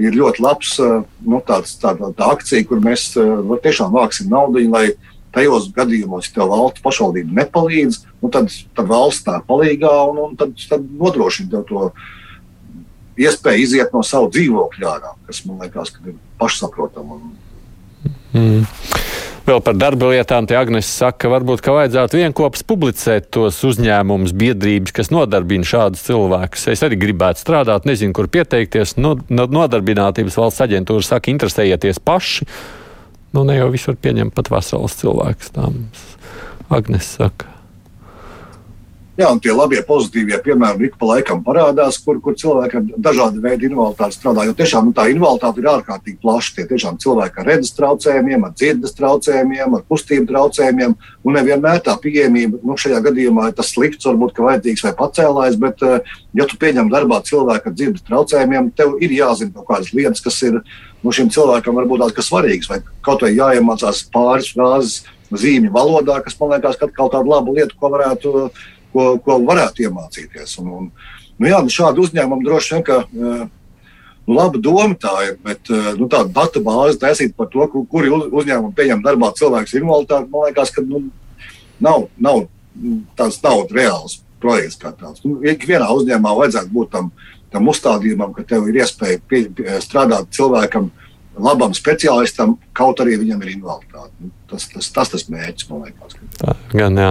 ir 0.00 0.16
ļoti 0.16 0.44
labs 0.44 0.76
uh, 0.80 1.02
nu, 1.26 1.42
tāds, 1.46 1.76
tā, 1.80 1.94
tā, 1.98 2.12
tā 2.16 2.30
akcija, 2.36 2.66
kur 2.68 2.82
mēs 2.84 3.10
uh, 3.18 3.56
tiešām 3.62 3.92
vāksim 3.96 4.30
naudu, 4.30 4.62
lai 4.70 4.90
tajos 5.34 5.68
gadījumos, 5.74 6.30
ja 6.36 6.46
valsts 6.48 6.82
pašvaldība 6.84 7.36
nepalīdz, 7.42 8.00
nu, 8.22 8.30
tad, 8.32 8.50
tad 8.76 8.90
valsts 8.90 9.26
tā 9.26 9.38
palīgā 9.46 9.92
un, 10.10 10.24
un 10.24 10.38
tad, 10.40 10.56
tad 10.70 10.86
nodrošina 11.00 11.62
to 11.68 11.90
iespēju 13.20 13.66
iziet 13.66 13.94
no 13.94 14.02
savu 14.06 14.30
dzīvokļa 14.34 14.90
ārā, 14.96 15.14
kas 15.28 15.44
man 15.46 15.62
liekas, 15.64 15.94
ir 16.06 16.18
pašsaprotama. 16.40 17.20
Mm. 18.32 18.66
Vēl 19.50 19.58
par 19.64 19.74
darba 19.74 20.12
lietām 20.12 20.46
te 20.46 20.54
Agnēs 20.54 20.86
saka, 20.86 21.24
ka 21.24 21.30
varbūt 21.32 21.62
ka 21.64 21.72
vajadzētu 21.74 22.18
vienopus 22.20 22.62
publicēt 22.68 23.30
tos 23.34 23.56
uzņēmumus, 23.66 24.34
biedrības, 24.36 24.92
kas 24.94 25.10
nodarbina 25.10 25.66
šādus 25.66 26.04
cilvēkus. 26.06 26.68
Es 26.70 26.84
arī 26.86 26.98
gribētu 27.00 27.42
strādāt, 27.42 27.88
nezinu, 27.88 28.14
kur 28.14 28.28
pieteikties. 28.30 28.94
No, 29.00 29.16
no, 29.32 29.48
nodarbinātības 29.50 30.36
valsts 30.38 30.62
aģentūra 30.68 31.06
saka, 31.06 31.32
interesējieties 31.32 31.98
paši. 32.04 32.46
Nu, 33.34 33.44
ne 33.46 33.58
jau 33.58 33.68
visur 33.70 33.98
pieņem 34.00 34.32
pat 34.34 34.50
veselas 34.50 34.96
cilvēkus. 34.98 35.52
Tā 35.54 35.68
Agnēs 36.70 37.14
saka. 37.18 37.49
Jā, 39.20 39.28
un 39.34 39.40
tie 39.42 39.52
labie 39.52 39.82
pozitīvie 39.84 40.38
piemēri 40.40 40.86
ik 40.88 40.94
pa 40.96 41.10
laikam 41.10 41.42
parādās, 41.44 41.98
kur, 42.00 42.16
kur 42.24 42.32
cilvēki 42.40 42.78
ar 42.78 42.84
dažādu 43.04 43.42
veidu 43.44 43.66
invaliditāti 43.68 44.16
strādā. 44.16 44.46
Jo 44.48 44.54
tiešām 44.56 44.86
nu, 44.88 44.94
tā 44.96 45.10
invaliditāte 45.12 45.60
ir 45.60 45.68
ārkārtīgi 45.74 46.16
plaša. 46.22 46.54
Tie 46.56 46.64
tiešām 46.70 46.96
cilvēki 47.02 47.42
ar 47.42 47.50
redzes 47.50 47.74
traucējumiem, 47.76 48.46
ar 48.48 48.54
dzirdes 48.56 48.96
traucējumiem, 48.96 49.76
ar 49.76 49.84
kustību 49.92 50.24
traucējumiem. 50.30 50.96
Un 51.20 51.36
nevienmēr 51.36 51.84
tā 51.84 51.98
pieejamība, 52.00 52.62
nu, 52.64 52.78
šajā 52.80 53.02
gadījumā 53.10 53.50
ir 53.50 53.58
tas 53.60 53.74
slikts, 53.74 54.08
varbūt, 54.08 54.32
ka 54.38 54.46
vajadzīgs 54.46 54.86
vai 54.88 54.94
pacēlājs, 55.02 55.60
bet, 55.66 55.84
eh, 55.84 56.16
ja 56.40 56.48
tu 56.48 56.56
pieņem 56.64 56.88
darbā 56.88 57.20
cilvēku 57.28 57.68
ar 57.68 57.76
dzirdes 57.76 58.08
traucējumiem, 58.08 58.72
tev 58.72 58.96
ir 59.04 59.12
jāzina 59.20 59.52
kaut 59.52 59.68
kādas 59.68 59.92
lietas, 59.92 60.24
kas 60.24 60.40
ir 60.48 60.62
nu, 61.04 61.12
šim 61.12 61.28
cilvēkam 61.28 61.76
varbūt 61.76 62.08
tās 62.08 62.32
svarīgas, 62.32 62.72
vai 62.72 62.80
kaut 63.04 63.20
vai 63.20 63.36
jāiemācās 63.36 64.06
pāris 64.08 64.54
frāzes 64.56 65.02
zīmju 65.30 65.70
valodā, 65.76 66.22
kas 66.24 66.40
man 66.40 66.56
liekas, 66.56 66.80
ka 66.80 66.88
atkal 66.88 67.12
tāda 67.12 67.28
laba 67.28 67.52
lieta, 67.52 67.76
ko 67.76 67.92
varētu 67.92 68.48
ko, 68.92 69.06
ko 69.24 69.38
varētu 69.46 69.86
iemācīties. 69.86 70.58
Un, 70.62 70.70
un, 70.76 70.90
nu, 71.38 71.48
jā, 71.48 71.62
nu, 71.64 71.72
šādu 71.72 72.06
uzņēmumu 72.06 72.46
droši 72.46 72.74
vien, 72.74 72.84
ka 72.86 73.00
eh, 73.06 73.42
nu, 74.26 74.36
laba 74.36 74.60
doma 74.62 74.96
tā 75.00 75.14
ir, 75.28 75.36
bet 75.44 75.72
eh, 75.72 75.90
nu, 75.98 76.08
tādu 76.12 76.34
datu 76.36 76.62
bāzi 76.66 77.00
taisīt 77.02 77.36
par 77.38 77.50
to, 77.52 77.66
kuri 77.90 78.12
uzņēmumi 78.12 78.76
pieņem 78.76 79.04
darbā 79.06 79.32
cilvēks 79.38 79.74
ar 79.74 79.82
invaliditāti, 79.82 80.32
man 80.32 80.48
liekas, 80.48 80.74
ka 80.76 80.86
nu, 80.86 81.04
nav, 81.82 82.08
nav 82.18 82.46
tāds 83.18 83.40
nav 83.44 83.66
reāls 83.74 84.20
projekts 84.40 84.78
kā 84.80 84.92
tāds. 84.96 85.24
Nu, 85.26 85.38
ikvienā 85.44 85.90
uzņēmumā 85.92 86.34
vajadzētu 86.38 86.72
būt 86.74 86.92
tam, 86.94 87.10
tam 87.52 87.68
uzstādījumam, 87.70 88.32
ka 88.36 88.46
tev 88.48 88.68
ir 88.70 88.80
iespēja 88.82 89.20
pie, 89.28 89.44
pie, 89.56 89.68
strādāt 89.84 90.30
cilvēkam, 90.36 90.90
labam 91.42 91.74
speciālistam, 91.76 92.56
kaut 92.76 93.02
arī 93.02 93.18
viņam 93.20 93.42
ir 93.44 93.54
invaliditāte. 93.56 94.12
Nu, 94.20 94.30
tas, 94.50 94.68
tas, 94.72 94.90
tas 94.94 95.12
tas 95.14 95.26
mērķis, 95.32 95.68
man 95.70 95.86
liekas. 95.88 96.18
Tā, 96.40 96.56
gan 96.74 97.00
jā. 97.00 97.10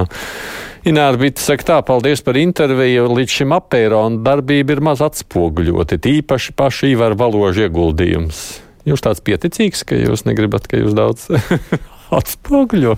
Ināra 0.88 1.20
Bita 1.20 1.44
saka 1.44 1.68
tā, 1.68 1.78
paldies 1.86 2.24
par 2.24 2.40
interviju. 2.40 3.10
Līdz 3.18 3.36
šim 3.42 3.54
apērona 3.58 4.22
darbība 4.24 4.78
ir 4.78 4.84
maz 4.86 5.04
atspoguļoti, 5.04 6.00
tīpaši 6.06 6.56
paši 6.58 6.94
Ivar 6.94 7.18
Valoža 7.20 7.68
ieguldījums. 7.68 8.44
Jūs 8.88 9.04
tāds 9.06 9.22
pieticīgs, 9.26 9.84
ka 9.86 10.00
jūs 10.00 10.24
negribat, 10.26 10.70
ka 10.72 10.80
jūs 10.80 10.96
daudz 10.98 11.28
atspoguļo? 12.20 12.96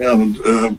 Jā, 0.00 0.16
un, 0.16 0.32
uh, 0.40 0.72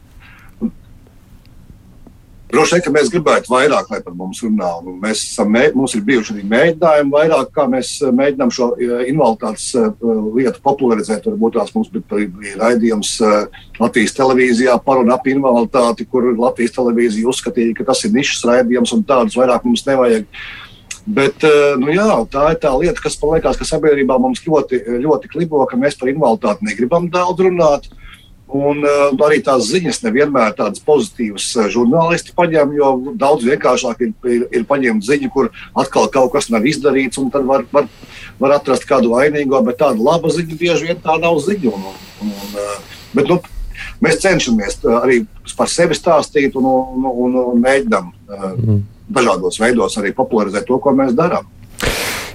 Droši 2.48 2.78
vien, 2.78 2.82
ka 2.86 2.91
mēs 2.95 3.10
gribētu 3.12 3.52
vairāk, 3.52 3.89
lai 3.91 3.98
par 4.04 4.14
mums 4.16 4.39
runā. 4.45 4.70
Mēs 5.02 5.20
esam, 5.26 5.52
mums 5.76 5.95
ir 5.98 6.04
bijuši 6.08 6.32
arī 6.32 6.43
mēģinājumi 6.48 7.12
vairāk, 7.12 7.50
kā 7.52 7.66
mēs 7.68 7.89
eh, 8.00 8.14
mēģinām 8.16 8.54
šo 8.56 8.70
eh, 8.78 9.02
invaliditātes 9.12 9.66
eh, 9.76 9.89
lietu 10.38 10.64
popularizēt. 10.64 11.28
Varbūt 11.28 11.58
tās 11.58 11.74
mums 11.76 11.91
bija, 11.91 12.56
raidījums 12.62 13.18
Latvijas 13.82 14.16
televīzijā 14.16 14.78
par 14.86 15.04
un 15.04 15.12
ap 15.12 15.28
invaliditāti, 15.28 16.08
kur 16.08 16.30
Latvijas 16.38 16.78
televīzija 16.78 17.28
uzskatīja, 17.34 17.76
ka 17.82 17.89
tas 17.91 18.06
ir 18.08 18.16
nišas 18.16 18.48
raidījums 18.48 18.95
un 18.95 19.04
tādus 19.08 19.36
vairāk 19.39 19.68
mums 19.68 19.84
nevajag. 19.89 20.32
Bet 21.08 21.43
nu 21.80 21.91
jā, 21.91 22.08
tā 22.32 22.50
ir 22.52 22.58
tā 22.64 22.72
lieta, 22.76 23.00
kas 23.00 23.16
man 23.22 23.38
liekas, 23.38 23.60
ka 23.60 23.68
sabiedrībā 23.68 24.18
mums 24.20 24.41
ļoti, 24.43 24.82
ļoti 25.04 25.32
klibo, 25.32 25.62
ka 25.68 25.80
mēs 25.80 25.95
par 26.00 26.12
invaliditāti 26.12 26.68
negribam 26.68 27.08
daudz 27.12 27.43
runāt. 27.48 27.88
Uh, 27.88 28.08
Un 28.48 28.80
uh, 28.80 29.10
arī 29.26 29.41
tās 29.43 29.66
ziņas 29.68 30.00
nevienmēr 30.06 30.54
tādas 30.56 30.80
pozitīvas 30.88 31.50
uh, 31.58 31.66
žurnālisti 31.72 32.32
paņem, 32.36 32.72
jo 32.78 32.91
daudz 33.20 33.43
vienkāršāk 33.43 34.06
ir, 34.06 34.14
ir, 34.24 34.45
ir 34.56 34.64
paņemt 34.70 35.04
ziņu, 35.04 35.32
kur 35.34 35.50
atkal 35.76 36.08
kaut 36.14 36.32
kas 36.32 36.48
nav 36.54 36.64
izdarīts, 36.64 37.20
un 37.20 37.28
tad 37.34 37.43
var, 37.50 37.66
var, 37.76 37.89
var 38.39 38.56
atrast 38.56 38.88
kādu 38.88 39.12
vainīgo, 39.18 39.60
bet 39.68 39.82
tāda 39.84 40.00
laba 40.00 40.32
ziņa 40.32 40.62
bieži 40.64 40.88
vien 40.88 41.04
tā 41.04 41.18
nav 41.20 41.41
ziņa. 41.43 41.76
Un, 41.76 41.91
un, 42.24 42.56
uh, 42.56 42.98
bet, 43.12 43.28
nu, 43.28 43.41
mēs 44.00 44.24
cenšamies 44.24 44.80
arī 44.95 45.22
par 45.60 45.68
sevi 45.68 46.00
stāstīt 46.00 46.56
un, 46.56 46.72
un, 46.72 47.12
un, 47.12 47.39
un 47.52 47.62
mēģinām 47.68 48.12
mm. 48.32 48.82
dažādos 49.12 49.60
veidos 49.60 50.00
arī 50.00 50.16
popularizēt 50.16 50.72
to, 50.72 50.80
ko 50.80 50.95
mēs 50.95 51.12
darām. 51.20 51.52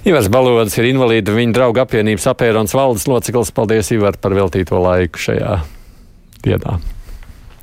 Ivars 0.05 0.29
Balodis 0.29 0.77
ir 0.77 0.93
invalīda 0.93 1.33
viņa 1.33 1.55
drauga 1.55 1.87
apvienības 1.87 2.27
apērons 2.35 2.75
valdes 2.75 3.07
loceklis. 3.09 3.55
Paldies, 3.55 3.89
Ivar, 3.95 4.19
par 4.21 4.35
veltīto 4.37 4.77
laiku 4.83 5.31
šajā 5.31 5.63
dienā. 6.45 6.79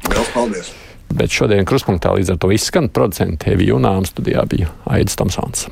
Lielas 0.08 0.32
paldies! 0.34 0.72
Bet 1.10 1.34
šodien 1.34 1.66
kruspunktā 1.66 2.12
līdz 2.14 2.34
ar 2.34 2.38
to 2.42 2.52
izskan 2.54 2.86
producents 2.94 3.48
Evija 3.50 3.74
Junāms, 3.74 4.12
studijā 4.14 4.44
bija 4.50 4.70
Aidis 4.86 5.18
Tomsons. 5.18 5.66